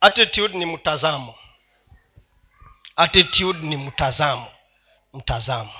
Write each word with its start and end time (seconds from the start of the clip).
attitude 0.00 0.58
ni 0.58 0.66
mtazamo. 0.66 1.34
Attitude 2.96 3.58
ni 3.58 3.76
mtazamo. 3.76 4.46
Mtazamo. 5.12 5.72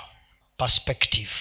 Perspective. 0.57 1.31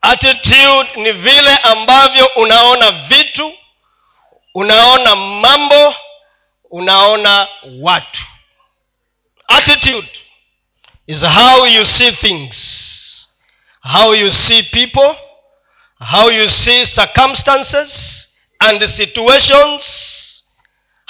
Attitude 0.00 0.90
ni 0.96 1.12
vile 1.12 1.56
ambavyo 1.56 2.26
unaona 2.26 2.90
vitu 2.90 3.54
unaona 4.54 5.16
mambo 5.16 5.94
unaona 6.70 7.48
watu. 7.80 8.20
Attitude 9.48 10.08
is 11.06 11.24
how 11.24 11.66
you 11.66 11.86
see 11.86 12.12
things. 12.12 12.58
How 13.82 14.14
you 14.14 14.32
see 14.32 14.62
people. 14.62 15.16
How 16.10 16.30
you 16.30 16.50
see 16.50 16.86
circumstances 16.86 18.24
and 18.58 18.86
situations 18.86 20.14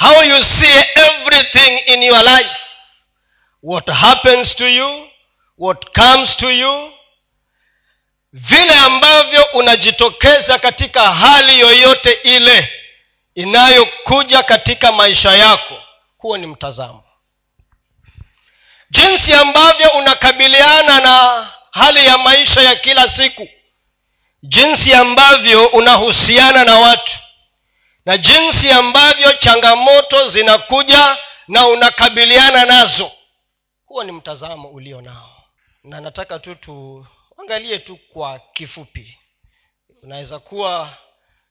how 0.00 0.22
you 0.22 0.42
see 0.44 0.84
everything 0.94 1.78
in 1.86 2.02
your 2.02 2.22
life? 2.24 2.56
What 3.62 3.88
happens 3.88 4.54
to 4.56 4.66
you? 4.68 5.06
What 5.56 5.92
comes 5.94 6.36
to 6.36 6.50
you? 6.50 6.92
Vile 8.32 8.74
ambavyo 8.74 9.44
unajitokeza 9.54 10.58
katika 10.58 11.14
hali 11.14 11.60
yoyote 11.60 12.12
ile 12.12 12.72
inayokuja 13.34 14.42
katika 14.42 14.92
maisha 14.92 15.30
yako 15.34 15.82
huo 16.18 16.36
ni 16.36 16.46
mtazamo. 16.46 17.04
Jinsi 18.90 19.32
ambavyo 19.34 19.88
unakabiliana 19.90 21.00
na 21.00 21.46
hali 21.70 22.06
ya 22.06 22.18
maisha 22.18 22.60
ya 22.62 22.76
kila 22.76 23.08
siku. 23.08 23.48
Jinsi 24.42 24.94
ambavyo 24.94 25.66
unahusiana 25.66 26.64
na 26.64 26.74
watu 26.74 27.12
na 28.08 28.18
jinsi 28.18 28.70
ambavyo 28.70 29.32
changamoto 29.32 30.28
zinakuja 30.28 31.18
na 31.48 31.66
unakabiliana 31.66 32.64
nazo. 32.64 33.12
Huo 33.86 34.04
ni 34.04 34.12
mtazamo 34.12 34.68
ulio 34.68 35.00
nao. 35.00 35.42
Na 35.84 36.00
nataka 36.00 36.38
tu 36.38 36.54
tuangalie 36.54 37.78
tu 37.78 37.96
kwa 38.12 38.38
kifupi. 38.52 39.18
Unaweza 40.02 40.38
kuwa 40.38 40.94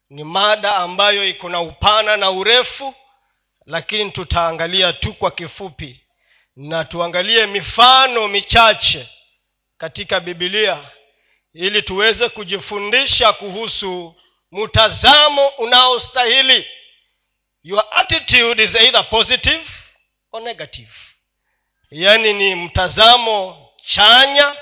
ni 0.09 0.23
mada 0.23 0.75
ambayo 0.75 1.27
iko 1.27 1.49
na 1.49 1.61
upana 1.61 2.17
na 2.17 2.31
urefu 2.31 2.95
lakini 3.65 4.11
tutaangalia 4.11 4.93
tu 4.93 5.13
kwa 5.13 5.31
kifupi. 5.31 6.01
Na 6.55 6.85
tuangalie 6.85 7.45
mifano 7.45 8.27
michache 8.27 9.09
katika 9.77 10.19
bibilia 10.19 10.79
ili 11.53 11.81
tuweze 11.81 12.29
kujifundisha 12.29 13.33
kuhusu 13.33 14.15
mtazamo 14.51 15.47
unaostahili. 15.47 16.67
Your 17.63 17.85
attitude 17.91 18.63
is 18.63 18.75
either 18.75 19.09
positive 19.09 19.69
or 20.31 20.41
negative. 20.41 20.91
Yaani 21.91 22.33
ni 22.33 22.55
mtazamo 22.55 23.69
chanya 23.85 24.55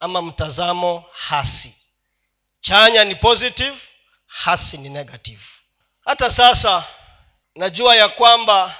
ama 0.00 0.22
mtazamo 0.22 1.04
hasi. 1.12 1.74
Chanya 2.60 3.04
ni 3.04 3.14
positive 3.14 3.76
hasi 4.26 4.78
ni 4.78 4.88
negative. 4.88 5.42
Hata 6.04 6.30
sasa 6.30 6.84
najua 7.54 7.96
ya 7.96 8.08
kwamba 8.08 8.76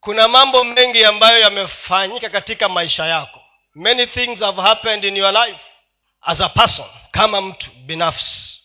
kuna 0.00 0.28
mambo 0.28 0.64
mengi 0.64 1.04
ambayo 1.04 1.40
yamefanyika 1.40 2.28
katika 2.30 2.68
maisha 2.68 3.06
yako. 3.06 3.40
Many 3.74 4.06
things 4.06 4.40
have 4.40 4.62
happened 4.62 5.04
in 5.04 5.16
your 5.16 5.32
life 5.46 5.60
as 6.22 6.40
a 6.40 6.48
person 6.48 6.86
kama 7.10 7.40
mtu 7.40 7.70
binafsi 7.70 8.55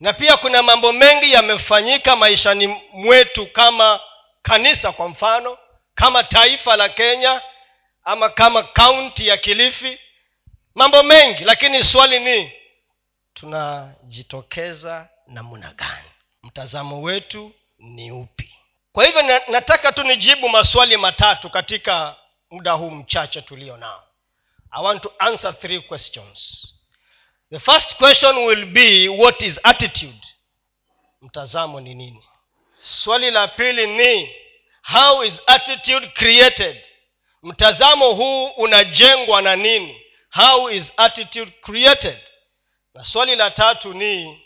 na 0.00 0.12
pia 0.12 0.36
kuna 0.36 0.62
mambo 0.62 0.92
mengi 0.92 1.32
yamefanyika 1.32 2.16
maishani 2.16 2.66
mwetu 2.92 3.46
kama 3.46 4.00
kanisa 4.42 4.92
kwa 4.92 5.08
mfano 5.08 5.58
kama 5.94 6.24
taifa 6.24 6.76
la 6.76 6.88
kenya 6.88 7.42
ama 8.04 8.28
kama 8.28 8.62
kaunti 8.62 9.28
ya 9.28 9.36
kilifi. 9.36 9.98
Mambo 10.74 11.02
mengi 11.02 11.44
lakini 11.44 11.84
swali 11.84 12.20
ni 12.20 12.52
tunajitokeza 13.34 15.08
namna 15.26 15.72
gani? 15.72 16.08
Mtazamo 16.42 17.02
wetu 17.02 17.52
ni 17.78 18.10
upi? 18.12 18.54
Kwa 18.92 19.04
hivyo 19.06 19.22
nataka 19.48 19.92
tu 19.92 20.02
nijibu 20.04 20.48
maswali 20.48 20.96
matatu 20.96 21.50
katika 21.50 22.16
muda 22.50 22.72
huu 22.72 22.90
mchache 22.90 23.40
tulio 23.40 23.76
nao 23.76 24.02
i 24.70 24.84
want 24.84 25.02
to 25.02 25.12
answer 25.18 25.58
three 25.58 25.80
questions 25.80 26.68
the 27.50 27.58
first 27.60 27.96
question 27.96 28.46
will 28.46 28.66
be 28.72 29.08
what 29.08 29.42
is 29.42 29.60
attitude. 29.64 30.20
Mtazamo 31.22 31.80
ni 31.80 31.94
nini? 31.94 32.24
Swali 32.78 33.30
la 33.30 33.48
pili 33.48 33.86
ni 33.86 34.30
how 34.82 35.24
is 35.24 35.40
attitude 35.46 36.06
created? 36.14 36.76
Mtazamo 37.42 38.12
huu 38.14 38.46
unajengwa 38.46 39.42
na 39.42 39.56
nini? 39.56 40.02
How 40.30 40.70
is 40.70 40.92
attitude 40.96 41.50
created? 41.60 42.18
Na 42.94 43.04
swali 43.04 43.36
la 43.36 43.50
tatu 43.50 43.94
ni 43.94 44.42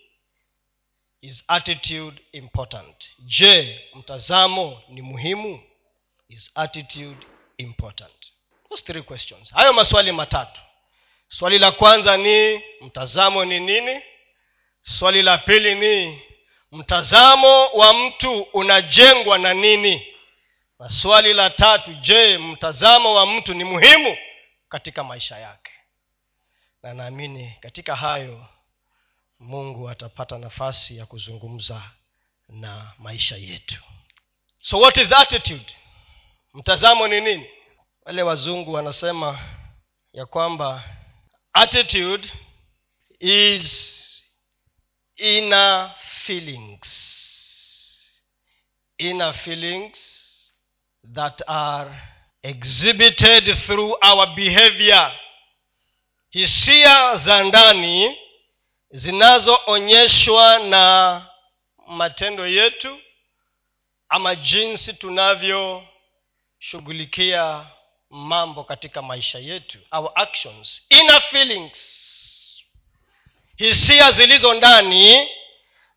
is 1.20 1.44
attitude 1.48 2.22
important? 2.32 3.10
Je 3.18 3.80
mtazamo 3.94 4.82
ni 4.88 5.02
muhimu? 5.02 5.60
Is 6.28 6.50
attitude 6.54 7.26
important? 7.56 8.12
Those 8.68 8.84
three 8.84 9.02
questions. 9.02 9.52
Hayo 9.52 9.72
maswali 9.72 10.12
matatu 10.12 10.60
swali 11.36 11.58
la 11.58 11.72
kwanza 11.72 12.16
ni 12.16 12.62
mtazamo 12.80 13.44
ni 13.44 13.60
nini? 13.60 14.02
Swali 14.82 15.22
la 15.22 15.38
pili 15.38 15.74
ni 15.74 16.22
mtazamo 16.72 17.66
wa 17.66 17.94
mtu 17.94 18.42
unajengwa 18.42 19.38
na 19.38 19.54
nini? 19.54 20.06
Na 20.78 20.88
swali 20.88 21.32
la 21.32 21.50
tatu 21.50 21.94
je 21.94 22.38
mtazamo 22.38 23.14
wa 23.14 23.26
mtu 23.26 23.54
ni 23.54 23.64
muhimu 23.64 24.16
katika 24.68 25.04
maisha 25.04 25.38
yake? 25.38 25.72
Na 26.82 26.94
naamini 26.94 27.56
katika 27.60 27.96
hayo 27.96 28.46
mungu 29.40 29.88
atapata 29.90 30.38
nafasi 30.38 30.98
ya 30.98 31.06
kuzungumza 31.06 31.82
na 32.48 32.92
maisha 32.98 33.36
yetu. 33.36 33.82
So 34.60 34.78
what 34.80 34.96
is 34.96 35.12
attitude? 35.12 35.76
Mtazamo 36.54 37.08
ni 37.08 37.20
nini? 37.20 37.46
Wale 38.04 38.22
wazungu 38.22 38.72
wanasema 38.72 39.38
ya 40.12 40.26
kwamba 40.26 40.84
attitude 41.54 42.30
is 43.20 44.22
inner 45.16 45.90
feelings. 46.24 46.88
Inner 48.98 49.32
feelings 49.32 50.50
that 51.04 51.40
are 51.48 51.90
exhibited 52.42 53.56
through 53.66 53.96
our 54.02 54.34
behavior. 54.36 55.12
Hisia 56.30 57.16
za 57.16 57.42
ndani 57.42 58.16
zinazoonyeshwa 58.90 60.58
na 60.58 61.26
matendo 61.86 62.46
yetu 62.48 62.98
ama 64.08 64.34
jinsi 64.34 64.92
tunavyoshughulikia 64.92 67.66
mambo 68.12 68.64
katika 68.64 69.02
maisha 69.02 69.38
yetu 69.38 69.78
our 69.92 70.12
actions 70.14 70.82
inner 70.88 71.20
feelings 71.22 71.78
hisia 73.56 74.12
zilizo 74.12 74.54
ndani 74.54 75.28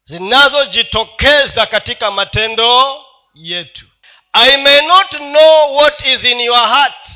zinazojitokeza 0.04 1.66
katika 1.66 2.12
matendo 2.12 3.06
yetu. 3.34 3.86
I 4.34 4.58
may 4.58 4.82
not 4.88 5.10
know 5.18 5.76
what 5.78 6.08
is 6.08 6.24
in 6.24 6.40
your 6.40 6.68
heart 6.68 7.08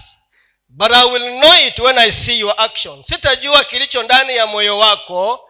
but 0.70 0.92
i 0.92 1.10
will 1.12 1.40
know 1.40 1.56
it 1.68 1.80
when 1.80 1.98
i 1.98 2.12
see 2.12 2.40
your 2.40 2.54
action 2.58 3.04
sitajua 3.04 3.64
kilicho 3.64 4.04
ndani 4.04 4.36
ya 4.36 4.46
moyo 4.48 4.78
wako 4.78 5.50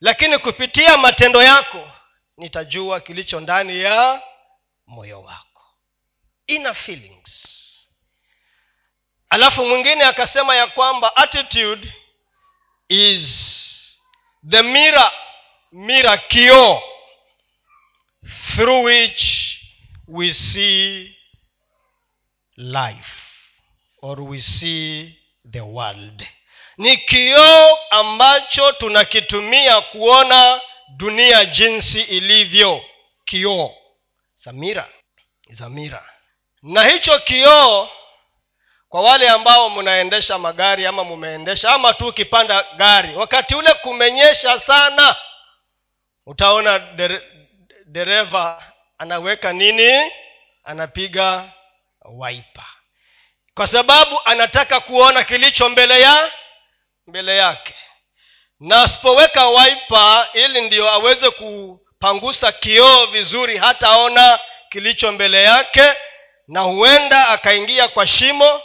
lakini 0.00 0.38
kupitia 0.38 0.96
matendo 0.96 1.42
yako 1.42 1.90
nitajua 2.36 3.00
kilicho 3.00 3.40
ndani 3.40 3.80
ya 3.80 4.22
moyo 4.86 5.22
wako. 5.22 5.62
Inner 6.46 6.74
feelings 6.74 7.57
alafu 9.30 9.64
mwingine 9.66 10.04
akasema 10.04 10.56
ya 10.56 10.66
kwamba 10.66 11.16
attitude 11.16 11.92
is 12.88 13.44
the 14.50 14.62
mirror 14.62 15.12
mirror 15.72 16.28
kio 16.28 16.82
through 18.56 18.84
which 18.84 19.22
we 20.08 20.32
see 20.32 21.16
life 22.56 23.12
or 24.02 24.20
we 24.22 24.40
see 24.40 25.14
the 25.50 25.60
world. 25.60 26.26
Ni 26.76 26.96
kioo 26.96 27.78
ambacho 27.90 28.72
tunakitumia 28.72 29.80
kuona 29.80 30.60
dunia 30.96 31.44
jinsi 31.44 32.00
ilivyo. 32.00 32.84
Kioo. 33.24 33.74
Zamira 34.36 34.88
zamira 35.50 36.08
na 36.62 36.84
hicho 36.84 37.18
kioo 37.18 37.88
kwa 38.88 39.00
wale 39.02 39.28
ambao 39.28 39.70
mnaendesha 39.70 40.38
magari 40.38 40.86
ama 40.86 41.04
mumeendesha 41.04 41.70
ama 41.70 41.92
tu 41.94 42.06
ukipanda 42.08 42.64
gari 42.76 43.14
wakati 43.16 43.54
ule 43.54 43.74
kumenyesha 43.74 44.60
sana 44.60 45.16
utaona 46.26 46.78
dereva 47.86 48.62
anaweka 48.98 49.52
nini? 49.52 50.12
Anapiga 50.64 51.44
waipa 52.04 52.66
kwa 53.54 53.66
sababu 53.66 54.20
anataka 54.24 54.80
kuona 54.80 55.24
kilicho 55.24 55.68
mbele 55.68 56.00
ya 56.00 56.32
mbele 57.06 57.36
yake. 57.36 57.74
Na 58.60 58.82
asipoweka 58.82 59.46
waipa 59.46 60.28
ili 60.32 60.60
ndio 60.60 60.88
aweze 60.90 61.30
kupangusa 61.30 62.52
kioo 62.52 63.06
vizuri 63.06 63.56
hataona 63.56 64.38
kilicho 64.70 65.12
mbele 65.12 65.42
yake 65.42 65.92
na 66.48 66.60
huenda 66.60 67.28
akaingia 67.28 67.88
kwa 67.88 68.06
shimo 68.06 68.62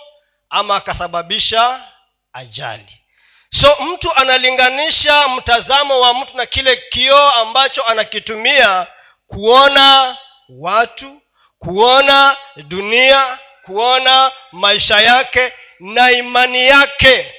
ama 0.54 0.76
akasababisha 0.76 1.88
ajali. 2.34 3.02
So 3.50 3.76
mtu 3.86 4.14
analinganisha 4.16 5.28
mtazamo 5.28 6.00
wa 6.00 6.14
mtu 6.14 6.38
na 6.38 6.46
kile 6.46 6.76
kioo 6.90 7.30
ambacho 7.30 7.84
anakitumia 7.84 8.88
kuona 9.28 10.18
watu 10.50 11.22
kuona 11.60 12.38
dunia 12.58 13.40
kuona 13.66 14.32
maisha 14.52 15.02
yake 15.02 15.54
na 15.80 16.12
imani 16.12 16.68
yake 16.68 17.34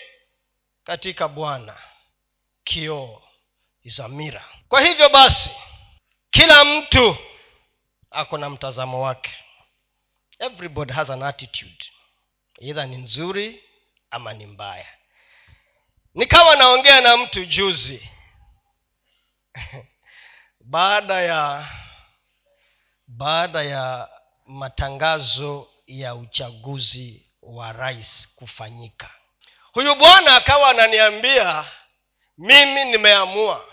katika 0.84 1.28
bwana. 1.28 1.76
Kioo 2.64 3.22
izamira 3.82 4.44
kwa 4.68 4.80
hivyo 4.80 5.08
basi 5.08 5.50
kila 6.30 6.64
mtu 6.64 7.16
ako 8.10 8.38
na 8.38 8.50
mtazamo 8.50 9.02
wake. 9.02 9.34
Everybody 10.38 10.92
has 10.92 11.10
an 11.10 11.22
attitude 11.22 11.93
idha 12.58 12.86
ni 12.86 12.96
nzuri 12.96 13.64
ama 14.10 14.32
ni 14.32 14.46
mbaya. 14.46 14.86
Nikawa 16.14 16.56
naongea 16.56 17.00
na 17.00 17.16
mtu 17.16 17.44
juzi. 17.44 18.10
Baada 20.60 21.20
ya 21.20 21.68
baada 23.06 23.62
ya 23.62 24.08
matangazo 24.46 25.68
ya 25.86 26.14
uchaguzi 26.14 27.26
wa 27.42 27.72
rais 27.72 28.28
kufanyika. 28.36 29.10
Huyu 29.72 29.94
bwana 29.94 30.36
akawa 30.36 30.70
ananiambia 30.70 31.64
mimi 32.38 32.84
nimeamua. 32.84 33.64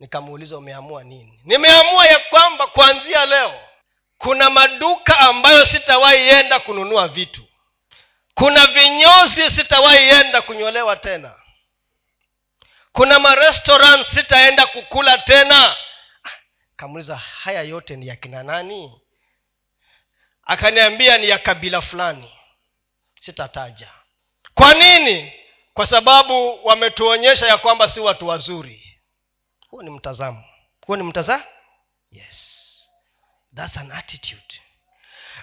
Nikamuuliza 0.00 0.58
umeamua 0.58 1.04
nini? 1.04 1.40
Nimeamua 1.44 2.06
ya 2.06 2.18
kwamba 2.18 2.66
kuanzia 2.66 3.26
leo 3.26 3.60
kuna 4.18 4.50
maduka 4.50 5.18
ambayo 5.18 5.66
sitawahi 5.66 6.28
enda 6.28 6.60
kununua 6.60 7.08
vitu 7.08 7.44
kuna 8.34 8.66
vinyozi 8.66 9.50
sitawaienda 9.50 10.42
kunyolewa 10.42 10.96
tena. 10.96 11.34
Kuna 12.92 13.18
marestaurant 13.18 14.06
sitaenda 14.06 14.66
kukula 14.66 15.18
tena. 15.18 15.76
Kamuliza 16.76 17.16
haya 17.16 17.62
yote 17.62 17.96
ni 17.96 18.06
ya 18.06 18.16
kina 18.16 18.42
nani? 18.42 19.00
Akaniambia 20.44 21.18
ni 21.18 21.28
ya 21.28 21.38
kabila 21.38 21.82
fulani. 21.82 22.32
Sitataja. 23.20 23.88
Kwa 24.54 24.74
nini? 24.74 25.32
Kwa 25.74 25.86
sababu 25.86 26.66
wametuonyesha 26.66 27.46
ya 27.46 27.58
kwamba 27.58 27.88
si 27.88 28.00
watu 28.00 28.28
wazuri. 28.28 29.00
Huo 29.68 29.82
ni 29.82 29.90
mtazamo. 29.90 30.44
Huo 30.86 30.96
ni 30.96 31.02
mtazamo 31.02 31.44
yes. 32.12 32.56
That's 33.56 33.76
an 33.76 33.92
attitude 33.92 34.60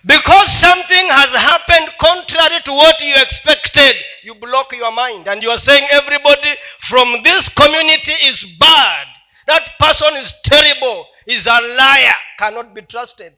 because 0.06 0.48
something 0.60 1.08
has 1.10 1.30
happened 1.30 1.90
contrary 2.00 2.62
to 2.64 2.74
what 2.74 3.02
you 3.02 3.16
expected 3.16 3.96
you 4.28 4.36
block 4.36 4.72
your 4.74 4.92
mind. 4.92 5.28
And 5.28 5.42
you 5.42 5.50
are 5.50 5.58
saying 5.60 5.88
everybody 5.90 6.54
from 6.90 7.24
this 7.24 7.48
community 7.50 8.12
is 8.12 8.46
bad. 8.60 9.08
That 9.48 9.72
person 9.80 10.16
is 10.18 10.34
terrible. 10.44 11.06
Is 11.26 11.48
a 11.48 11.60
liar. 11.78 12.14
Cannot 12.38 12.74
be 12.76 12.82
trusted. 12.82 13.34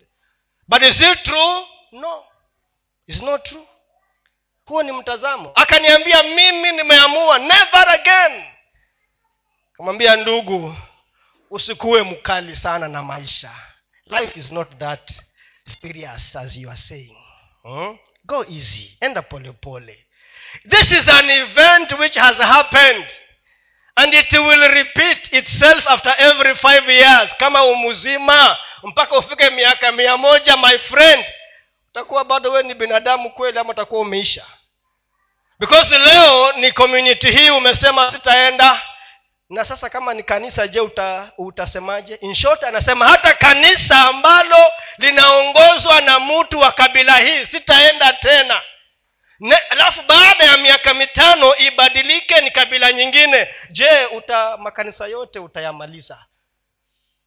But 0.68 0.84
is 0.84 1.00
it 1.00 1.24
true? 1.24 1.64
No. 1.94 2.24
Is 3.08 3.22
not 3.22 3.46
true. 3.46 3.66
Huo 4.66 4.84
ni 4.84 4.92
mtazamo. 4.92 5.52
Akaniambia 5.56 6.24
mimi 6.24 6.72
nimeamua. 6.72 7.40
Never 7.40 7.90
again. 7.90 8.44
Kamwambia 9.74 10.16
ndugu 10.16 10.76
usikuwe 11.50 12.04
mkali 12.04 12.56
sana 12.56 12.88
na 12.88 13.04
maisha. 13.04 13.52
Life 14.06 14.40
is 14.40 14.52
not 14.52 14.78
that 14.78 15.12
serious 15.70 16.36
as 16.36 16.58
you 16.58 16.70
are 16.70 16.78
saying. 16.78 17.16
Hmm? 17.64 17.96
go 18.26 18.46
easy. 18.50 18.98
Enda 19.02 19.22
polepole 19.22 19.62
pole. 19.62 19.96
this 20.66 20.92
is 20.92 21.08
an 21.08 21.30
event 21.30 22.00
which 22.00 22.16
has 22.16 22.38
happened 22.38 23.06
and 23.98 24.14
it 24.14 24.32
will 24.32 24.70
repeat 24.70 25.34
itself 25.34 25.88
after 25.88 26.14
every 26.18 26.56
five 26.56 26.88
years. 26.90 27.34
Kama 27.38 27.64
umuzima 27.64 28.58
mpaka 28.84 29.18
ufike 29.18 29.50
miaka 29.50 29.92
mia 29.92 30.18
moja 30.18 30.58
my 30.58 30.78
friend 30.78 31.26
utakuwa 31.90 32.26
bado 32.26 32.52
we 32.52 32.64
ni 32.64 32.74
binadamu 32.74 33.30
kweli 33.32 33.60
ama 33.60 33.70
utakuwa 33.70 34.02
umeisha? 34.02 34.46
Because 35.60 35.98
leo 35.98 36.52
ni 36.52 36.72
community 36.72 37.32
hii 37.32 37.50
umesema 37.50 38.12
sitaenda 38.12 38.82
na 39.50 39.66
sasa 39.66 39.90
kama 39.90 40.14
ni 40.14 40.24
kanisa 40.24 40.68
je 40.68 40.80
uta, 40.80 41.32
utasemaje? 41.38 42.16
In 42.16 42.36
anasema 42.68 43.08
hata 43.08 43.34
kanisa 43.34 44.02
ambalo 44.08 44.72
linaongozwa 44.98 46.02
na 46.02 46.20
mtu 46.20 46.60
wa 46.60 46.72
kabila 46.72 47.18
hii 47.18 47.46
sitaenda 47.46 48.14
tena. 48.14 48.62
Alafu 49.70 50.02
baada 50.08 50.46
ya 50.46 50.58
miaka 50.58 50.94
mitano 50.94 51.56
ibadilike 51.58 52.42
ni 52.42 52.52
kabila 52.52 52.94
nyingine. 52.94 53.54
Je 53.70 54.06
uta 54.06 54.58
makanisa 54.58 55.08
yote 55.08 55.40
utayamaliza? 55.40 56.26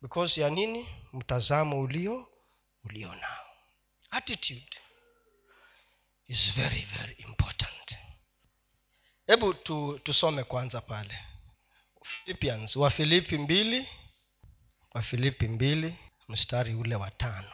Because 0.02 0.40
ya 0.40 0.50
nini? 0.50 0.88
Mtazamo 1.12 1.80
ulio 1.80 2.28
ulio 2.84 3.14
attitude 4.10 4.78
is 6.28 6.52
very 6.54 6.86
very 6.98 7.12
important. 7.18 7.96
Hebu 9.26 9.54
tu, 9.54 10.00
tusome 10.04 10.44
kwanza 10.44 10.80
pale 10.80 11.18
philippians 12.24 12.76
wafilipi 12.76 13.38
mbili 13.38 13.88
wafilipi 14.94 15.48
mbili 15.48 15.94
mstari 16.28 16.74
ule 16.74 16.94
wa 16.96 17.10
tano. 17.10 17.52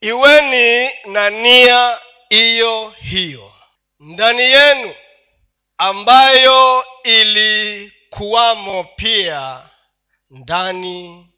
Iweni 0.00 0.90
na 1.12 1.30
nia 1.30 1.98
hiyo 2.28 2.90
hiyo 2.90 3.52
ndani 4.00 4.42
yenu 4.42 4.94
ambayo 5.78 6.84
ilikuwamo 7.04 8.84
pia 8.84 9.70
ndani 10.30 11.28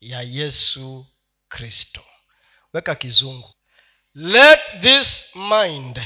ya 0.00 0.22
yesu 0.22 1.06
kristo. 1.48 2.04
Weka 2.72 2.94
kizungu. 2.94 3.54
Let 4.14 4.60
this 4.80 5.28
mind 5.34 6.00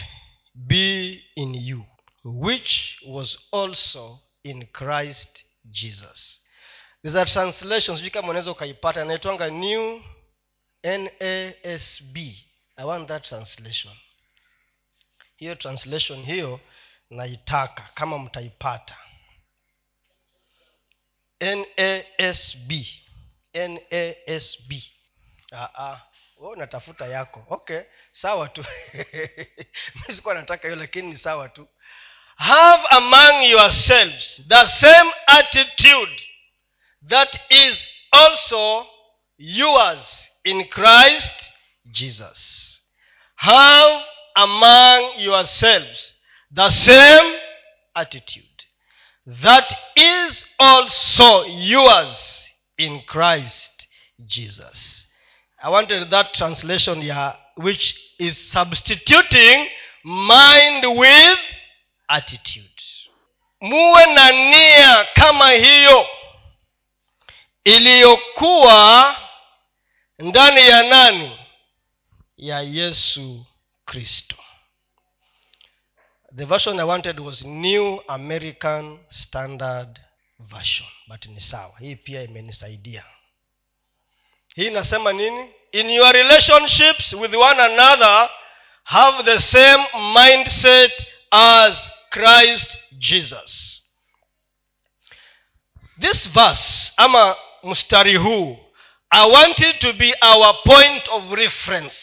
be 0.54 1.12
in 1.34 1.54
you 1.54 1.84
which 2.24 2.98
was 3.06 3.38
also 3.52 4.18
in 4.42 4.66
christ 4.66 5.43
jesus. 5.64 6.40
These 7.02 7.18
are 7.18 7.30
translations 7.30 7.98
sijui 7.98 8.10
kama 8.10 8.28
unaweza 8.28 8.50
ukaipata 8.50 9.02
inaitwanga 9.04 9.50
new 9.50 10.02
nasb 10.82 12.16
i 12.76 12.84
want 12.84 13.08
that 13.08 13.24
translation. 13.28 13.96
Hiyo 15.36 15.54
translation 15.54 16.24
hiyo 16.24 16.60
naitaka 17.10 17.90
kama 17.94 18.18
mtaipata. 18.18 18.96
Nasb 21.40 22.72
nasb 23.54 24.72
Aa, 25.52 26.00
we 26.38 26.48
unatafuta 26.48 27.06
yako. 27.06 27.46
Okay 27.48 27.80
sawa 28.10 28.48
tu. 28.48 28.64
Mi 30.08 30.14
sikuwa 30.14 30.34
nataka 30.34 30.68
hiyo 30.68 30.76
lakini 30.76 31.08
ni 31.08 31.16
sawa 31.16 31.48
tu 31.48 31.68
have 32.36 32.80
among 32.92 33.44
yourselves 33.44 34.42
the 34.48 34.66
same 34.66 35.10
attitude 35.28 36.20
that 37.08 37.38
is 37.50 37.86
also 38.12 38.86
yours 39.36 40.28
in 40.44 40.64
christ 40.68 41.32
jesus. 41.92 42.80
Have 43.36 44.02
among 44.36 45.12
yourselves 45.18 46.14
the 46.50 46.70
same 46.70 47.36
attitude 47.94 48.44
that 49.26 49.72
is 49.96 50.44
also 50.58 51.44
yours 51.44 52.48
in 52.78 53.00
christ 53.06 53.70
jesus. 54.26 55.06
I 55.62 55.70
wanted 55.70 56.10
that 56.10 56.34
translation 56.34 57.00
here 57.00 57.34
which 57.56 57.98
is 58.18 58.36
substituting 58.36 59.68
mind 60.04 60.84
with 60.98 61.38
attitude. 62.08 62.82
Muwe 63.60 64.06
na 64.06 64.30
nia 64.30 65.04
kama 65.04 65.50
hiyo 65.50 66.08
iliyokuwa 67.64 69.16
ndani 70.18 70.68
ya 70.68 70.82
nani? 70.82 71.38
Ya 72.36 72.60
yesu 72.60 73.46
kristo. 73.84 74.36
The 76.36 76.44
version 76.44 76.80
i 76.80 76.82
wanted 76.84 77.20
was 77.20 77.42
new 77.44 78.00
american 78.08 78.98
standard 79.08 80.00
version 80.38 80.88
but 81.06 81.26
ni 81.26 81.40
sawa. 81.40 81.78
Hii 81.78 81.96
pia 81.96 82.22
imenisaidia. 82.22 83.04
Hii 84.56 84.66
inasema 84.66 85.12
nini? 85.12 85.50
In 85.72 85.90
your 85.90 86.12
relationships 86.12 87.12
with 87.12 87.34
one 87.34 87.62
another 87.62 88.30
have 88.84 89.22
the 89.24 89.38
same 89.40 89.84
mindset 90.14 91.06
as 91.30 91.90
christ 92.14 92.78
jesus. 92.92 93.82
This 96.00 96.28
verse 96.30 96.92
ama 96.96 97.36
mstari 97.62 98.16
huu 98.16 98.58
i 99.10 99.30
want 99.30 99.58
it 99.60 99.78
to 99.78 99.92
be 99.92 100.14
our 100.20 100.62
point 100.62 101.08
of 101.08 101.32
reference. 101.32 101.96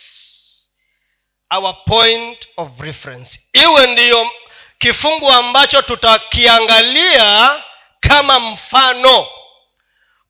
Our 1.50 1.76
point 1.86 2.48
of 2.58 2.80
reference. 2.80 3.40
Iwe 3.54 3.88
ndiyo 3.88 4.32
kifungu 4.78 5.32
ambacho 5.32 5.82
tutakiangalia 5.82 7.64
kama 8.00 8.40
mfano. 8.40 9.28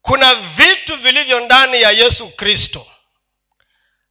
Kuna 0.01 0.35
vitu 0.35 0.97
vilivyo 0.97 1.39
ndani 1.39 1.81
ya 1.81 1.91
yesu 1.91 2.29
kristo. 2.35 2.87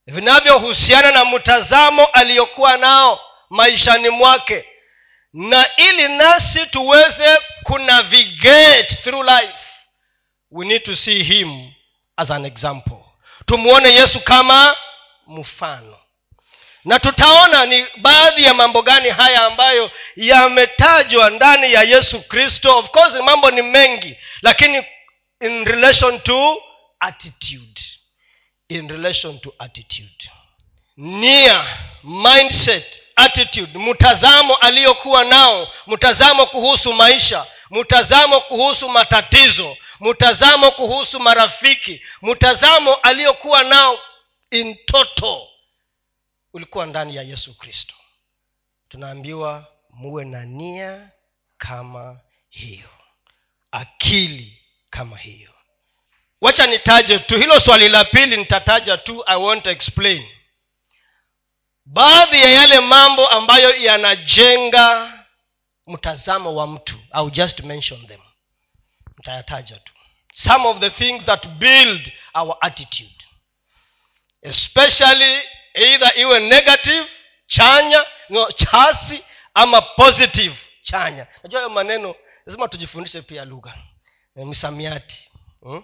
Vinavyohusiana 0.06 1.10
na 1.10 1.24
mtazamo 1.24 2.04
aliyokuwa 2.06 2.76
nao 2.76 3.20
maishani 3.50 4.08
mwake 4.08 4.64
na 5.32 5.76
ili 5.76 6.08
nasi 6.08 6.66
tuweze 6.66 7.38
kunavigate 7.62 8.94
through 9.02 9.24
life 9.28 9.58
we 10.50 10.66
need 10.66 10.82
to 10.82 10.96
see 10.96 11.22
him 11.22 11.72
as 12.16 12.30
an 12.30 12.44
example. 12.44 12.98
Tumwone 13.46 13.92
yesu 13.92 14.20
kama 14.20 14.76
mfano. 15.26 15.96
Na 16.84 16.98
tutaona 16.98 17.66
ni 17.66 17.86
baadhi 17.96 18.42
ya 18.44 18.54
mambo 18.54 18.82
gani 18.82 19.08
haya 19.10 19.44
ambayo 19.46 19.90
yametajwa 20.16 21.30
ndani 21.30 21.72
ya 21.72 21.82
yesu 21.82 22.22
kristo. 22.22 22.78
Of 22.78 22.90
course 22.90 23.14
mambo 23.14 23.50
ni 23.50 23.62
mengi 23.62 24.16
lakini 24.42 24.84
in 25.40 25.64
relation 25.64 26.20
to 26.20 26.62
attitude. 27.00 27.80
In 28.68 28.88
relation 28.88 29.40
to 29.40 29.54
attitude. 29.58 30.30
Nia 30.96 31.64
mindset 32.02 33.00
attitude 33.20 33.78
mtazamo 33.78 34.54
aliyokuwa 34.56 35.24
nao 35.24 35.68
mtazamo 35.86 36.46
kuhusu 36.46 36.92
maisha 36.92 37.46
mtazamo 37.70 38.40
kuhusu 38.40 38.88
matatizo 38.88 39.76
mtazamo 40.00 40.70
kuhusu 40.70 41.20
marafiki 41.20 42.02
mtazamo 42.22 42.94
aliyokuwa 42.94 43.62
nao 43.62 43.98
in 44.50 44.76
toto 44.86 45.48
ulikuwa 46.52 46.86
ndani 46.86 47.16
ya 47.16 47.22
yesu 47.22 47.58
kristo. 47.58 47.94
Tunaambiwa 48.88 49.66
muwe 49.90 50.24
na 50.24 50.44
nia 50.44 51.08
kama 51.58 52.20
hiyo 52.50 52.88
akili 53.72 54.58
kama 54.90 55.16
hiyo. 55.18 55.50
Wacha 56.40 56.66
nitaje 56.66 57.18
tu 57.18 57.38
hilo 57.38 57.60
swali 57.60 57.88
la 57.88 58.04
pili 58.04 58.36
nitataja 58.36 58.96
tu 58.96 59.24
i 59.26 59.36
won't 59.36 59.66
explain 59.66 60.28
baadhi 61.86 62.36
ya 62.36 62.48
yale 62.50 62.80
mambo 62.80 63.28
ambayo 63.28 63.76
yanajenga 63.76 65.12
mtazamo 65.86 66.54
wa 66.54 66.66
mtu 66.66 66.98
I'll 67.14 67.30
just 67.30 67.60
mention 67.60 68.06
them. 68.06 68.20
Nitayataja 69.18 69.76
tu. 69.76 69.92
Some 70.34 70.68
of 70.68 70.78
the 70.78 70.90
things 70.90 71.24
that 71.24 71.46
build 71.48 72.12
our 72.34 72.56
attitude. 72.60 73.24
Especially 74.42 75.40
either 75.74 76.12
iwe 76.18 76.38
negative 76.40 77.06
chanya 77.46 78.06
no, 78.28 78.52
chasi 78.52 79.24
ama 79.54 79.80
positive 79.82 80.56
chanya. 80.82 81.26
Najua 81.42 81.60
hayo 81.60 81.70
maneno 81.70 82.14
lazima 82.46 82.68
tujifundishe 82.68 83.22
pia 83.22 83.44
lugha. 83.44 83.74
E, 84.36 84.44
misamiati. 84.44 85.30
Hmm? 85.62 85.82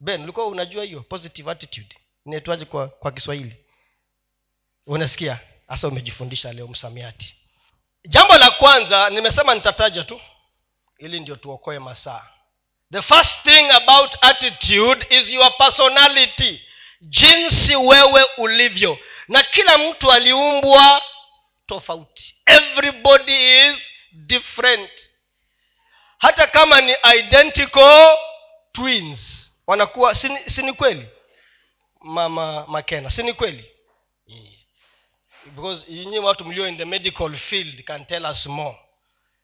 ben 0.00 0.22
ulikuwa 0.22 0.46
unajua 0.46 0.84
hiyo 0.84 1.00
positive 1.02 1.50
attitude. 1.50 1.96
Inaitwaje 2.26 2.64
kwa, 2.64 2.88
kwa 2.88 3.12
kiswahili 3.12 3.63
unasikia? 4.86 5.38
Hasa 5.68 5.88
umejifundisha 5.88 6.52
leo 6.52 6.68
msamiati. 6.68 7.34
Jambo 8.08 8.36
la 8.38 8.50
kwanza 8.50 9.10
nimesema 9.10 9.54
nitataja 9.54 10.04
tu. 10.04 10.20
Ili 10.98 11.20
ndio 11.20 11.36
tuokoe 11.36 11.78
masaa. 11.78 12.28
The 12.92 13.02
first 13.02 13.42
thing 13.42 13.70
about 13.70 14.16
attitude 14.20 15.06
is 15.18 15.30
your 15.30 15.56
personality. 15.56 16.60
Jinsi 17.00 17.76
wewe 17.76 18.24
ulivyo. 18.36 18.98
Na 19.28 19.42
kila 19.42 19.78
mtu 19.78 20.12
aliumbwa 20.12 21.02
tofauti. 21.66 22.36
Everybody 22.46 23.66
is 23.68 23.86
different. 24.12 24.90
Hata 26.18 26.46
kama 26.46 26.80
ni 26.80 26.96
identical 27.18 28.16
twins. 28.72 29.52
Wanakuwa 29.66 30.14
si 30.14 30.62
ni 30.62 30.72
kweli? 30.72 31.08
Mama 32.00 32.66
makena 32.66 33.10
si 33.10 33.22
ni 33.22 33.32
kweli. 33.32 33.73
Because 35.44 35.84
nyinyi 35.92 36.18
watu 36.18 36.44
mlio 36.44 36.68
in 36.68 36.76
the 36.76 36.84
medical 36.84 37.34
field 37.34 37.84
can 37.84 38.04
tell 38.04 38.26
us 38.26 38.46
more. 38.46 38.76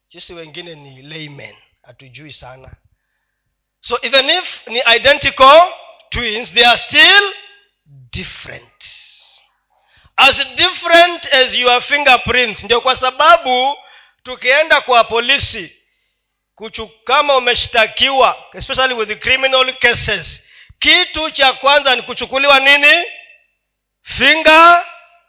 Sisi 0.08 0.34
wengine 0.34 0.74
ni 0.74 1.02
laymen 1.02 1.56
hatujui 1.82 2.32
sana. 2.32 2.76
So 3.80 3.98
even 4.02 4.30
if 4.30 4.66
ni 4.66 4.82
identical 4.96 5.72
twins 6.10 6.52
they 6.52 6.64
are 6.66 6.78
still 6.78 7.32
different. 8.12 8.84
As 10.16 10.44
different 10.56 11.32
as 11.32 11.54
your 11.54 11.80
fingerprints 11.82 12.64
ndio 12.64 12.80
kwa 12.80 12.96
sababu 12.96 13.76
tukienda 14.22 14.80
kwa 14.80 15.04
polisi 15.04 15.76
kuchu, 16.54 16.88
kama 17.04 17.36
umeshtakiwa 17.36 18.44
especially 18.54 18.94
with 18.94 19.18
criminal 19.18 19.78
cases 19.78 20.42
kitu 20.78 21.30
cha 21.30 21.52
kwanza 21.52 21.96
ni 21.96 22.02
kuchukuliwa 22.02 22.60
nini 22.60 23.04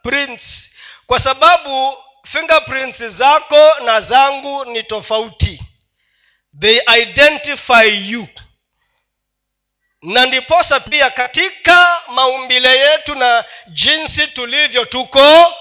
fingerprints 0.02 0.70
kwa 1.06 1.20
sababu 1.20 1.96
fingerprints 2.24 3.02
zako 3.04 3.74
na 3.84 4.00
zangu 4.00 4.64
ni 4.64 4.82
tofauti. 4.82 5.62
They 6.60 6.80
identify 7.02 8.10
you. 8.10 8.28
Na 10.02 10.26
ndiposa 10.26 10.80
pia 10.80 11.10
katika 11.10 12.02
maumbile 12.08 12.68
yetu 12.78 13.14
na 13.14 13.44
jinsi 13.68 14.26
tulivyo 14.26 14.84
tuko 14.84 15.54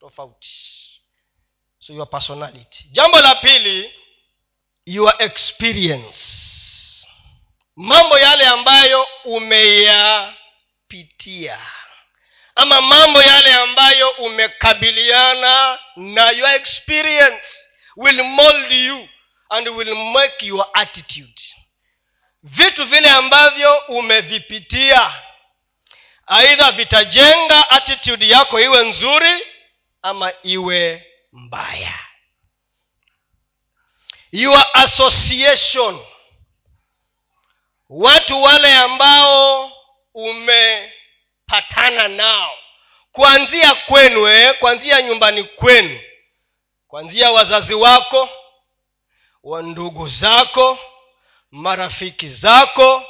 tofauti. 0.00 0.48
So 1.78 1.92
your 1.92 2.10
personality. 2.10 2.84
Jambo 2.92 3.20
la 3.20 3.34
pili 3.34 3.94
your 4.86 5.14
experience. 5.18 6.18
Mambo 7.76 8.18
yale 8.18 8.46
ambayo 8.46 9.06
umeyapitia 9.24 10.38
ama 12.60 12.80
mambo 12.80 13.22
yale 13.22 13.54
ambayo 13.54 14.10
umekabiliana 14.10 15.78
na 15.96 16.30
your 16.30 16.50
experience 16.50 17.46
will 17.96 18.22
mold 18.22 18.72
you 18.72 19.08
and 19.50 19.68
will 19.68 19.94
make 19.94 20.46
your 20.46 20.66
attitude. 20.74 21.42
Vitu 22.42 22.84
vile 22.84 23.10
ambavyo 23.10 23.78
umevipitia 23.88 25.12
aidha 26.26 26.70
vitajenga 26.72 27.70
attitude 27.70 28.28
yako 28.28 28.60
iwe 28.60 28.84
nzuri 28.84 29.46
ama 30.02 30.32
iwe 30.42 31.06
mbaya. 31.32 31.98
Your 34.32 34.66
association 34.72 36.04
watu 37.88 38.42
wale 38.42 38.74
ambao 38.74 39.72
umepatana 41.48 42.08
nao. 42.08 42.58
Kuanzia 43.12 43.74
kwenu 43.74 44.28
eh, 44.28 44.58
kuanzia 44.58 45.02
nyumbani 45.02 45.44
kwenu 45.44 46.00
kuanzia 46.88 47.30
wazazi 47.30 47.74
wako 47.74 48.28
wa 49.42 49.62
ndugu 49.62 50.08
zako 50.08 50.78
marafiki 51.50 52.28
zako 52.28 53.02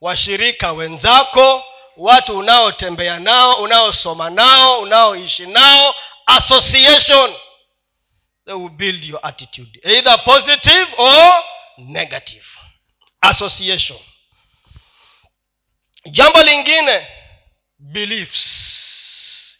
washirika 0.00 0.72
wenzako 0.72 1.64
watu 1.96 2.38
unaotembea 2.38 3.18
nao 3.18 3.54
unaosoma 3.54 4.30
nao 4.30 4.78
unaoishi 4.80 5.46
nao 5.46 5.94
association. 6.26 7.34
They 8.44 8.54
will 8.54 8.68
build 8.70 9.04
your 9.04 9.20
attitude 9.22 9.80
either 9.84 10.24
positive 10.24 10.86
or 10.98 11.44
negative. 11.78 12.44
Association. 13.20 13.98
Jambo 16.10 16.42
lingine 16.42 17.06
beliefs. 17.78 19.58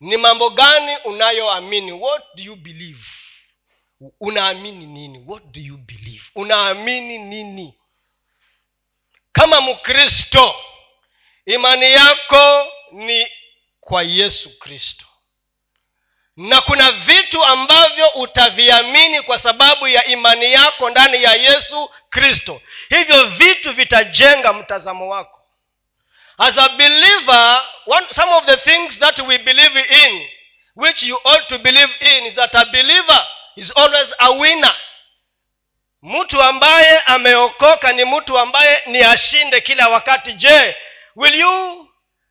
Ni 0.00 0.16
mambo 0.16 0.50
gani 0.50 0.96
unayoamini? 1.04 1.92
What 1.92 2.22
do 2.34 2.42
you 2.42 2.56
believe? 2.56 3.04
Unaamini 4.20 4.86
nini? 4.86 5.24
What 5.26 5.42
do 5.44 5.60
you 5.60 5.76
believe? 5.76 6.22
Unaamini 6.34 7.18
nini? 7.18 7.74
Kama 9.32 9.60
mkristo 9.60 10.54
imani 11.46 11.92
yako 11.92 12.66
ni 12.92 13.28
kwa 13.80 14.02
yesu 14.02 14.58
kristo. 14.58 15.04
Na 16.36 16.60
kuna 16.60 16.92
vitu 16.92 17.44
ambavyo 17.44 18.08
utaviamini 18.08 19.22
kwa 19.22 19.38
sababu 19.38 19.88
ya 19.88 20.04
imani 20.04 20.52
yako 20.52 20.90
ndani 20.90 21.22
ya 21.22 21.34
yesu 21.34 21.90
kristo. 22.10 22.60
Hivyo 22.88 23.24
vitu 23.26 23.72
vitajenga 23.72 24.52
mtazamo 24.52 25.08
wako 25.08 25.37
as 26.38 26.56
a 26.56 26.68
believer 26.68 27.62
one, 27.86 28.04
some 28.10 28.30
of 28.32 28.46
the 28.46 28.56
things 28.56 28.98
that 28.98 29.18
we 29.26 29.38
believe 29.38 29.76
in 29.76 30.26
which 30.74 31.02
you 31.02 31.16
ought 31.24 31.48
to 31.48 31.58
believe 31.58 31.88
in 32.00 32.26
is 32.26 32.34
that 32.36 32.54
a 32.54 32.66
believer 32.72 33.20
is 33.56 33.70
always 33.76 34.12
a 34.20 34.32
winner. 34.32 34.74
Mtu 36.02 36.42
ambaye 36.42 36.98
ameokoka 37.06 37.92
ni 37.92 38.04
mtu 38.04 38.38
ambaye 38.38 38.82
ni 38.86 39.02
ashinde 39.02 39.60
kila 39.60 39.88
wakati. 39.88 40.32
Je 40.32 40.76
will 41.16 41.34
you 41.34 41.88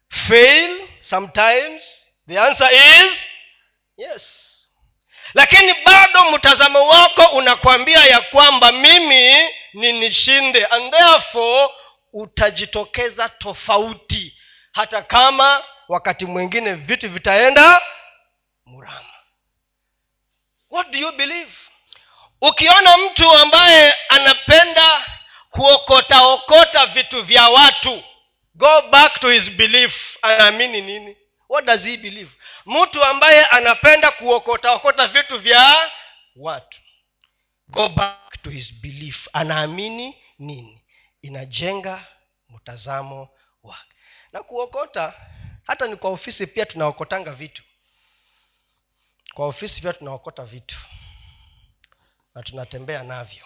fail 0.10 0.88
sometimes? 1.02 1.84
The 2.28 2.40
answer 2.40 2.70
is 2.74 3.28
yes. 3.98 4.44
Lakini 5.34 5.74
bado 5.86 6.32
mtazamo 6.32 6.88
wako 6.88 7.22
unakwambia 7.26 8.06
ya 8.06 8.22
kwamba 8.22 8.72
mimi 8.72 9.50
ni 9.74 9.94
nishinde. 9.94 10.66
And 10.66 10.92
therefore 10.94 11.70
utajitokeza 12.14 13.30
tofauti. 13.30 14.38
Hata 14.72 15.02
kama 15.02 15.64
wakati 15.88 16.26
mwingine 16.26 16.74
vitu 16.74 17.10
vitaenda 17.10 17.82
murama. 18.66 19.14
What 20.70 20.92
do 20.92 20.98
you 21.00 21.12
believe? 21.12 21.52
Ukiona 22.42 22.98
mtu 22.98 23.32
ambaye 23.34 23.94
anapenda 24.10 25.06
kuokotaokota 25.50 26.86
vitu 26.86 27.22
vya 27.24 27.50
watu 27.50 28.04
go 28.56 28.82
back 28.82 29.20
to 29.20 29.30
his 29.30 29.52
belief. 29.52 30.18
Anaamini 30.22 30.82
nini? 30.82 31.18
What 31.50 31.66
does 31.66 31.82
he 31.84 31.98
believe? 31.98 32.32
Mtu 32.66 33.04
ambaye 33.04 33.46
anapenda 33.46 34.12
kuokotaokota 34.12 35.08
vitu 35.08 35.40
vya 35.40 35.92
watu 36.36 36.80
go 37.68 37.90
back 37.90 38.42
to 38.42 38.50
his 38.50 38.74
belief. 38.82 39.28
Anaamini 39.34 40.18
nini 40.40 40.84
inajenga 41.28 42.06
mtazamo 42.50 43.30
wake. 43.64 43.94
Na 44.34 44.44
kuokota 44.44 45.14
hata 45.64 45.88
ni 45.88 45.96
kwa 45.96 46.10
ofisi 46.10 46.48
pia 46.48 46.66
tunaokotanga 46.66 47.32
vitu. 47.32 47.64
Kwa 49.34 49.48
ofisi 49.48 49.82
pia 49.82 49.94
tunaokota 49.94 50.46
vitu. 50.46 50.80
Na 52.36 52.44
tunatembea 52.44 53.04
navyo. 53.04 53.46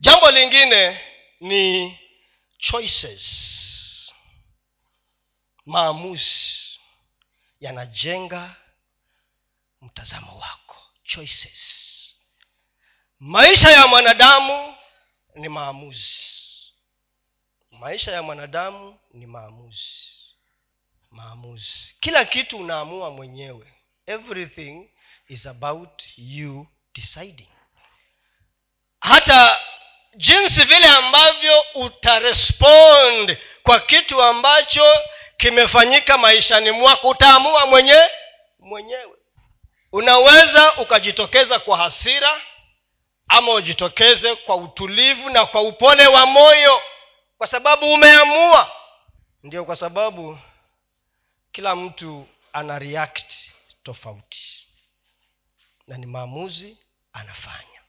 Jambo 0.00 0.30
lingine 0.30 1.00
ni 1.40 1.98
choices. 2.58 3.24
Maamuzi 5.66 6.50
yanajenga 7.60 8.56
mtazamo 9.82 10.38
wako. 10.38 10.76
Choices. 11.04 11.60
Maisha 13.20 13.70
ya 13.70 13.86
mwanadamu 13.86 14.74
ni 15.34 15.48
maamuzi 15.48 16.39
maisha 17.70 18.12
ya 18.12 18.22
mwanadamu 18.22 18.98
ni 19.14 19.26
maamuzi. 19.26 20.10
Maamuzi. 21.10 21.96
Kila 22.00 22.24
kitu 22.24 22.58
unaamua 22.58 23.10
mwenyewe. 23.10 23.66
Everything 24.06 24.88
is 25.28 25.46
about 25.46 26.02
you 26.16 26.66
deciding. 26.94 27.48
Hata 29.00 29.58
jinsi 30.16 30.64
vile 30.64 30.86
ambavyo 30.86 31.64
utarespond 31.74 33.38
kwa 33.62 33.80
kitu 33.80 34.22
ambacho 34.22 34.96
kimefanyika 35.36 36.18
maishani 36.18 36.70
mwako 36.70 37.08
utaamua 37.08 37.66
mwenye 37.66 38.00
mwenyewe. 38.58 39.16
Unaweza 39.92 40.74
ukajitokeza 40.76 41.58
kwa 41.58 41.76
hasira 41.76 42.40
ama 43.28 43.52
ujitokeze 43.52 44.34
kwa 44.36 44.56
utulivu 44.56 45.30
na 45.30 45.46
kwa 45.46 45.60
upole 45.62 46.06
wa 46.06 46.26
moyo 46.26 46.82
kwa 47.40 47.46
sababu 47.46 47.92
umeamua. 47.92 48.70
Ndio 49.42 49.64
kwa 49.64 49.76
sababu 49.76 50.38
kila 51.52 51.76
mtu 51.76 52.28
ana 52.52 52.78
react 52.78 53.32
tofauti. 53.82 54.66
Na 55.86 55.96
ni 55.96 56.06
maamuzi 56.06 56.76
anafanya. 57.12 57.80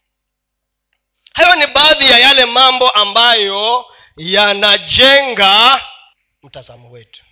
Hayo 1.33 1.55
ni 1.55 1.67
baadhi 1.67 2.05
ya 2.11 2.19
yale 2.19 2.45
mambo 2.45 2.89
ambayo 2.89 3.85
yanajenga 4.17 5.81
mtazamo 6.43 6.91
wetu. 6.91 7.23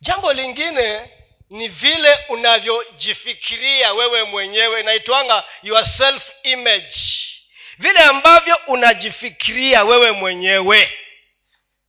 Jambo 0.00 0.32
lingine 0.32 1.10
ni 1.50 1.68
vile 1.68 2.18
unavyojifikiria 2.28 3.92
wewe 3.92 4.24
mwenyewe 4.24 4.80
inaitwanga 4.80 5.44
your 5.62 5.84
self 5.84 6.32
image 6.42 6.96
vile 7.78 7.98
ambavyo 7.98 8.56
unajifikiria 8.66 9.84
wewe 9.84 10.10
mwenyewe 10.10 10.98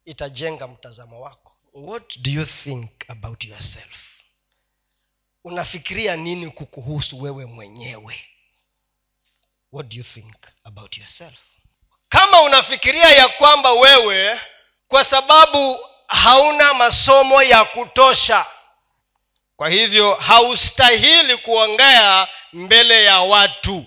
itajenga 0.06 0.68
mtazamo 0.68 1.22
wako. 1.22 1.52
What 1.74 2.18
do 2.20 2.32
you 2.32 2.46
think 2.46 2.92
about 3.08 3.44
yourself? 3.46 3.94
Unafikiria 5.44 6.16
nini 6.16 6.52
kukuhusu 6.52 7.22
wewe 7.22 7.46
mwenyewe? 7.46 8.22
What 9.72 9.88
do 9.88 9.98
you 9.98 10.04
think 10.04 10.36
about 10.64 10.98
yourself? 10.98 11.34
Kama 12.10 12.42
unafikiria 12.42 13.10
ya 13.10 13.28
kwamba 13.28 13.74
wewe 13.74 14.40
kwa 14.88 15.04
sababu 15.04 15.80
hauna 16.08 16.74
masomo 16.74 17.44
ya 17.44 17.66
kutosha 17.66 18.46
kwa 19.56 19.70
hivyo 19.70 20.14
haustahili 20.16 21.38
kuongea 21.38 22.28
mbele 22.54 23.04
ya 23.04 23.20
watu 23.22 23.86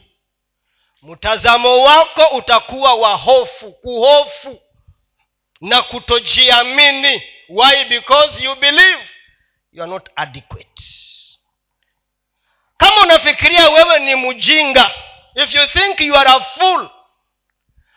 mtazamo 1.03 1.83
wako 1.83 2.23
utakuwa 2.37 2.95
wa 2.95 3.15
hofu 3.15 3.73
kuhofu 3.73 4.61
na 5.61 5.83
kutojiamini. 5.83 7.23
Why? 7.49 7.85
Because 7.85 8.45
you 8.45 8.55
believe 8.57 8.99
you 9.73 9.83
are 9.83 9.91
not 9.93 10.09
adequate. 10.17 10.83
Kama 12.77 13.03
unafikiria 13.03 13.69
wewe 13.71 13.99
ni 13.99 14.15
mjinga 14.15 14.91
if 15.35 15.55
you 15.55 15.67
think 15.67 16.01
you 16.01 16.17
are 16.17 16.31
a 16.31 16.41
fool 16.41 16.91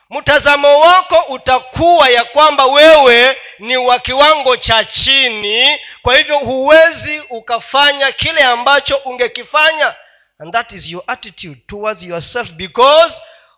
mtazamo 0.10 0.80
wako 0.80 1.20
utakuwa 1.30 2.10
ya 2.10 2.24
kwamba 2.24 2.66
wewe 2.66 3.38
ni 3.60 3.78
wa 3.78 4.00
kiwango 4.00 4.58
cha 4.58 4.86
chini. 4.86 5.80
Kwa 6.02 6.18
hivyo 6.18 6.40
huwezi 6.40 7.20
ukafanya 7.20 8.12
kile 8.12 8.44
ambacho 8.44 8.96
ungekifanya. 8.96 9.96
And 10.40 10.54
that 10.54 10.72
is 10.72 10.88
your 10.92 11.04
attitude 11.08 11.62
towards 11.68 12.04
yourself 12.04 12.52
because 12.52 13.16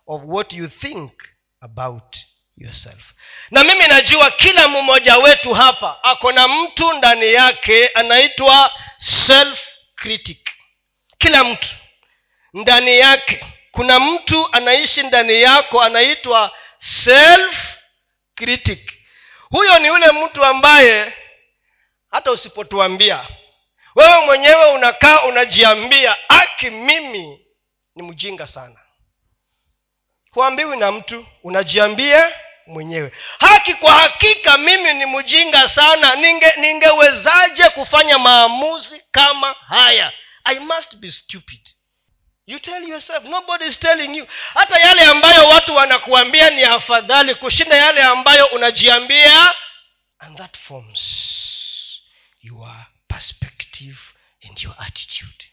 of 0.08 0.22
what 0.26 0.54
you 0.54 0.68
think 0.68 1.12
about 1.62 2.18
yourself. 2.64 3.02
Na 3.52 3.64
mimi 3.64 3.88
najua 3.88 4.32
kila 4.32 4.68
mmoja 4.68 5.18
wetu 5.18 5.54
hapa 5.54 6.04
ako 6.04 6.32
na 6.32 6.48
mtu 6.48 6.94
ndani 6.94 7.34
yake 7.34 7.88
anaitwa 7.88 8.72
self 8.98 9.60
critic 9.96 10.50
kila 11.18 11.44
mtu 11.44 11.68
ndani 12.54 13.00
yake. 13.00 13.46
Kuna 13.72 14.00
mtu 14.00 14.50
anaishi 14.52 15.04
ndani 15.04 15.42
yako 15.42 15.82
anaitwa 15.82 16.58
self 16.78 17.76
critic 18.36 18.94
huyo 19.50 19.80
ni 19.80 19.88
yule 19.88 20.12
mtu 20.12 20.46
ambaye 20.46 21.14
hata 22.12 22.32
usipotuambia 22.32 23.26
wewe 23.96 24.26
mwenyewe 24.26 24.72
unakaa 24.72 25.24
unajiambia 25.24 26.30
aki 26.30 26.70
mimi 26.70 27.46
ni 27.96 28.04
mjinga 28.04 28.48
sana. 28.48 28.80
Huambiwi 30.32 30.78
na 30.78 30.92
mtu 30.92 31.28
unajiambia 31.44 32.32
mwenyewe. 32.68 33.12
Haki 33.40 33.74
kwa 33.74 33.94
hakika 33.94 34.58
mimi 34.58 34.94
ni 34.94 35.06
mjinga 35.06 35.70
sana. 35.70 36.16
Ninge 36.16 36.54
ningewezaje 36.58 37.70
kufanya 37.70 38.20
maamuzi 38.20 39.04
kama 39.12 39.54
haya? 39.68 40.14
I 40.44 40.60
must 40.60 40.96
be 40.96 41.12
stupid. 41.12 41.70
You 42.46 42.60
tell 42.60 42.84
yourself 42.90 43.24
nobody 43.24 43.66
is 43.66 43.80
telling 43.80 44.18
you. 44.18 44.28
Hata 44.54 44.80
yale 44.80 45.02
ambayo 45.02 45.48
watu 45.48 45.76
wanakuambia 45.76 46.50
ni 46.50 46.64
afadhali 46.64 47.36
kushinda 47.36 47.76
yale 47.76 48.04
ambayo 48.04 48.46
unajiambia. 48.46 49.54
And 50.20 50.38
that 50.38 50.58
forms 50.58 51.02
your 52.42 52.86
perspective 53.08 53.98
and 54.50 54.62
your 54.64 54.76
attitude. 54.80 55.46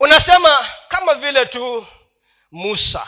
Unasema 0.00 0.68
kama 0.88 1.14
vile 1.14 1.46
tu 1.46 1.86
musa 2.50 3.06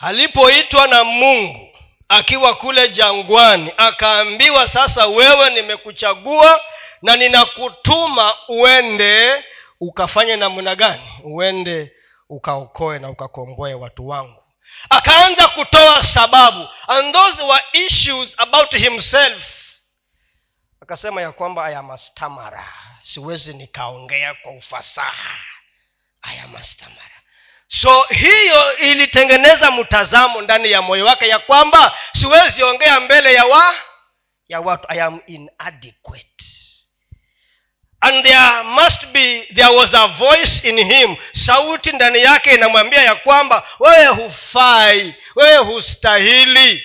alipoitwa 0.00 0.86
na 0.86 1.04
mungu 1.04 1.68
akiwa 2.08 2.54
kule 2.54 2.88
jangwani 2.88 3.72
akaambiwa 3.76 4.68
sasa 4.68 5.06
wewe 5.06 5.50
nimekuchagua 5.50 6.60
na 7.02 7.16
ninakutuma 7.16 8.34
uende 8.48 9.44
ukafanye 9.80 10.36
namna 10.36 10.74
gani? 10.74 11.02
Uende 11.24 11.92
ukaokoe 12.28 12.98
na 12.98 13.10
ukakomboe 13.10 13.74
watu 13.74 14.08
wangu. 14.08 14.42
Akaanza 14.90 15.48
kutoa 15.48 16.02
sababu. 16.02 16.68
And 16.88 17.14
those 17.14 17.42
were 17.42 17.64
issues 17.72 18.34
about 18.38 18.74
himself. 18.76 19.44
Akasema 20.80 21.22
ya 21.22 21.32
kwamba 21.32 21.64
ayamastamara 21.64 22.72
siwezi 23.02 23.54
nikaongea 23.54 24.34
kwa 24.34 24.52
ufasaha. 24.52 25.38
Ayamastamara 26.22 27.15
so 27.68 28.02
hiyo 28.02 28.76
ilitengeneza 28.76 29.70
mtazamo 29.70 30.40
ndani 30.42 30.70
ya 30.70 30.82
moyo 30.82 31.04
wake 31.06 31.28
ya 31.28 31.38
kwamba 31.38 31.96
siwezi 32.12 32.62
ongea 32.62 33.00
mbele 33.00 33.34
ya 33.34 33.44
wa 33.44 33.74
ya 34.48 34.60
watu. 34.60 34.86
I 34.88 35.00
am 35.02 35.20
inadequate. 35.26 36.44
And 38.00 38.22
there 38.24 38.62
must 38.62 39.06
be 39.12 39.46
there 39.54 39.74
was 39.74 39.94
a 39.94 40.06
voice 40.06 40.68
in 40.68 40.78
him. 40.84 41.16
Sauti 41.32 41.92
ndani 41.92 42.18
yake 42.22 42.54
inamwambia 42.54 43.02
ya 43.02 43.14
kwamba 43.14 43.66
wewe 43.78 44.06
hufai 44.06 45.14
wewe 45.34 45.56
hustahili. 45.56 46.84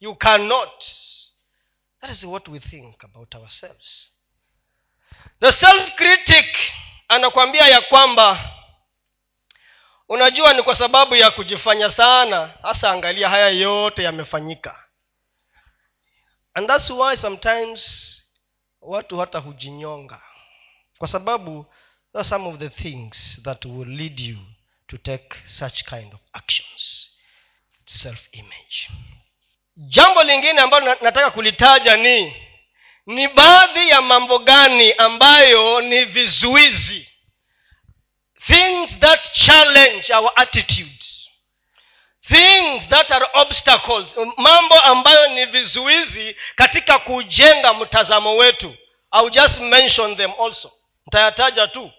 You 0.00 0.14
cannot. 0.14 0.84
That 2.00 2.10
is 2.10 2.24
what 2.24 2.48
we 2.48 2.60
think 2.60 3.04
about 3.04 3.34
ourselves. 3.34 4.10
The 5.40 5.52
self 5.52 5.94
critic 5.94 6.56
anakwambia 7.08 7.68
ya 7.68 7.80
kwamba 7.80 8.50
unajua 10.08 10.52
ni 10.52 10.62
kwa 10.62 10.74
sababu 10.74 11.14
ya 11.16 11.30
kujifanya 11.30 11.90
sana 11.90 12.54
hasa 12.62 12.90
angalia 12.90 13.28
haya 13.28 13.48
yote 13.48 14.02
yamefanyika. 14.02 14.82
And 16.54 16.68
thats 16.68 16.90
why 16.90 17.16
sometimes 17.16 18.12
watu 18.80 19.18
hata 19.18 19.38
hujinyonga. 19.38 20.22
Kwa 20.98 21.08
sababu 21.08 21.66
are 22.14 22.24
some 22.24 22.48
of 22.48 22.56
the 22.58 22.68
things 22.68 23.40
that 23.44 23.64
will 23.64 23.88
lead 23.88 24.20
you 24.20 24.38
to 24.86 24.96
take 24.96 25.36
such 25.46 25.82
kind 25.84 26.14
of 26.14 26.20
actions. 26.32 27.10
Self 27.86 28.28
image 28.32 28.88
jambo 29.76 30.22
lingine 30.24 30.60
ambalo 30.60 30.86
nataka 30.86 31.30
kulitaja 31.30 31.96
ni 31.96 32.36
ni 33.06 33.28
baadhi 33.28 33.88
ya 33.88 34.02
mambo 34.02 34.38
gani 34.38 34.92
ambayo 34.92 35.80
ni 35.80 36.04
vizuizi 36.04 37.08
things 38.46 38.98
that 38.98 39.32
challenge 39.32 40.10
our 40.14 40.30
attitudes. 40.36 41.28
Things 42.28 42.88
that 42.88 43.10
are 43.12 43.28
obstacles. 43.34 44.16
Mambo 44.36 44.80
ambayo 44.80 45.28
ni 45.28 45.44
vizuizi 45.46 46.36
katika 46.56 46.98
kujenga 46.98 47.74
mtazamo 47.74 48.36
wetu. 48.36 48.74
I'll 49.12 49.30
just 49.30 49.58
mention 49.58 50.16
them 50.16 50.32
also. 50.44 50.72
Nitayataja 51.06 51.66
tu 51.68 51.90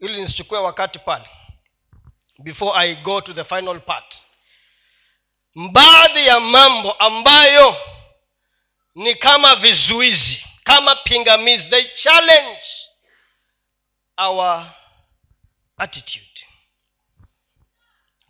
ili 0.00 0.20
nisichukue 0.20 0.58
wakati 0.58 0.98
pale. 0.98 1.24
Before 2.38 2.78
i 2.78 2.94
go 2.94 3.20
to 3.20 3.32
the 3.34 3.44
final 3.44 3.80
part. 3.80 4.16
Baadhi 5.72 6.26
ya 6.26 6.40
mambo 6.40 6.92
ambayo 6.92 7.76
ni 8.94 9.14
kama 9.14 9.54
vizuizi 9.56 10.46
kama 10.64 10.96
pingamizi. 10.96 11.70
They 11.70 11.84
challenge 11.84 12.64
our 14.16 14.66
attitude. 15.76 16.40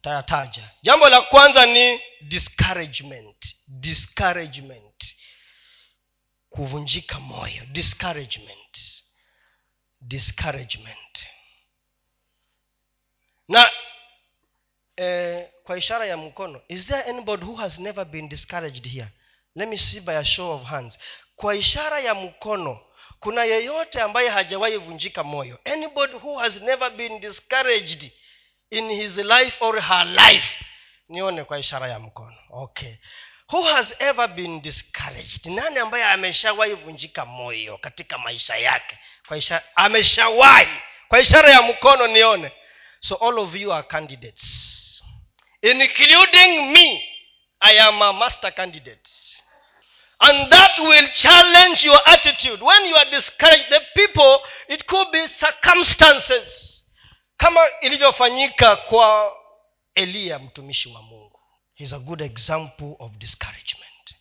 Tayataja 0.02 0.70
jambo 0.82 1.08
la 1.08 1.22
kwanza 1.22 1.66
ni 1.66 2.00
discouragement. 2.20 3.56
Discouragement. 3.66 5.16
Kuvunjika 6.50 7.20
moyo. 7.20 7.64
Discouragement. 7.66 8.78
Discouragement. 10.00 11.26
Na 13.48 13.70
eh, 14.96 15.48
kwa 15.64 15.78
ishara 15.78 16.06
ya 16.06 16.16
mkono 16.16 16.62
is 16.68 16.86
there 16.86 17.02
anybody 17.10 17.44
who 17.44 17.54
has 17.56 17.78
never 17.78 18.04
been 18.04 18.28
discouraged 18.28 18.86
here? 18.86 19.08
Let 19.54 19.68
me 19.68 19.78
see 19.78 20.00
by 20.00 20.12
a 20.16 20.24
show 20.24 20.52
of 20.52 20.62
hands. 20.64 20.98
Kwa 21.36 21.54
ishara 21.56 22.00
ya 22.00 22.14
mkono 22.14 22.80
kuna 23.20 23.44
yeyote 23.44 24.00
ambaye 24.00 24.28
hajawahi 24.28 24.76
vunjika 24.76 25.24
moyo? 25.24 25.58
Anybody 25.64 26.12
who 26.12 26.38
has 26.38 26.60
never 26.60 26.90
been 26.90 27.20
discouraged 27.20 28.10
in 28.70 28.88
his 28.88 29.16
life 29.16 29.56
or 29.60 29.80
her 29.82 30.04
life? 30.06 30.64
Nione 31.08 31.44
kwa 31.44 31.58
ishara 31.58 31.88
ya 31.88 31.98
mkono. 31.98 32.36
Okay. 32.50 32.94
Who 33.52 33.62
has 33.62 33.94
ever 33.98 34.28
been 34.28 34.62
discouraged? 34.62 35.46
Nani 35.46 35.78
ambaye 35.78 36.04
ameshawahi 36.04 36.72
vunjika 36.74 37.26
moyo 37.26 37.78
katika 37.78 38.18
maisha 38.18 38.56
yake? 38.56 38.98
Kwa 39.28 39.36
ishara 39.36 39.64
ameshawahi. 39.74 40.76
Kwa 41.08 41.20
ishara 41.20 41.50
ya 41.50 41.62
mkono 41.62 42.06
nione. 42.06 42.52
So 43.00 43.14
all 43.14 43.38
of 43.38 43.54
you 43.54 43.72
are 43.72 43.86
candidates. 43.86 45.02
Including 45.62 46.72
me 46.72 47.12
i 47.60 47.78
am 47.78 48.02
a 48.02 48.12
master 48.12 48.54
candidate 48.54 49.10
and 50.28 50.50
that 50.50 50.78
will 50.78 51.08
challenge 51.12 51.84
your 51.84 52.00
attitude. 52.08 52.60
When 52.62 52.84
you 52.86 52.96
are 52.96 53.10
discouraged 53.10 53.66
the 53.70 53.80
people 53.94 54.38
it 54.68 54.86
could 54.86 55.10
be 55.12 55.26
circumstances. 55.28 56.72
Kama 57.36 57.60
ilivyofanyika 57.80 58.76
kwa 58.76 59.32
eliya 59.94 60.38
mtumishi 60.38 60.88
wa 60.88 61.02
mungu. 61.02 61.40
He's 61.74 61.92
a 61.92 61.98
good 61.98 62.20
example 62.20 62.96
of 62.98 63.12
discouragement. 63.12 64.14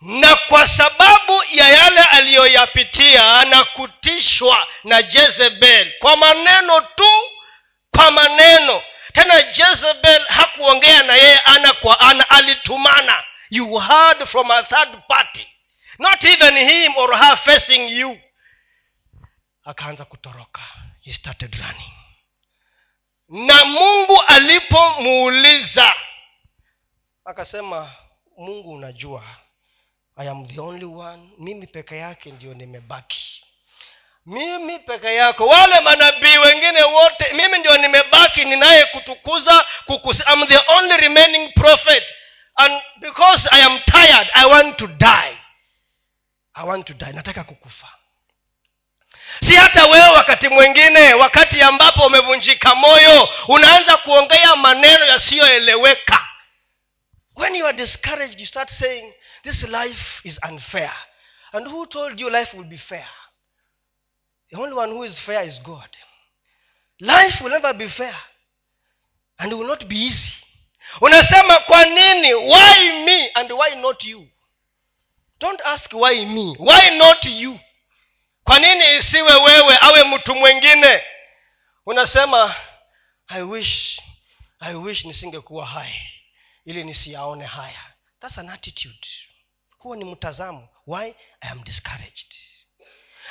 Na 0.00 0.36
kwa 0.36 0.66
sababu 0.66 1.42
ya 1.50 1.68
yale 1.68 2.00
aliyoyapitia 2.00 3.44
na 3.44 3.64
kutishwa 3.64 4.66
na 4.84 5.02
jezebel 5.02 5.98
kwa 5.98 6.16
maneno 6.16 6.80
tu 6.80 7.10
kwa 7.96 8.10
maneno. 8.10 8.82
Tena 9.12 9.42
jezebel 9.42 10.24
hakuongea 10.26 11.02
na 11.02 11.16
yeye 11.16 11.38
ana 11.38 11.72
kwa 11.72 12.00
ana 12.00 12.30
alitumana 12.30 13.24
you 13.50 13.78
heard 13.78 14.26
from 14.26 14.50
a 14.50 14.62
third 14.62 14.88
party. 15.08 15.46
Not 15.98 16.24
even 16.24 16.54
him 16.56 16.92
or 16.96 17.16
her 17.16 17.36
facing 17.36 17.88
you. 17.88 18.18
Akaanza 19.66 20.04
kutoroka. 20.04 20.62
He 21.00 21.12
started 21.12 21.54
running. 21.54 21.92
Na 23.28 23.64
mungu 23.64 24.22
alipomuuliza 24.26 25.94
akasema 27.24 27.90
mungu 28.38 28.72
unajua 28.72 29.22
i 30.16 30.28
am 30.28 30.46
the 30.46 30.60
only 30.60 30.84
one. 30.84 31.30
Mimi 31.38 31.66
peke 31.66 31.96
yake 31.96 32.30
ndio 32.30 32.54
nimebaki. 32.54 33.44
Mimi 34.26 34.78
peke 34.78 35.14
yako. 35.14 35.46
Wale 35.46 35.80
manabii 35.80 36.38
wengine 36.38 36.82
wote 36.82 37.32
mimi 37.32 37.58
ndio 37.58 37.76
nimebaki 37.78 38.44
ninaye 38.44 38.84
kutukuza 38.86 39.66
kukusi 39.86 40.22
I'm 40.32 40.46
the 40.46 40.60
only 40.72 40.96
remaining 40.96 41.52
prophet 41.54 42.14
and 42.58 42.82
because 43.00 43.48
i 43.52 43.60
am 43.60 43.80
tired 43.86 44.28
i 44.34 44.46
want 44.46 44.76
to 44.78 44.86
die. 44.86 45.38
I 46.58 46.64
want 46.64 46.86
to 46.86 46.94
die. 46.94 47.12
Nataka 47.12 47.44
kukufa. 47.44 47.88
Si 49.42 49.54
hata 49.54 49.86
wewe 49.86 50.08
wakati 50.08 50.48
mwingine 50.48 51.14
wakati 51.14 51.62
ambapo 51.62 52.06
umevunjika 52.06 52.74
moyo 52.74 53.28
unaanza 53.48 53.96
kuongea 53.96 54.56
maneno 54.56 55.04
yasiyoeleweka. 55.04 56.28
When 57.36 57.56
you 57.56 57.66
are 57.66 57.76
discouraged 57.76 58.40
you 58.40 58.46
start 58.46 58.70
saying 58.70 59.14
this 59.42 59.62
life 59.62 60.20
is 60.28 60.40
unfair. 60.48 60.92
And 61.52 61.66
who 61.66 61.86
told 61.86 62.20
you 62.20 62.30
life 62.30 62.56
will 62.56 62.66
be 62.68 62.78
fair? 62.78 63.08
The 64.50 64.56
only 64.56 64.74
one 64.74 64.92
who 64.92 65.04
is 65.04 65.20
fair 65.20 65.46
is 65.46 65.62
god. 65.62 65.96
Life 67.00 67.44
will 67.44 67.50
never 67.52 67.74
be 67.74 67.88
fair. 67.88 68.16
And 69.38 69.52
will 69.52 69.68
not 69.68 69.88
be 69.88 69.96
easy 69.96 70.34
unasema 71.00 71.58
kwa 71.60 71.84
nini? 71.84 72.34
Why 72.34 73.04
me 73.04 73.28
and 73.34 73.52
why 73.52 73.74
not 73.74 74.04
you? 74.04 74.28
Don't 75.40 75.60
ask 75.64 75.92
why 75.92 76.26
me. 76.26 76.56
Why 76.58 76.90
not 76.96 77.24
you? 77.24 77.60
Kwa 78.44 78.58
nini 78.58 78.96
isiwe 78.98 79.34
wewe 79.34 79.78
awe 79.80 80.04
mtu 80.04 80.34
mwingine? 80.34 81.02
Unasema 81.86 82.54
i 83.28 83.42
wish 83.42 84.00
i 84.60 84.74
wish 84.74 85.04
nisingekuwa 85.04 85.66
hai 85.66 86.02
ili 86.64 86.84
nisiyaone 86.84 87.44
haya. 87.46 87.80
Thats 88.20 88.38
an 88.38 88.48
attitude. 88.48 89.08
Huo 89.78 89.96
ni 89.96 90.04
mtazamo. 90.04 90.68
Why? 90.86 91.14
I 91.40 91.50
am 91.50 91.64
discouraged 91.64 92.34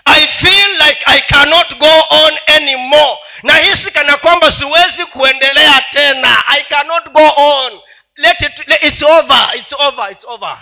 i 0.08 0.28
feel 0.28 0.70
like 0.88 1.04
i 1.06 1.22
cannot 1.22 1.78
go 1.80 2.02
on 2.10 2.38
anymore. 2.48 3.18
Nahisi 3.44 3.92
kana 3.92 4.18
kwamba 4.18 4.52
siwezi 4.52 5.06
kuendelea 5.06 5.82
tena. 5.92 6.48
I 6.48 6.64
cannot 6.64 7.10
go 7.12 7.26
on. 7.36 7.80
Let 8.18 8.42
it 8.42 8.68
let, 8.68 8.84
it's 8.84 9.04
over 9.04 9.50
it's 9.56 9.74
over 9.74 10.12
it's 10.12 10.26
over. 10.26 10.58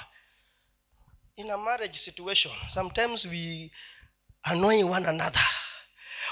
In 1.37 1.51
a 1.51 1.57
marriage 1.57 1.97
situation 1.99 2.51
sometimes 2.73 3.25
we 3.25 3.71
annoy 4.43 4.83
one 4.83 5.05
another. 5.09 5.47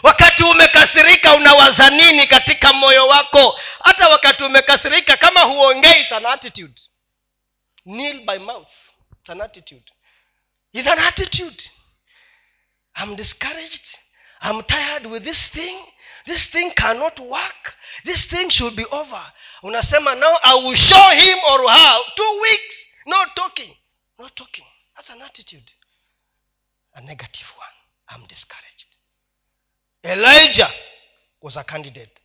Wakati 0.03 0.43
umekasirika 0.43 1.35
unawaza 1.35 1.89
nini 1.89 2.27
katika 2.27 2.73
moyo 2.73 3.07
wako? 3.07 3.59
Hata 3.83 4.09
wakati 4.09 4.43
umekasirika 4.43 5.17
kama 5.17 5.41
huongei 5.41 6.01
it's 6.01 6.11
an 6.11 6.25
attitude. 6.25 6.81
Kneel 7.83 8.19
by 8.25 8.37
mouth 8.37 8.67
it's 9.21 9.29
an 9.29 9.41
attitude. 9.41 9.91
It's 10.73 10.87
an 10.87 10.99
attitude 10.99 11.63
i'm 12.95 13.15
discouraged. 13.15 13.83
I'm 14.43 14.61
tired 14.63 15.05
with 15.05 15.23
this 15.23 15.47
thing. 15.47 15.77
This 16.27 16.45
thing 16.47 16.71
cannot 16.75 17.17
work. 17.19 17.73
This 18.03 18.25
thing 18.25 18.49
should 18.49 18.75
be 18.75 18.85
over. 18.85 19.21
Unasema 19.63 20.19
now 20.19 20.35
i 20.43 20.55
will 20.55 20.75
show 20.75 21.09
him 21.11 21.37
or 21.49 21.69
her. 21.69 21.99
Two 22.17 22.39
weeks 22.41 22.75
not 23.07 23.35
talking. 23.35 23.73
Not 24.19 24.35
talking. 24.35 24.65
That's 24.95 25.09
an 25.09 25.21
attitude. 25.21 25.71
A 26.95 27.01
negative 27.01 27.47
one. 27.57 27.67
I'm 28.21 28.27
discouraged. 28.27 28.97
Elijah 30.03 30.69
was 31.41 31.55
a 31.55 31.63
candidate. 31.63 32.19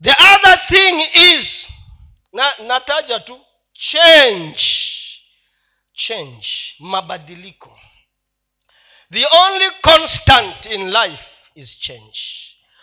The 0.00 0.14
other 0.18 0.60
thing 0.68 1.06
is 1.14 1.66
na 2.32 2.50
nataja 2.60 3.24
tu 3.24 3.36
change. 3.72 5.20
Change. 5.94 6.74
Mabadiliko 6.80 7.70
the 9.10 9.26
only 9.30 9.70
constant 9.82 10.66
in 10.66 10.90
life 10.90 11.24
is 11.54 11.78
change. 11.78 12.18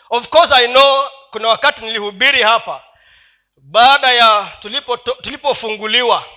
Of 0.10 0.30
course 0.30 0.52
i 0.52 0.68
know 0.68 1.10
kuna 1.32 1.48
wakati 1.48 1.82
nilihubiri 1.82 2.42
hapa 2.44 2.84
baada 3.58 4.12
ya 4.12 4.48
tulipofunguliwa 5.22 6.18
tulipo 6.18 6.34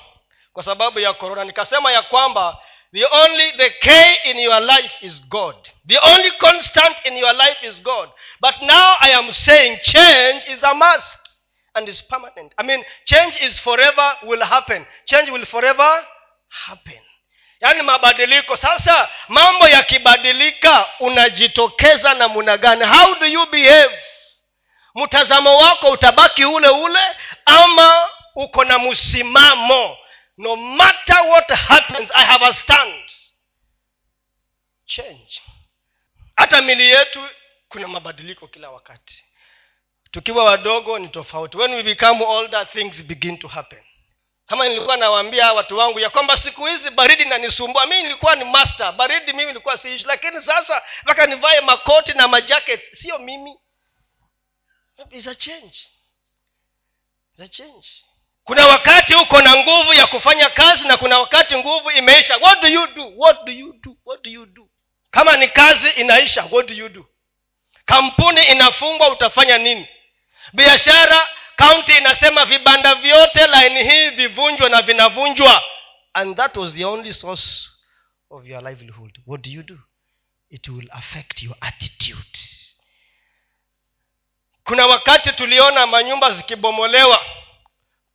kwa 0.52 0.62
sababu 0.62 1.00
ya 1.00 1.12
korona 1.14 1.44
nikasema 1.44 1.92
ya 1.92 2.02
kwamba 2.02 2.58
the 2.92 3.06
only 3.06 3.52
the 3.52 3.70
k 3.70 4.14
in 4.24 4.38
your 4.38 4.62
life 4.62 5.06
is 5.06 5.28
god. 5.28 5.56
The 5.88 5.98
only 5.98 6.30
constant 6.30 7.04
in 7.06 7.16
your 7.16 7.34
life 7.34 7.66
is 7.66 7.82
god. 7.82 8.10
But 8.40 8.62
now 8.62 8.96
i 9.00 9.14
am 9.14 9.32
saying 9.32 9.78
change 9.80 10.52
is 10.52 10.64
a 10.64 10.74
must 10.74 11.18
and 11.74 11.88
is 11.88 12.04
permanent. 12.04 12.52
I 12.56 12.62
mean 12.66 12.84
change 13.04 13.44
is 13.44 13.60
forever 13.60 14.16
will 14.22 14.44
happen. 14.44 14.86
Change 15.04 15.30
will 15.30 15.46
forever 15.46 16.06
happen 16.48 17.05
yaani 17.60 17.82
mabadiliko. 17.82 18.56
Sasa 18.56 19.08
mambo 19.28 19.68
yakibadilika 19.68 20.88
unajitokeza 21.00 22.14
namuna 22.14 22.56
gani? 22.58 22.84
How 22.84 23.14
do 23.14 23.26
you 23.26 23.46
behave? 23.46 24.02
Mtazamo 24.94 25.56
wako 25.58 25.90
utabaki 25.90 26.44
ule 26.44 26.68
ule 26.68 27.00
ama 27.44 28.08
uko 28.34 28.64
na 28.64 28.78
msimamo? 28.78 29.98
No 30.38 30.56
matter 30.56 31.16
what 31.28 31.48
happens 31.50 32.10
i 32.14 32.24
have 32.24 32.44
a 32.46 32.52
stand. 32.54 33.10
Change. 34.86 35.42
Hata 36.36 36.62
mili 36.62 36.90
yetu 36.90 37.28
kuna 37.68 37.88
mabadiliko 37.88 38.46
kila 38.46 38.70
wakati. 38.70 39.24
Tukiwa 40.10 40.44
wadogo 40.44 40.98
ni 40.98 41.08
tofauti. 41.08 41.56
When 41.56 41.74
we 41.74 41.82
become 41.82 42.24
older 42.24 42.68
things 42.70 43.02
begin 43.04 43.38
to 43.38 43.48
happen 43.48 43.85
kama 44.46 44.68
nilikuwa 44.68 44.96
nawaambia 44.96 45.52
watu 45.52 45.78
wangu 45.78 46.00
ya 46.00 46.10
kwamba 46.10 46.36
siku 46.36 46.66
hizi 46.66 46.90
baridi 46.90 47.24
nanisumbua 47.24 47.86
mii 47.86 48.02
nilikuwa 48.02 48.36
ni 48.36 48.44
master. 48.44 48.92
Baridi 48.92 49.32
mimi 49.32 49.46
nilikuwa 49.46 49.76
siishi. 49.76 50.04
Lakini 50.06 50.42
sasa 50.42 50.82
mpaka 51.02 51.26
nivae 51.26 51.60
makoti 51.60 52.12
na 52.12 52.28
majacket 52.28 52.94
sio 52.94 53.18
mimi. 53.18 53.58
It's 55.10 55.26
a 55.26 55.34
change. 55.34 55.76
It's 57.32 57.40
a 57.40 57.48
change. 57.48 57.86
Kuna 58.44 58.66
wakati 58.66 59.14
uko 59.14 59.42
na 59.42 59.56
nguvu 59.56 59.94
ya 59.94 60.06
kufanya 60.06 60.50
kazi 60.50 60.88
na 60.88 60.96
kuna 60.96 61.18
wakati 61.18 61.56
nguvu 61.56 61.90
imeisha. 61.90 62.36
What 62.36 62.60
do 62.62 62.68
you 62.68 62.86
do? 62.86 63.12
What 63.16 63.44
do 63.44 63.52
you 63.52 63.72
do? 63.82 63.96
What 64.04 64.22
do 64.22 64.30
you 64.30 64.46
do? 64.46 64.68
Kama 65.10 65.36
ni 65.36 65.48
kazi 65.48 65.88
inaisha 65.90 66.44
what 66.50 66.68
do 66.68 66.74
you 66.74 66.88
do? 66.88 67.06
Kampuni 67.84 68.44
inafungwa 68.44 69.08
utafanya 69.08 69.58
nini? 69.58 69.88
Biashara 70.52 71.28
kaunti 71.56 71.92
inasema 71.98 72.44
vibanda 72.44 72.94
vyote 72.94 73.46
laini 73.46 73.90
hii 73.90 74.10
vivunjwe 74.10 74.68
na 74.68 74.82
vinavunjwa. 74.82 75.62
And 76.14 76.36
that 76.36 76.56
was 76.56 76.74
the 76.74 76.84
only 76.84 77.12
source 77.12 77.68
of 78.30 78.46
your 78.46 78.62
livelihood. 78.62 79.18
What 79.26 79.40
do 79.44 79.50
you 79.50 79.62
do? 79.62 79.78
It 80.50 80.68
will 80.68 80.88
affect 80.92 81.42
your 81.42 81.56
attitude. 81.60 82.38
Kuna 84.64 84.86
wakati 84.86 85.32
tuliona 85.32 85.86
manyumba 85.86 86.30
zikibomolewa 86.30 87.24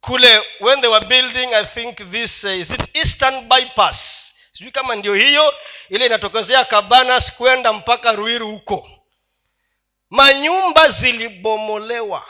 kule 0.02 0.44
when 0.60 0.82
they 0.82 0.90
were 0.90 1.06
building 1.06 1.54
i 1.54 1.66
think 1.66 1.98
this 2.12 2.44
uh, 2.44 2.52
is 2.60 2.70
it 2.70 2.96
eastern 2.96 3.50
bypass? 3.50 4.32
Sijui 4.52 4.72
kama 4.72 4.96
ndio 4.96 5.16
hiyo 5.16 5.54
ile 5.90 6.06
inatokezea 6.06 6.66
kabanas 6.66 7.36
kwenda 7.36 7.74
mpaka 7.74 8.12
ruiru 8.12 8.52
huko. 8.52 8.90
Manyumba 10.10 10.90
zilibomolewa 10.90 12.26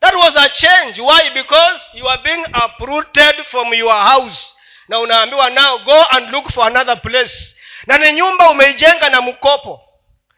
that 0.00 0.14
was 0.14 0.36
a 0.36 0.48
change. 0.48 0.98
Why? 1.00 1.30
Because 1.34 1.80
you 1.94 2.06
are 2.08 2.22
being 2.22 2.44
uprooted 2.52 3.44
from 3.46 3.74
your 3.74 3.92
house. 3.92 4.54
Na 4.88 4.98
unaambiwa 5.00 5.50
now 5.50 5.78
go 5.84 6.02
and 6.12 6.30
look 6.30 6.48
for 6.52 6.66
another 6.66 7.02
place. 7.02 7.56
Na 7.86 7.98
ni 7.98 8.12
nyumba 8.12 8.50
umeijenga 8.50 9.08
na 9.08 9.20
mkopo. 9.20 9.82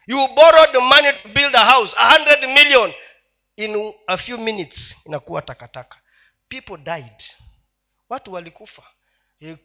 You 0.07 0.27
borrowed 0.27 0.75
money 0.81 1.13
to 1.13 1.27
build 1.29 1.55
a 1.55 1.65
house. 1.65 1.95
A 1.97 2.09
hundred 2.17 2.43
million. 2.49 2.93
In 3.57 3.93
a 4.07 4.17
few 4.17 4.37
minutes 4.37 4.95
inakuwa 5.05 5.41
takataka. 5.41 5.97
People 6.49 6.77
died. 6.77 7.23
Watu 8.09 8.33
walikufa. 8.33 8.83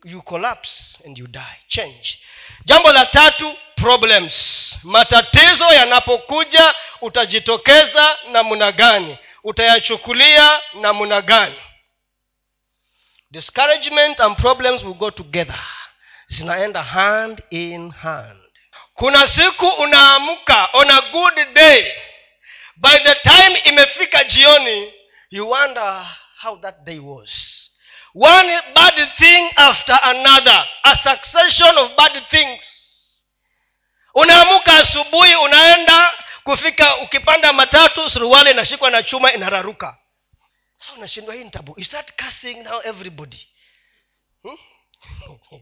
You, 0.04 0.22
collapse 0.22 0.98
and 1.06 1.18
you 1.18 1.26
die. 1.26 1.58
Change. 1.68 2.18
Jambo 2.64 2.92
la 2.92 3.06
tatu 3.06 3.54
problems. 3.76 4.34
Matatizo 4.82 5.64
yanapokuja 5.64 6.74
utajitokeza 7.00 8.16
namna 8.32 8.72
gani 8.72 9.18
utayachukulia 9.44 10.60
namna 10.74 11.20
gani? 11.22 11.60
Discouragement 13.30 14.20
and 14.20 14.36
problems 14.36 14.82
will 14.84 14.94
go 14.94 15.10
together. 15.10 15.60
Zinaenda 16.28 16.82
hand 16.82 17.42
in 17.50 17.90
hand. 17.90 18.38
Kuna 18.94 19.28
siku 19.28 19.66
unaamka 19.66 20.68
on 20.72 20.90
a 20.90 21.00
good 21.12 21.54
day. 21.54 21.92
By 22.76 22.98
the 22.98 23.14
time 23.14 23.56
imefika 23.64 24.24
jioni 24.24 24.92
you 25.30 25.48
wonder 25.50 26.06
how 26.36 26.56
that 26.60 26.84
day 26.84 26.98
was. 26.98 27.30
One 28.14 28.60
bad 28.74 29.08
thing 29.18 29.50
after 29.56 29.98
another. 30.02 30.68
A 30.84 30.96
succession 30.96 31.78
of 31.78 31.96
bad 31.96 32.22
things. 32.30 32.62
Unaamuka 34.14 34.76
asubuhi 34.76 35.34
unaenda 35.34 36.12
kufika 36.44 36.96
ukipanda 36.96 37.52
matatu 37.52 38.10
suruali 38.10 38.50
inashikwa 38.50 38.90
na 38.90 39.02
chuma 39.02 39.32
inararuka. 39.32 39.98
Sa 40.78 40.92
unashindwa 40.92 41.34
hii 41.34 41.50
you 41.76 41.84
start 41.84 42.22
cursing 42.22 42.54
now 42.54 42.80
everybody. 42.84 43.48
Hmm? 44.42 44.56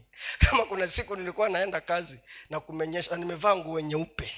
kama 0.49 0.65
kuna 0.65 0.87
siku 0.87 1.15
nilikuwa 1.15 1.49
naenda 1.49 1.81
kazi 1.81 2.19
na 2.49 2.59
kumenyesha 2.59 3.15
nimevaa 3.15 3.55
nguo 3.55 3.81
nyeupe. 3.81 4.33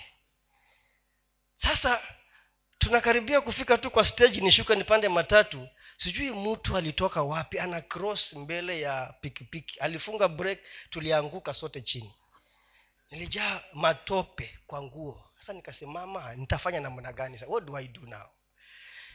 Sasa 1.55 2.01
tunakaribia 2.77 3.41
kufika 3.41 3.77
tu 3.77 3.91
kwa 3.91 4.03
stage 4.05 4.41
nishuke 4.41 4.75
nipande 4.75 5.09
matatu. 5.09 5.67
Sijui 5.97 6.31
mtu 6.31 6.77
alitoka 6.77 7.23
wapi 7.23 7.59
ana 7.59 7.81
cross 7.81 8.33
mbele 8.33 8.81
ya 8.81 9.13
pikipiki. 9.21 9.79
Alifunga 9.79 10.27
break 10.27 10.59
tulianguka 10.89 11.53
sote 11.53 11.81
chini 11.81 12.13
nilijaa 13.11 13.61
matope 13.73 14.59
kwa 14.67 14.81
nguo. 14.83 15.29
Sasa 15.39 15.53
nikasimama 15.53 16.35
nitafanya 16.35 16.79
namna 16.79 17.13
gani 17.13 17.39
what 17.47 17.63
do 17.65 17.77
i 17.77 17.87
do 17.87 18.01
now? 18.01 18.27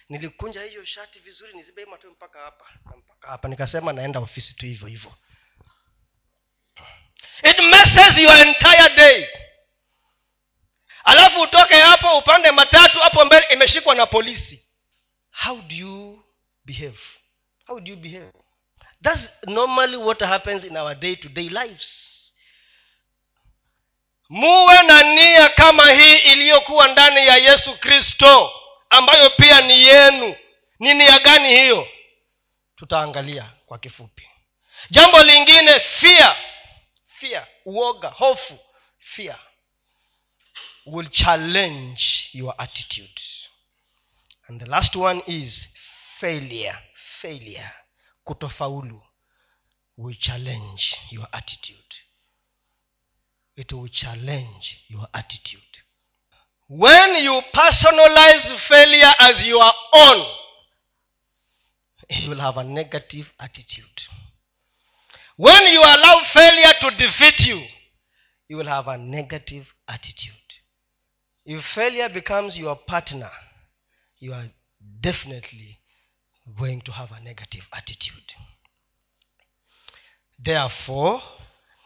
Nilikunja 0.08 0.62
hiyo 0.62 0.84
shati 0.84 1.18
vizuri 1.18 1.52
nizibe 1.54 1.84
matope 1.86 2.12
mpaka 2.14 2.40
hapa 2.40 2.64
mpaka 2.96 3.28
hapa. 3.28 3.48
Nikasema 3.48 3.92
naenda 3.92 4.20
ofisi 4.20 4.54
tu 4.54 4.66
hivyo 4.66 4.88
hivyo. 4.88 5.14
It 7.42 7.58
messes 7.58 8.18
your 8.18 8.36
entire 8.36 8.96
day. 8.96 9.28
Alafu 11.04 11.40
utoke 11.40 11.74
hapo 11.74 12.18
upande 12.18 12.50
matatu 12.50 12.98
hapo 12.98 13.24
mbele 13.24 13.46
imeshikwa 13.52 13.94
na 13.94 14.06
polisi. 14.06 14.66
How 15.30 15.60
do 15.62 15.74
you 15.76 16.24
behave? 16.64 16.98
How 17.66 17.80
do 17.80 17.90
you 17.90 17.96
behave? 17.96 18.32
Thats 19.02 19.32
normally 19.46 19.96
what 19.96 20.20
happens 20.20 20.64
in 20.64 20.76
our 20.76 20.94
day 20.94 21.16
to 21.16 21.28
day 21.28 21.48
lives 21.48 22.19
muwe 24.30 24.82
na 24.82 25.02
nia 25.02 25.48
kama 25.48 25.90
hii 25.92 26.16
iliyokuwa 26.16 26.88
ndani 26.88 27.26
ya 27.26 27.36
yesu 27.36 27.78
kristo 27.78 28.52
ambayo 28.90 29.30
pia 29.30 29.60
ni 29.60 29.82
yenu. 29.86 30.36
Ni 30.78 30.94
nia 30.94 31.18
gani 31.18 31.48
hiyo? 31.48 31.88
Tutaangalia 32.76 33.52
kwa 33.66 33.78
kifupi. 33.78 34.28
Jambo 34.90 35.22
lingine 35.22 35.80
fear. 35.80 36.36
Fear 37.18 37.46
uoga 37.64 38.08
hofu. 38.08 38.58
Fear 38.98 39.38
will 40.86 41.08
challenge 41.08 42.04
your 42.32 42.54
attitude. 42.58 43.20
And 44.48 44.60
the 44.60 44.66
last 44.66 44.96
one 44.96 45.22
is 45.26 45.68
failure. 46.20 46.78
Failure 47.20 47.70
kutofaulu 48.24 49.02
will 49.98 50.16
challenge 50.16 50.96
your 51.10 51.28
attitude 51.32 51.96
it 53.60 53.74
will 53.74 53.88
challenge 53.88 54.80
your 54.88 55.06
attitude. 55.12 55.60
When 56.66 57.22
you 57.22 57.42
personalize 57.54 58.56
failure 58.60 59.12
as 59.20 59.46
your 59.46 59.70
own 59.92 60.26
you 62.08 62.30
will 62.30 62.40
have 62.40 62.56
a 62.56 62.64
negative 62.64 63.30
attitude. 63.38 63.84
When 65.36 65.66
you 65.66 65.80
allow 65.80 66.22
failure 66.32 66.72
to 66.80 66.90
defeat 66.96 67.46
you 67.46 67.62
you 68.48 68.56
will 68.56 68.66
have 68.66 68.88
a 68.88 68.96
negative 68.96 69.66
attitude. 69.86 70.32
If 71.44 71.62
failure 71.62 72.08
becomes 72.08 72.56
your 72.56 72.76
partner 72.76 73.30
you 74.20 74.32
are 74.32 74.46
definitely 75.02 75.78
going 76.58 76.80
to 76.80 76.92
have 76.92 77.12
a 77.12 77.20
negative 77.22 77.68
attitude. 77.74 78.32
Therefore 80.38 81.22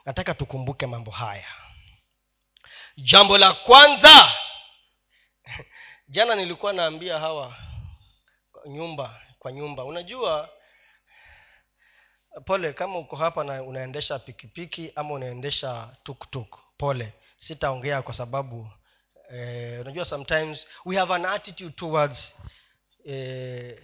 nataka 0.07 0.35
tukumbuke 0.35 0.87
mambo 0.87 1.11
haya 1.11 1.64
jambo 2.97 3.39
la 3.39 3.53
kwanza 3.53 4.33
jana 6.09 6.35
nilikuwa 6.35 6.73
naambia 6.73 7.19
hawa 7.19 7.57
nyumba 8.67 9.21
kwa 9.39 9.53
nyumba. 9.53 9.85
Unajua 9.85 10.49
pole 12.45 12.73
kama 12.73 12.99
uko 12.99 13.17
hapa 13.17 13.45
na 13.45 13.63
unaendesha 13.63 14.19
pikipiki 14.19 14.93
ama 14.97 15.15
unaendesha 15.15 15.97
tuktuk 16.03 16.59
pole. 16.79 17.15
Sitaongea 17.37 18.03
kwa 18.03 18.15
sababu 18.15 18.71
eh, 19.31 19.81
unajua 19.81 20.05
sometimes 20.05 20.67
we 20.85 20.97
have 20.97 21.15
an 21.15 21.25
attitude 21.25 21.75
towards 21.75 22.35
eh, 23.05 23.79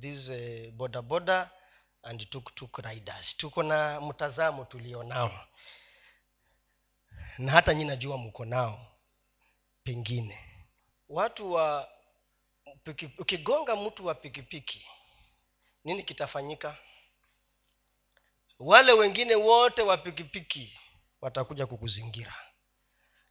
this 0.00 0.28
eh, 0.28 0.72
boda 0.72 1.02
boda 1.02 1.50
and 2.02 2.30
tuktuk 2.30 2.78
riders. 2.78 3.36
Tuko 3.36 3.62
na 3.62 4.00
mtazamo 4.00 4.64
tulionao 4.64 5.46
na 7.38 7.52
hata 7.52 7.74
nyi 7.74 7.84
najua 7.84 8.18
mko 8.18 8.44
nao 8.44 8.86
pengine. 9.84 10.38
Watu 11.08 11.52
wa 11.52 11.88
piki, 12.84 13.10
ukigonga 13.18 13.76
mtu 13.76 14.06
wa 14.06 14.14
pikipiki 14.14 14.86
nini 15.84 16.02
kitafanyika? 16.02 16.76
Wale 18.58 18.92
wengine 18.92 19.34
wote 19.34 19.82
wa 19.82 19.96
pikipiki 19.96 20.78
watakuja 21.20 21.66
kukuzingira. 21.66 22.34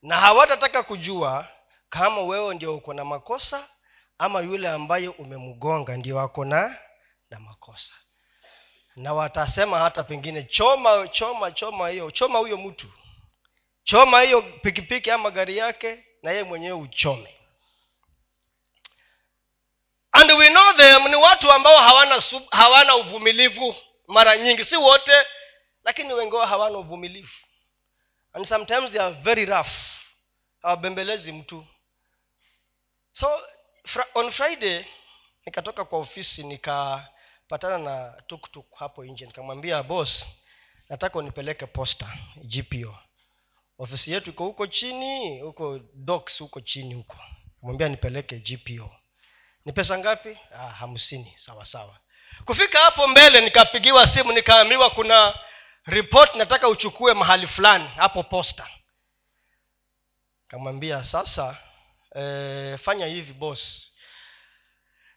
Na 0.02 0.18
hawatataka 0.20 0.84
kujua 0.84 1.48
kama 1.90 2.22
wewe 2.22 2.56
ndio 2.56 2.76
uko 2.78 2.94
na 2.94 3.06
makosa 3.06 3.70
ama 4.18 4.42
yule 4.42 4.70
ambaye 4.70 5.08
umemgonga 5.08 5.98
ndio 5.98 6.20
ako 6.20 6.46
na 6.46 6.78
na 7.30 7.40
makosa. 7.40 7.94
Na 8.96 9.14
watasema 9.14 9.80
hata 9.80 10.04
pengine 10.04 10.44
choma 10.44 11.08
choma 11.08 11.52
choma 11.52 11.90
hiyo 11.90 12.12
choma 12.12 12.40
huyo 12.40 12.58
mtu 12.58 12.88
choma 13.84 14.22
hiyo 14.22 14.42
pikipiki 14.42 15.12
ama 15.12 15.32
gari 15.32 15.58
yake 15.58 16.06
na 16.24 16.32
yeye 16.32 16.44
mwenyewe 16.44 16.74
uchome. 16.80 17.38
And 20.12 20.32
we 20.32 20.50
know 20.50 20.74
them 20.74 21.08
ni 21.08 21.16
watu 21.16 21.52
ambao 21.52 21.78
hawana 21.78 22.22
hawana 22.52 22.96
uvumilivu 22.96 23.76
mara 24.08 24.38
nyingi 24.38 24.66
si 24.66 24.76
wote 24.78 25.14
lakini 25.84 26.14
wengi 26.14 26.36
wao 26.36 26.46
hawana 26.46 26.78
uvumilivu. 26.78 27.32
And 28.34 28.46
sometimes 28.46 28.92
they 28.92 29.02
are 29.02 29.16
very 29.16 29.46
rough. 29.46 29.72
Hawabembelezi 30.62 31.32
mtu. 31.32 31.68
So 33.14 33.40
fra, 33.86 34.06
on 34.14 34.32
friday 34.32 34.86
nikatoka 35.46 35.86
kwa 35.86 36.00
ofisi 36.00 36.44
nikapatana 36.44 37.78
na 37.78 38.22
tuktuk 38.28 38.76
hapo 38.76 39.06
nje. 39.06 39.26
Nikamwambia 39.26 39.84
boss 39.84 40.28
nataka 40.90 41.20
unipeleke 41.20 41.66
posta 41.66 42.18
gpo 42.44 42.98
ofisi 43.82 44.12
yetu 44.12 44.30
iko 44.30 44.46
huko 44.46 44.68
chini 44.68 45.40
huko 45.40 45.80
docs 45.94 46.40
huko 46.40 46.62
chini 46.62 46.94
huko. 46.94 47.18
Mwambia 47.62 47.90
nipeleke 47.90 48.40
gpo 48.40 48.96
ni 49.66 49.72
pesa 49.72 49.98
ngapi? 49.98 50.38
Ah, 50.54 50.68
hamsini 50.70 51.34
sawa 51.38 51.66
sawa. 51.66 52.00
Kufika 52.46 52.80
hapo 52.80 53.08
mbele 53.08 53.42
nikapigiwa 53.42 54.08
simu 54.08 54.32
nikaambiwa 54.32 54.90
kuna 54.90 55.40
ripoti 55.86 56.38
nataka 56.38 56.68
uchukue 56.70 57.14
mahali 57.14 57.48
fulani 57.48 57.88
hapo 57.88 58.24
posta. 58.24 58.68
Kamwambia 60.48 61.04
sasa 61.04 61.58
e, 62.16 62.78
fanya 62.78 63.06
hivi 63.06 63.34
boss. 63.34 63.92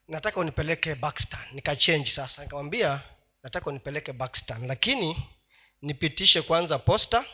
Nataka 0.09 0.41
unipeleke 0.41 0.95
bakstan 0.95 1.41
nikachenji 1.53 2.11
sasa. 2.11 2.43
Nikamwambia 2.43 3.01
nataka 3.43 3.71
unipeleke 3.71 4.13
bakstan 4.13 4.67
lakini 4.67 5.29
nipitishe 5.83 6.43
kwanza 6.43 6.79
posta 6.79 7.25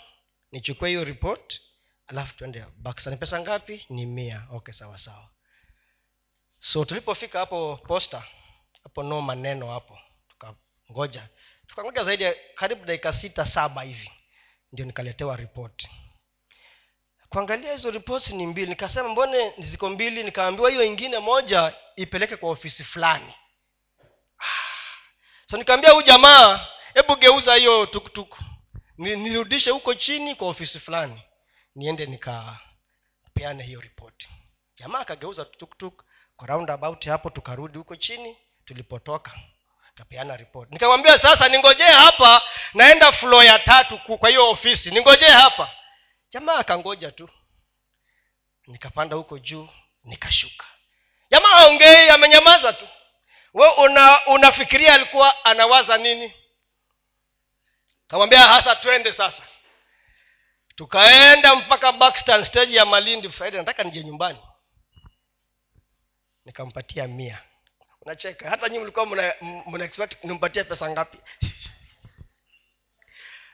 nichukue 0.52 0.88
hiyo 0.88 1.04
report 1.04 1.60
alafu 2.06 2.36
tuende 2.36 2.64
bakstan 2.76 3.18
pesa 3.18 3.40
ngapi? 3.40 3.86
Ni 3.88 4.06
mia. 4.06 4.46
Okay 4.52 4.74
sawa 4.74 4.98
sawa. 4.98 5.30
So 6.60 6.84
tulipofika 6.84 7.38
hapo 7.38 7.76
posta 7.76 8.24
hapo 8.82 9.02
no 9.02 9.20
maneno 9.20 9.72
hapo. 9.72 9.98
Tukangoja. 10.28 11.28
Tukangoja 11.66 12.04
zaidi 12.04 12.24
karibu 12.54 12.84
dakika 12.84 13.12
sita 13.12 13.46
saba 13.46 13.82
hivi. 13.82 14.10
Ndio 14.72 14.86
nikaletewa 14.86 15.36
ripoti 15.36 15.88
kuangalia 17.30 17.72
hizo 17.72 17.90
ripoti 17.90 18.34
ni 18.34 18.46
mbili. 18.46 18.66
Nikasema 18.66 19.08
mbone 19.08 19.54
ziko 19.58 19.88
mbili? 19.88 20.22
Nikaambiwa 20.24 20.70
hiyo 20.70 20.84
ingine 20.84 21.18
moja 21.18 21.74
ipeleke 21.96 22.36
kwa 22.36 22.50
ofisi 22.50 22.84
fulani. 22.84 23.34
So 25.50 25.56
nikaambia 25.56 25.90
huyu 25.90 26.06
jamaa 26.06 26.66
hebu 26.94 27.16
geuza 27.16 27.54
hiyo 27.54 27.86
tuktuk 27.86 28.38
nirudishe 29.00 29.70
huko 29.70 29.94
chini 29.94 30.34
kwa 30.34 30.48
ofisi 30.48 30.80
fulani. 30.80 31.22
Niende 31.74 32.06
nikapeane 32.06 33.62
hiyo 33.62 33.80
ripoti. 33.80 34.28
Jamaa 34.76 34.98
akageuza 35.00 35.44
tuktuk 35.44 36.04
kwa 36.36 36.46
roundabout 36.46 37.06
hapo 37.06 37.30
tukarudi 37.30 37.78
huko 37.78 37.96
chini 37.96 38.36
tulipotoka 38.64 39.32
kapeana 39.94 40.36
ripoti. 40.36 40.72
Nikamwambia 40.72 41.18
sasa 41.18 41.48
ningojee 41.48 41.84
hapa 41.84 42.42
naenda 42.74 43.12
flo 43.12 43.42
ya 43.42 43.58
tatu 43.58 43.98
kwa 43.98 44.28
hiyo 44.28 44.50
ofisi. 44.50 44.90
Ningojee 44.90 45.28
hapa. 45.28 45.70
Jamaa 46.30 46.54
akangoja 46.56 47.10
tu. 47.10 47.28
Nikapanda 48.66 49.16
huko 49.16 49.38
juu 49.38 49.68
nikashuka. 50.04 50.66
Jamaa 51.30 51.52
aongei 51.56 52.08
amenyamaza 52.08 52.72
tu. 52.72 52.88
We 53.54 53.68
una 53.68 54.26
unafikiria 54.26 54.94
alikuwa 54.94 55.44
anawaza 55.44 55.96
nini 55.96 56.32
kamwambia 58.10 58.40
hasa 58.40 58.76
twende 58.76 59.12
sasa. 59.12 59.42
Tukaenda 60.74 61.54
mpaka 61.54 61.92
bakstan 61.92 62.44
stage 62.44 62.74
ya 62.76 62.86
malindi 62.86 63.28
friday. 63.28 63.58
Nataka 63.60 63.84
nije 63.84 64.04
nyumbani. 64.04 64.38
Nikampatia 66.44 67.06
mia. 67.06 67.38
Unacheka. 68.00 68.50
Hata 68.50 68.68
nyi 68.68 68.78
mlikuwa 68.78 69.06
mna 69.06 69.84
expect 69.84 70.24
nimpatie 70.24 70.64
pesa 70.64 70.90
ngapi? 70.90 71.18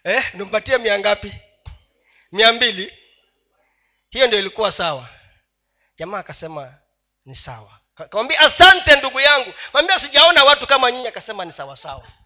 Eh 0.05 0.35
nimpatie 0.35 0.79
mia 0.79 0.99
ngapi? 0.99 1.35
Mia 2.33 2.53
mbili. 2.53 2.99
Hiyo 4.11 4.27
ndio 4.27 4.39
ilikuwa 4.39 4.73
sawa. 4.73 5.09
Jamaa 5.97 6.19
akasema 6.19 6.75
ni 7.25 7.35
sawa. 7.35 7.81
Kamwambia 7.95 8.41
asante 8.41 8.97
ndugu 8.97 9.21
yangu. 9.21 9.53
Kamwambia 9.73 9.99
sijaona 9.99 10.45
watu 10.45 10.67
kama 10.67 10.91
nyinyi. 10.93 11.09
Akasema 11.09 11.45
ni 11.45 11.53
sawasawa. 11.53 12.01
sawa 12.03 12.26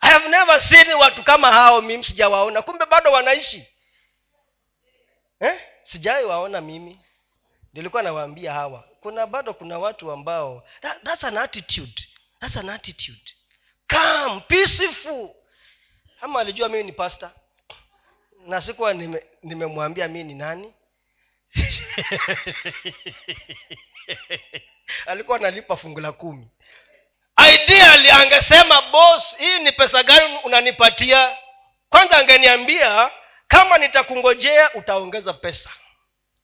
i 0.00 0.10
have 0.10 0.28
never 0.28 0.60
seen 0.60 0.92
watu 0.92 1.22
kama 1.24 1.52
hao 1.52 1.80
mimi 1.82 2.04
sijawaona. 2.04 2.62
Kumbe 2.62 2.86
bado 2.86 3.12
wanaishi. 3.12 3.66
Eh? 5.40 5.60
sijawai 5.84 6.24
waona 6.24 6.60
mimi. 6.60 7.00
Nilikuwa 7.72 8.02
nawaambia 8.02 8.52
hawa. 8.52 8.88
Kuna 9.00 9.26
bado 9.26 9.54
kuna 9.54 9.78
watu 9.78 10.10
ambao 10.12 10.64
that, 10.80 11.02
that's 11.02 11.24
an 11.24 11.36
attitude. 11.36 12.08
That's 12.40 12.56
an 12.56 12.68
attitude. 12.68 13.34
Calm 13.86 14.40
peaceful. 14.40 15.30
Ama 16.20 16.40
alijua 16.40 16.68
mimi 16.68 16.84
ni 16.84 16.92
pasta 16.92 17.30
na 18.46 18.60
sikuwa 18.60 18.94
nimemwambia 19.42 20.06
nime 20.06 20.24
mii 20.24 20.28
ni 20.32 20.34
nani. 20.34 20.74
Alikuwa 25.06 25.36
analipa 25.38 25.76
fungu 25.76 26.00
la 26.00 26.12
kumi 26.12 26.48
ideally 27.48 28.10
angesema 28.10 28.82
bos 28.82 29.36
hii 29.38 29.58
ni 29.58 29.72
pesa 29.72 30.02
gani 30.02 30.38
unanipatia? 30.44 31.36
Kwanza 31.88 32.16
angeniambia 32.18 33.10
kama 33.48 33.78
nitakungojea 33.78 34.74
utaongeza 34.74 35.32
pesa. 35.32 35.70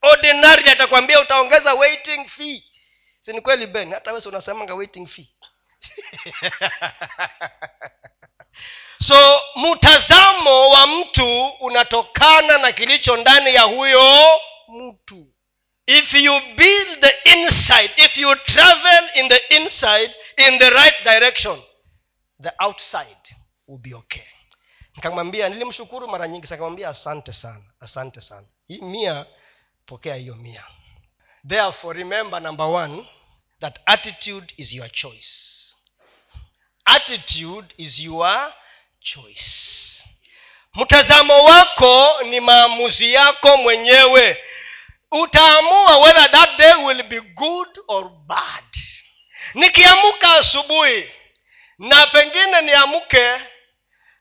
Ordinary 0.02 0.70
atakwambia 0.70 1.20
utaongeza 1.20 1.74
waiting 1.74 2.28
fee. 2.28 2.62
Si 3.20 3.32
ni 3.32 3.40
kweli 3.40 3.66
ben? 3.66 3.92
Hata 3.94 4.12
wesi 4.12 4.28
unasemanga 4.28 4.74
waiting 4.74 5.06
fee. 5.06 5.28
So 9.08 9.40
mtazamo 9.56 10.68
wa 10.70 10.86
mtu 10.86 11.46
unatokana 11.46 12.58
na 12.58 12.72
kilicho 12.72 13.16
ndani 13.16 13.54
ya 13.54 13.62
huyo 13.62 14.40
mtu. 14.68 15.26
If 15.86 16.14
you 16.14 16.40
build 16.40 17.00
the 17.00 17.30
inside 17.32 17.90
if 17.96 18.16
you 18.18 18.34
travel 18.36 19.10
in 19.14 19.28
the 19.28 19.36
inside 19.36 20.14
in 20.36 20.58
the 20.58 20.70
right 20.70 21.04
direction 21.04 21.62
the 22.42 22.52
outside 22.58 23.36
will 23.68 23.78
be 23.78 23.94
okay. 23.94 24.24
Nikamwambia 24.96 25.48
nilimshukuru 25.48 26.08
mara 26.08 26.28
nyingi 26.28 26.42
nikamwambia 26.50 26.88
asante 26.88 27.32
sana 27.32 27.64
asante 27.80 28.20
sana. 28.20 28.46
Hii 28.68 28.80
mia 28.80 29.26
pokea 29.86 30.14
hiyo 30.14 30.34
mia. 30.34 30.64
Therefore 31.48 31.98
remember 31.98 32.42
number 32.42 32.66
one 32.66 33.06
that 33.60 33.78
attitude 33.86 34.54
is 34.56 34.72
your 34.72 34.90
choice. 34.92 35.30
Attitude 36.84 37.74
is 37.76 37.98
your 38.00 38.52
choice. 39.00 40.02
Mtazamo 40.74 41.44
wako 41.44 42.22
ni 42.22 42.40
maamuzi 42.40 43.12
yako 43.12 43.56
mwenyewe. 43.56 44.38
Utaamua 45.10 45.98
whether 45.98 46.30
that 46.30 46.56
day 46.58 46.72
will 46.84 47.02
be 47.02 47.20
good 47.20 47.68
or 47.88 48.10
bad 48.10 48.64
nikiamka 49.54 50.34
asubuhi 50.34 51.10
na 51.78 52.06
pengine 52.06 52.60
niamke 52.60 53.40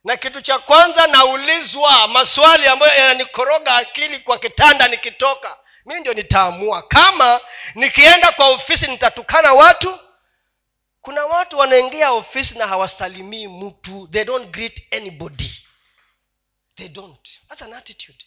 na 0.04 0.18
kitu 0.18 0.42
cha 0.42 0.60
kwanza 0.60 1.08
naulizwa 1.08 2.08
maswali 2.08 2.68
ambayo 2.68 2.96
yananikoroga 2.98 3.76
akili 3.76 4.20
kwa 4.20 4.40
kitanda 4.40 4.88
nikitoka 4.88 5.58
mimi 5.86 6.00
ndio 6.00 6.14
nitaamua. 6.14 6.82
Kama 6.82 7.40
nikienda 7.76 8.32
kwa 8.32 8.48
ofisi 8.48 8.88
nitatukana 8.88 9.54
watu 9.54 10.00
kuna 11.02 11.26
watu 11.26 11.58
wanaingia 11.60 12.12
ofisi 12.12 12.58
na 12.58 12.68
hawasalimii 12.68 13.48
mtu. 13.48 14.08
They 14.12 14.24
don't 14.24 14.50
greet 14.50 14.94
anybody. 14.94 15.52
They 16.76 16.88
don't. 16.88 17.30
That's 17.50 17.62
an 17.62 17.74
attitude. 17.74 18.18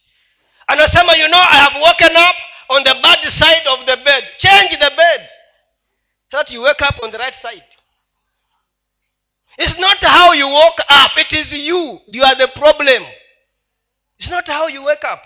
Anasema 0.66 1.16
you 1.16 1.26
know 1.26 1.40
i 1.40 1.57
have 1.59 1.78
woken 1.80 2.16
up 2.16 2.36
on 2.68 2.84
the 2.84 2.94
bad 2.94 3.30
side 3.30 3.68
of 3.68 3.84
the 3.84 3.96
bed. 3.96 4.36
Change 4.36 4.76
the 4.76 4.90
bed 4.90 5.30
that 6.32 6.50
you 6.50 6.62
wake 6.62 6.82
up 6.82 6.96
on 7.02 7.10
the 7.10 7.18
right 7.18 7.34
side. 7.34 7.62
It's 9.58 9.78
not 9.78 9.98
how 10.02 10.32
you 10.32 10.46
woke 10.48 10.78
up. 10.88 11.10
It 11.16 11.32
is 11.32 11.52
you. 11.52 11.98
You 12.06 12.22
are 12.22 12.36
the 12.36 12.48
problem. 12.54 13.02
It's 14.18 14.30
not 14.30 14.46
how 14.48 14.66
you 14.68 14.82
wake 14.84 15.04
up. 15.04 15.22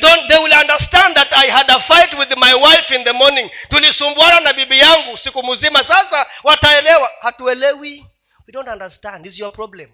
Don't, 0.00 0.28
they 0.28 0.38
will 0.38 0.52
understand 0.52 1.16
that 1.16 1.28
i 1.36 1.44
had 1.46 1.68
a 1.68 1.80
fight 1.80 2.16
with 2.18 2.28
my 2.38 2.54
wife 2.54 2.90
in 2.90 3.04
the 3.04 3.12
morning. 3.12 3.50
Tulisumbuana 3.70 4.40
na 4.40 4.52
bibi 4.52 4.78
yangu 4.78 5.16
siku 5.16 5.42
mzima. 5.42 5.84
Sasa 5.84 6.26
wataelewa. 6.44 7.10
Hatuelewi. 7.20 8.06
We 8.46 8.52
don't 8.52 8.68
understand. 8.68 9.26
Is 9.26 9.38
your 9.38 9.52
problem. 9.52 9.90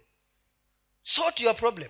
Sort 1.02 1.40
your 1.40 1.54
problem 1.54 1.88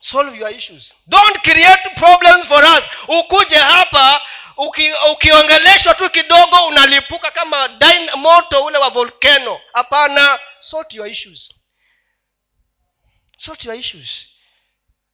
solve 0.00 0.36
your 0.38 0.50
issues. 0.50 0.94
Don't 1.06 1.42
create 1.42 1.94
problems 1.96 2.46
for 2.46 2.64
us. 2.64 2.84
Ukuje 3.08 3.56
hapa 3.56 4.22
uki, 4.56 4.92
ukiongeleshwa 5.12 5.94
tu 5.94 6.10
kidogo 6.10 6.66
unalipuka 6.66 7.30
kama 7.30 7.68
din, 7.68 8.10
moto 8.16 8.64
ule 8.64 8.78
wa 8.78 8.88
volcano. 8.90 9.60
Hapana. 9.72 10.38
Sort 10.60 10.94
your 10.94 11.06
issues. 11.06 11.54
Sort 13.38 13.64
your 13.64 13.74
issues. 13.74 14.26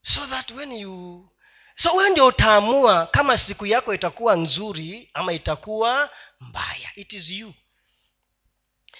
So 0.02 0.26
that 0.26 0.50
when 0.50 0.72
you 0.72 1.28
so 1.76 1.92
wewe 1.94 2.10
ndio 2.10 2.26
utaamua 2.26 3.06
kama 3.06 3.38
siku 3.38 3.66
yako 3.66 3.94
itakuwa 3.94 4.36
nzuri 4.36 5.10
ama 5.14 5.32
itakuwa 5.32 6.10
mbaya. 6.40 6.90
It 6.96 7.12
is 7.12 7.30
you. 7.30 7.54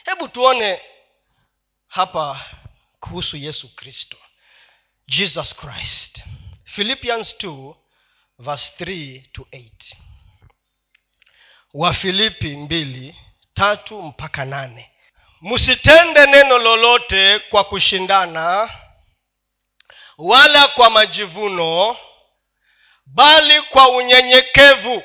Hebu 0.04 0.28
tuone 0.28 0.82
hapa 1.88 2.40
kuhusu 3.00 3.36
yesu 3.36 3.74
kristo 3.76 4.16
jesus 5.08 5.54
christ. 5.56 6.22
Philippians 6.64 7.34
2 7.38 7.74
verse 8.38 8.72
3 8.84 9.22
to 9.32 9.46
8 9.52 9.70
wafilipi 11.74 12.56
mbili 12.56 13.16
tatu 13.54 14.02
mpaka 14.02 14.44
nane. 14.44 14.90
Msitende 15.42 16.26
neno 16.26 16.58
lolote 16.58 17.38
kwa 17.38 17.64
kushindana 17.64 18.70
wala 20.18 20.68
kwa 20.68 20.90
majivuno 20.90 21.96
bali 23.06 23.62
kwa 23.62 23.88
unyenyekevu. 23.88 25.02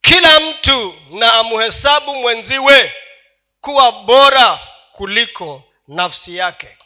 Kila 0.00 0.40
mtu 0.40 0.94
na 1.10 1.32
amhesabu 1.34 2.14
mwenziwe 2.14 2.94
kuwa 3.60 3.92
bora 3.92 4.58
kuliko 4.92 5.62
nafsi 5.88 6.36
yake 6.36 6.76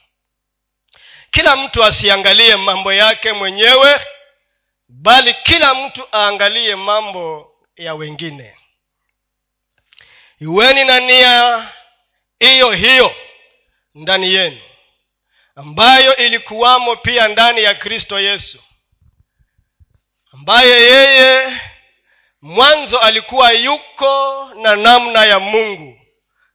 kila 1.30 1.56
mtu 1.56 1.84
asiangalie 1.84 2.56
mambo 2.56 2.92
yake 2.92 3.32
mwenyewe 3.32 4.00
bali 4.88 5.34
kila 5.34 5.74
mtu 5.74 6.08
aangalie 6.12 6.76
mambo 6.76 7.52
ya 7.76 7.94
wengine. 7.94 8.54
Iweni 10.40 10.84
na 10.84 11.00
nia 11.00 11.68
hiyo 12.40 12.70
hiyo 12.72 13.14
ndani 13.94 14.34
yenu 14.34 14.60
ambayo 15.56 16.16
ilikuwamo 16.16 16.96
pia 16.96 17.28
ndani 17.28 17.62
ya 17.62 17.74
kristo 17.74 18.20
yesu 18.20 18.62
ambaye 20.32 20.70
yeye 20.82 21.56
mwanzo 22.42 22.98
alikuwa 22.98 23.52
yuko 23.52 24.44
na 24.54 24.76
namna 24.76 25.24
ya 25.24 25.38
mungu 25.38 26.00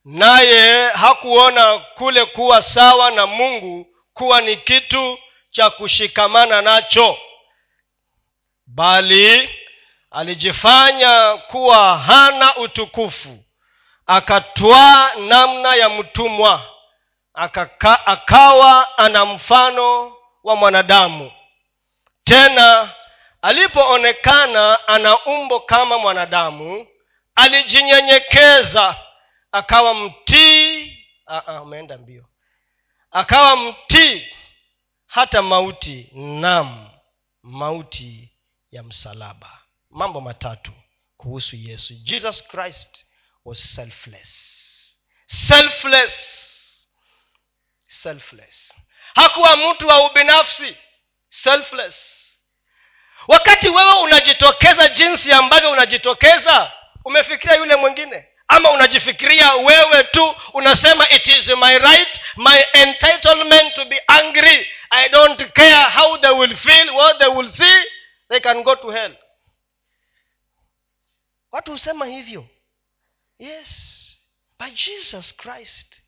naye 0.05 0.87
hakuona 0.89 1.77
kule 1.77 2.25
kuwa 2.25 2.61
sawa 2.61 3.11
na 3.11 3.27
mungu 3.27 3.87
kuwa 4.13 4.41
ni 4.41 4.57
kitu 4.57 5.19
cha 5.51 5.69
kushikamana 5.69 6.61
nacho 6.61 7.17
bali 8.65 9.49
alijifanya 10.11 11.37
kuwa 11.47 11.97
hana 11.97 12.55
utukufu 12.55 13.43
akatwaa 14.07 15.13
namna 15.15 15.75
ya 15.75 15.89
mtumwa 15.89 16.61
akaka, 17.33 18.07
akawa 18.07 18.97
ana 18.97 19.25
mfano 19.25 20.15
wa 20.43 20.55
mwanadamu. 20.55 21.31
Tena 22.23 22.89
alipoonekana 23.41 24.87
ana 24.87 25.19
umbo 25.25 25.59
kama 25.59 25.97
mwanadamu 25.97 26.87
alijinyenyekeza 27.35 28.95
akawa 29.51 29.93
mtii 29.93 30.97
umeenda 31.61 31.97
mbio 31.97 32.25
akawa 33.13 33.55
mtii 33.55 34.27
hata 35.07 35.41
mauti 35.41 36.09
nam 36.13 36.89
mauti 37.43 38.29
ya 38.71 38.83
msalaba. 38.83 39.59
Mambo 39.89 40.21
matatu 40.21 40.71
kuhusu 41.17 41.55
yesu. 41.55 41.93
Jesus 41.93 42.47
christ 42.47 43.05
was 43.45 43.75
selfless. 43.75 44.29
Selfless. 45.25 46.13
Selfless. 47.87 48.73
Hakuwa 49.15 49.55
mtu 49.57 49.87
wa 49.87 50.05
ubinafsi. 50.11 50.77
Selfless. 51.29 51.95
Wakati 53.27 53.69
wewe 53.69 53.93
unajitokeza 53.93 54.89
jinsi 54.89 55.31
ambavyo 55.31 55.71
unajitokeza 55.71 56.71
umefikiria 57.05 57.55
yule 57.55 57.75
mwingine 57.75 58.27
ama 58.55 58.71
unajifikiria 58.71 59.53
wewe 59.53 60.03
tu 60.03 60.35
unasema 60.53 61.09
it 61.09 61.27
is 61.27 61.47
my 61.47 61.77
right 61.77 62.19
my 62.35 62.65
entitlement 62.73 63.73
to 63.73 63.85
be 63.85 64.01
angry. 64.07 64.67
I 64.89 65.09
don't 65.09 65.51
care 65.53 65.89
how 65.89 66.17
they 66.17 66.29
will 66.31 66.55
feel 66.55 66.89
what 66.95 67.17
they 67.19 67.27
will 67.27 67.49
see. 67.51 67.83
They 68.29 68.39
can 68.39 68.63
go 68.63 68.75
to 68.75 68.89
hell. 68.91 69.15
Watu 71.51 71.71
husema 71.71 72.05
hivyo. 72.05 72.47
Yes. 73.39 73.69
But 74.59 74.73
jesus 74.73 75.35
christ 75.35 76.01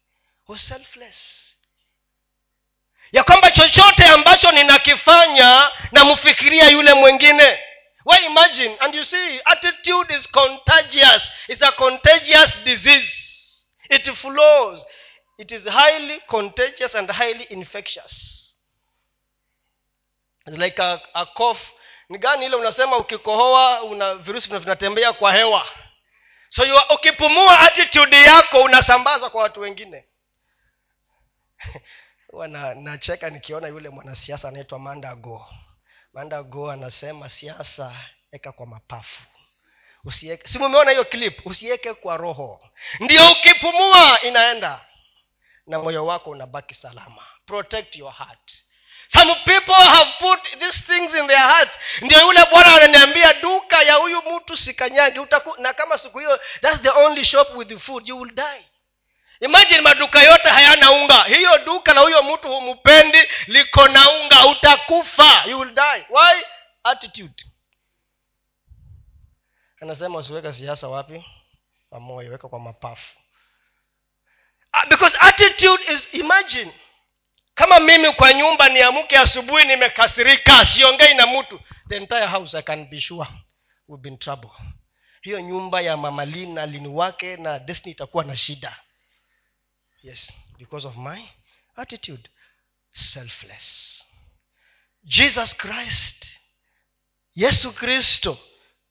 was 0.47 0.67
selfless. 0.67 1.17
Ya 3.11 3.23
kwamba 3.23 3.51
chochote 3.51 4.05
ambacho 4.05 4.51
ninakifanya 4.51 5.71
namfikiria 5.91 6.67
yule 6.69 6.93
mwingine 6.93 7.59
well 8.05 8.23
imagine? 8.25 8.77
And 8.81 8.93
you 8.93 9.03
see 9.03 9.39
attitude 9.47 10.11
is 10.11 10.27
contagious. 10.27 11.27
It's 11.49 11.61
a 11.61 11.71
contagious 11.71 12.55
disease. 12.63 13.63
It 13.89 14.05
flows. 14.15 14.83
It 15.37 15.51
is 15.51 15.65
highly 15.65 16.19
contagious 16.29 16.93
and 16.93 17.09
highly 17.09 17.45
infectious. 17.49 18.53
It's 20.47 20.57
like 20.57 20.79
a, 20.79 21.01
a 21.15 21.25
cough. 21.35 21.59
Ni 22.09 22.17
gani 22.17 22.45
ile 22.45 22.55
unasema 22.55 22.97
ukikohoa 22.97 23.83
una 23.83 24.15
virusi 24.15 24.57
vinatembea 24.57 25.13
kwa 25.13 25.33
hewa? 25.33 25.65
So 26.49 26.65
you, 26.65 26.75
ukipumua 26.95 27.59
attitude 27.59 28.21
yako 28.21 28.61
unasambaza 28.61 29.29
kwa 29.29 29.41
watu 29.43 29.61
wengine. 29.61 30.05
Huwa 32.31 32.47
nacheka 32.47 33.29
nikiona 33.29 33.67
yule 33.67 33.89
mwanasiasa 33.89 34.47
anaitwa 34.47 34.79
mandago 34.79 35.45
mandago 36.15 36.71
anasema 36.71 37.29
siasa 37.29 37.93
eka 38.31 38.51
kwa 38.51 38.65
mapafu. 38.67 39.21
Usieke 40.03 40.47
si 40.47 40.59
mumeona 40.59 40.91
hiyo 40.91 41.05
clip? 41.05 41.45
Usiweke 41.45 41.93
kwa 41.93 42.17
roho. 42.17 42.69
Ndio 42.99 43.31
ukipumua 43.31 44.21
inaenda. 44.21 44.85
Na 45.67 45.79
moyo 45.79 46.05
wako 46.05 46.29
unabaki 46.29 46.73
salama. 46.73 47.21
Protect 47.45 47.95
your 47.95 48.13
heart. 48.13 48.51
Some 49.13 49.35
people 49.35 49.73
have 49.73 50.11
put 50.19 50.59
these 50.59 50.79
things 50.81 51.13
in 51.15 51.27
their 51.27 51.39
hearts. 51.47 51.73
Ndio 52.01 52.19
yule 52.19 52.45
bwana 52.51 52.75
ananiambia 52.75 53.33
duka 53.33 53.83
ya 53.83 53.93
huyu 53.93 54.21
mtu 54.21 54.57
sikanyagi 54.57 55.19
utaku, 55.19 55.61
na 55.61 55.73
kama 55.73 55.97
siku 55.97 56.19
hiyo 56.19 56.39
thats 56.61 56.81
the 56.81 56.89
only 56.89 57.25
shop 57.25 57.55
with 57.55 57.67
the 57.67 57.79
food 57.79 58.07
you 58.09 58.19
will 58.19 58.31
die 58.35 58.65
imagine 59.45 59.81
maduka 59.81 60.23
yote 60.23 60.49
hayana 60.49 60.91
unga. 60.91 61.23
Hiyo 61.23 61.57
duka 61.57 61.93
la 61.93 62.01
huyo 62.01 62.23
mtu 62.23 62.47
humupendi 62.47 63.17
liko 63.47 63.87
na 63.87 64.11
unga 64.11 64.47
utakufa 64.47 65.43
you 65.49 65.59
will 65.59 65.73
die. 65.73 66.05
Why? 66.09 66.43
Attitude. 66.83 67.45
Anasema 69.81 70.19
usiweka 70.19 70.53
siasa 70.53 70.87
wapi? 70.87 71.25
Kwa 71.89 72.15
weka 72.15 72.47
kwa 72.49 72.59
mapafu. 72.59 73.15
Uh, 74.73 74.89
because 74.89 75.17
attitude 75.19 75.93
is 75.93 76.13
imagine 76.13 76.73
kama 77.53 77.79
mimi 77.79 78.13
kwa 78.13 78.33
nyumba 78.33 78.69
niamke 78.69 79.17
asubuhi 79.17 79.65
nimekasirika 79.65 80.65
siongei 80.65 81.13
na 81.13 81.27
mtu 81.27 81.59
the 81.89 81.95
entire 81.95 82.25
house 82.27 82.57
i 82.57 82.61
can 82.63 82.85
be 82.85 83.01
sure 83.01 83.29
will 83.87 83.99
be 84.01 84.09
in 84.09 84.17
trouble. 84.17 84.49
Hiyo 85.21 85.41
nyumba 85.41 85.81
ya 85.81 85.97
mamalin 85.97 86.53
na 86.53 86.65
lini 86.65 86.87
wake 86.87 87.37
na 87.37 87.59
destiny 87.59 87.91
itakuwa 87.91 88.23
na 88.23 88.35
shida 88.35 88.79
yes 90.05 90.31
because 90.57 90.87
of 90.87 90.95
my 90.97 91.21
attitude 91.77 92.29
selfless. 92.93 94.01
Jesus 95.03 95.53
christ 95.57 96.25
yesu 97.35 97.71
kristo 97.73 98.37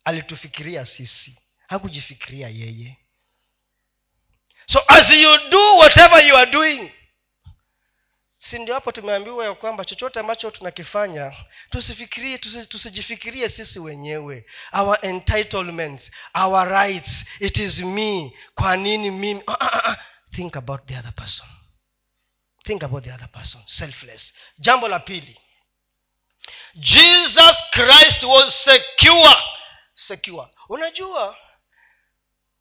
alitufikiria 0.04 0.86
sisi. 0.86 1.38
Hakujifikiria 1.66 2.48
yeye. 2.48 2.96
So 4.66 4.80
as 4.88 5.10
you 5.10 5.50
do 5.50 5.76
whatever 5.76 6.26
you 6.26 6.36
are 6.36 6.50
doing 6.50 6.90
si 8.38 8.58
ndio 8.58 8.74
hapo 8.74 8.92
tumeambiwa 8.92 9.44
ya 9.44 9.54
kwamba 9.54 9.84
chochote 9.84 10.20
ambacho 10.20 10.50
tunakifanya 10.50 11.32
tusifikirie 11.70 12.38
tusi, 12.38 12.66
tusijifikirie 12.66 13.48
sisi 13.48 13.78
wenyewe. 13.78 14.46
Our 14.72 14.98
entitlements 15.02 16.10
our 16.34 16.68
rights 16.68 17.24
it 17.40 17.56
is 17.56 17.80
me. 17.80 18.32
Kwa 18.54 18.76
nini 18.76 19.10
mimi? 19.10 19.42
Ah, 19.46 19.56
ah, 19.60 19.90
ah. 19.90 19.96
Think 20.36 20.56
about 20.56 20.86
the 20.86 20.96
other 20.96 21.12
person. 21.12 21.46
Think 22.64 22.82
about 22.82 23.04
the 23.04 23.10
other 23.10 23.28
person. 23.32 23.60
Selfless. 23.66 24.32
Jambo 24.58 24.88
la 24.88 24.98
pili. 25.00 25.36
Jesus 26.78 27.56
christ 27.72 28.24
was 28.24 28.54
secure. 28.54 29.34
Secure. 29.94 30.48
Unajua 30.68 31.36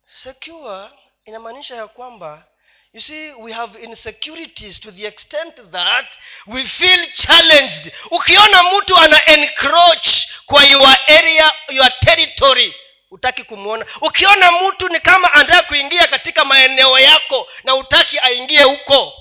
secure 0.06 0.90
inamaanisha 1.26 1.76
ya 1.76 1.88
kwamba 1.88 2.48
you 2.94 3.02
see 3.02 3.32
we 3.32 3.52
have 3.54 3.80
insecurities 3.84 4.80
to 4.80 4.92
the 4.92 5.06
extent 5.08 5.56
that 5.72 6.06
we 6.48 6.64
feel 6.68 7.12
challenged. 7.12 7.92
Ukiona 8.12 8.64
mtu 8.64 8.98
ana 8.98 9.26
encroach 9.26 10.28
kwa 10.46 10.64
your 10.64 10.98
area 11.08 11.52
your 11.70 12.00
territory 12.00 12.74
hutaki 13.14 13.44
kumwona 13.44 13.86
ukiona 14.02 14.52
mtu 14.52 14.90
ni 14.90 15.00
kama 15.00 15.34
anataka 15.34 15.68
kuingia 15.68 16.08
katika 16.08 16.46
maeneo 16.46 17.00
yako 17.00 17.48
na 17.64 17.76
utaki 17.76 18.20
aingie 18.20 18.64
huko 18.64 19.14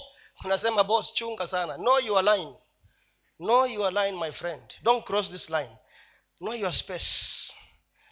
unasema 0.45 0.85
boss 0.85 1.15
chunga 1.15 1.47
sana. 1.47 1.75
Know 1.75 1.99
your 1.99 2.25
line. 2.25 2.55
Know 3.39 3.67
your 3.67 3.93
line 3.93 4.13
my 4.19 4.33
friend. 4.33 4.63
Don't 4.83 5.05
cross 5.05 5.31
this 5.31 5.51
line. 5.51 5.77
Know 6.41 6.55
your 6.55 6.73
space. 6.73 7.53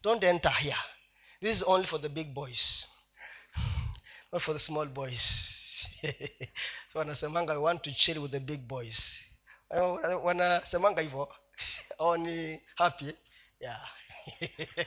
Don't 0.02 0.24
enter 0.24 0.52
here. 0.52 0.84
This 1.40 1.56
is 1.56 1.62
only 1.66 1.86
for 1.86 2.00
the 2.00 2.08
big 2.08 2.34
boys. 2.34 2.86
Not 4.32 4.42
for 4.42 4.54
the 4.54 4.60
small 4.60 4.86
boys. 4.86 5.22
So 6.92 6.98
wanasemanga 6.98 7.60
want 7.60 7.82
to 7.84 7.92
chill 7.94 8.22
with 8.22 8.32
the 8.32 8.40
big 8.40 8.68
boys. 8.68 9.00
Wanasemanga 10.24 11.02
hivyo. 11.02 11.28
Ni 12.18 12.60
happy. 12.76 13.14
Yeah 13.60 13.80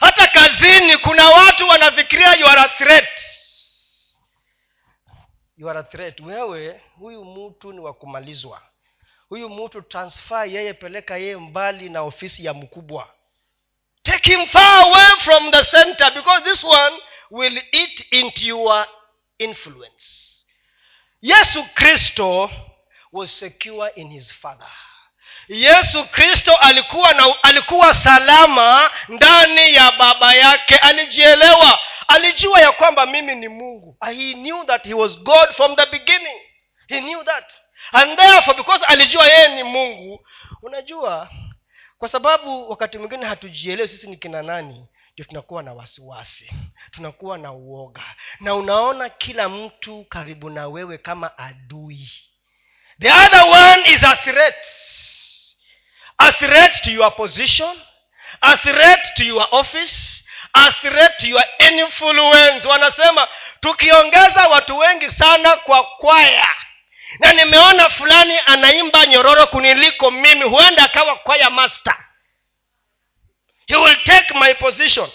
hata 0.00 0.26
kazini 0.26 0.96
kuna 0.98 1.30
watu 1.30 1.68
wanafikiria 1.68 2.34
you 2.34 2.46
are 2.46 2.60
a 2.60 2.68
threat. 2.68 3.20
You 5.56 5.70
are 5.70 5.78
a 5.78 5.82
threat. 5.82 6.20
Wewe 6.20 6.80
huyu 6.98 7.24
mtu 7.24 7.72
ni 7.72 7.80
wa 7.80 7.94
kumalizwa. 7.94 8.62
Huyu 9.28 9.48
mtu 9.48 9.82
transfer 9.82 10.46
yeye 10.48 10.74
peleka 10.74 11.16
yeye 11.16 11.36
mbali 11.36 11.88
na 11.88 12.02
ofisi 12.02 12.44
ya 12.44 12.54
mkubwa. 12.54 13.14
Take 14.02 14.30
him 14.36 14.46
far 14.46 14.80
away 14.86 15.10
from 15.18 15.50
the 15.50 15.64
center 15.64 16.14
because 16.14 16.44
this 16.44 16.64
one 16.64 16.96
will 17.30 17.62
eat 17.72 18.06
into 18.12 18.40
your 18.46 18.86
influence. 19.38 20.04
Yesu 21.22 21.64
kristo 21.74 22.50
was 23.12 23.38
secure 23.38 23.92
in 23.96 24.08
his 24.10 24.32
father 24.32 24.70
yesu 25.48 26.04
kristo 26.08 26.56
alikuwa 26.56 27.14
na 27.14 27.34
alikuwa 27.42 27.94
salama 27.94 28.90
ndani 29.08 29.74
ya 29.74 29.92
baba 29.92 30.34
yake. 30.34 30.76
Alijielewa. 30.76 31.78
Alijua 32.08 32.60
ya 32.60 32.72
kwamba 32.72 33.06
mimi 33.06 33.34
ni 33.34 33.48
mungu. 33.48 33.96
He 34.04 34.34
knew 34.34 34.64
that 34.64 34.86
he 34.86 34.94
was 34.94 35.18
god 35.18 35.50
from 35.52 35.76
the 35.76 35.86
beginning. 35.86 36.40
He 36.88 37.00
knew 37.00 37.24
that. 37.24 37.44
And 37.92 38.18
therefore 38.18 38.56
because 38.56 38.84
alijua 38.84 39.26
yeye 39.26 39.48
ni 39.48 39.62
mungu 39.62 40.26
unajua 40.62 41.30
kwa 41.98 42.08
sababu 42.08 42.70
wakati 42.70 42.98
mwingine 42.98 43.26
hatujielewi 43.26 43.88
sisi 43.88 44.06
ni 44.06 44.16
kina 44.16 44.42
nani 44.42 44.86
ndio 45.12 45.24
tunakuwa 45.24 45.62
na 45.62 45.72
wasiwasi. 45.74 46.50
Tunakuwa 46.90 47.38
na 47.38 47.52
uoga. 47.52 48.02
Na 48.40 48.54
unaona 48.54 49.08
kila 49.08 49.48
mtu 49.48 50.04
karibu 50.08 50.50
na 50.50 50.68
wewe 50.68 50.98
kama 50.98 51.38
adui. 51.38 52.10
The 53.00 53.12
other 53.12 53.42
one 53.42 53.82
is 53.94 54.04
a 54.04 54.16
threat 54.16 54.54
a 56.28 56.32
threat 56.32 56.82
to 56.82 56.90
your 56.90 57.10
position 57.16 57.76
a 58.40 58.56
threat 58.56 59.14
to 59.16 59.24
your 59.24 59.48
office 59.50 60.24
a 60.54 60.72
threat 60.72 61.18
to 61.18 61.26
your 61.28 61.44
influence. 61.58 62.68
Wanasema 62.68 63.28
tukiongeza 63.60 64.48
watu 64.48 64.78
wengi 64.78 65.10
sana 65.10 65.56
kwa 65.56 65.84
kwaya. 65.84 66.48
Na 67.18 67.32
nimeona 67.32 67.90
fulani 67.90 68.38
anaimba 68.46 69.06
nyororo 69.06 69.46
kuniliko 69.46 70.10
mimi 70.10 70.42
huenda 70.44 70.82
akawa 70.82 71.16
kwaya 71.16 71.50
master. 71.50 71.96
He 73.66 73.76
will 73.76 73.96
take 74.04 74.34
my 74.38 74.54
position. 74.54 75.10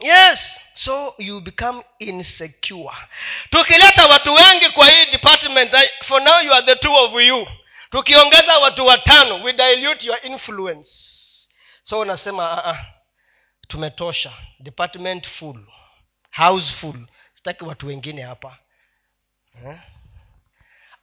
Yes 0.00 0.60
so 0.74 1.14
you 1.18 1.40
become 1.40 1.82
insecure. 1.98 2.96
Tukileta 3.50 4.06
watu 4.06 4.34
wengi 4.34 4.68
kwa 4.70 4.86
hii 4.90 5.06
department 5.06 5.74
for 6.04 6.22
now 6.22 6.40
you 6.40 6.54
are 6.54 6.66
the 6.66 6.76
two 6.76 6.94
of 6.96 7.12
you 7.22 7.46
tukiongeza 7.90 8.58
watu 8.58 8.86
watano 8.86 9.42
we 9.42 9.52
dilute 9.52 10.06
your 10.06 10.26
influence. 10.26 10.90
So 11.82 11.98
unasema 12.00 12.62
uh-uh, 12.64 12.76
tumetosha. 13.68 14.32
Department 14.58 15.28
full. 15.28 15.66
House 16.30 16.72
full. 16.72 17.06
Sitaki 17.34 17.64
watu 17.64 17.86
wengine 17.86 18.22
hapa. 18.22 18.58
Huh? 19.62 19.74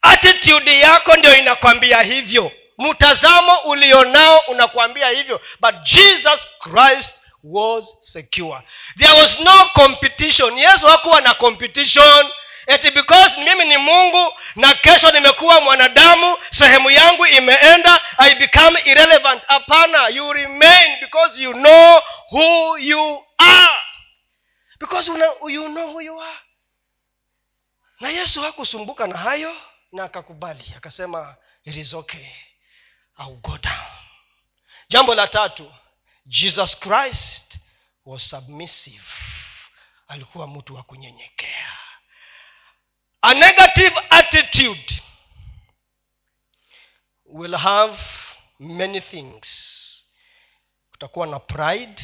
attitude 0.02 0.80
yako 0.80 1.16
ndio 1.16 1.36
inakwambia 1.36 2.02
hivyo. 2.02 2.52
Mtazamo 2.78 3.58
ulionao 3.58 4.40
unakwambia 4.48 5.10
hivyo. 5.10 5.42
But 5.60 5.76
jesus 5.84 6.48
christ 6.60 7.14
was 7.44 7.98
secure. 8.02 8.62
There 8.98 9.22
was 9.22 9.40
no 9.40 9.70
competition. 9.74 10.58
Yesu 10.58 10.88
hakuwa 10.88 11.22
na 11.22 11.34
competition 11.34 12.32
eti 12.68 12.92
because 12.92 13.40
mimi 13.44 13.66
ni 13.66 13.78
mungu 13.78 14.34
na 14.56 14.76
kesho 14.76 15.12
nimekuwa 15.12 15.62
mwanadamu 15.62 16.38
sehemu 16.50 16.90
yangu 16.92 17.26
imeenda 17.26 18.02
i 18.18 18.36
become 18.36 18.80
irrelevant. 18.86 19.44
Hapana 19.48 20.08
you 20.08 20.34
remain 20.34 21.00
because 21.00 21.44
you 21.44 21.54
know 21.54 22.02
who 22.32 22.78
you 22.78 23.26
are. 23.38 23.82
Because 24.80 25.12
you 25.12 25.18
know 25.70 25.88
who 25.92 26.02
you 26.02 26.22
are. 26.22 26.40
Na 28.00 28.10
yesu 28.10 28.42
hakusumbuka 28.42 29.08
na 29.08 29.18
hayo 29.18 29.56
na 29.92 30.04
akakubali 30.04 30.74
akasema 30.78 31.36
it 31.66 31.76
is 31.76 31.94
okay. 31.94 32.28
I'll 33.20 33.36
go 33.42 33.58
down. 33.58 33.86
Jambo 34.90 35.16
la 35.16 35.28
tatu 35.28 35.74
jesus 36.26 36.80
christ 36.80 37.60
was 38.06 38.30
submissive. 38.30 39.04
Alikuwa 40.08 40.48
mtu 40.48 40.76
wa 40.76 40.84
kunyenyekea 40.84 41.78
a 43.28 43.34
negative 43.34 43.92
attitude 44.10 45.02
will 47.26 47.58
have 47.58 48.00
many 48.60 49.02
things. 49.02 49.48
Kutakuwa 50.92 51.28
na 51.28 51.40
pride 51.40 52.02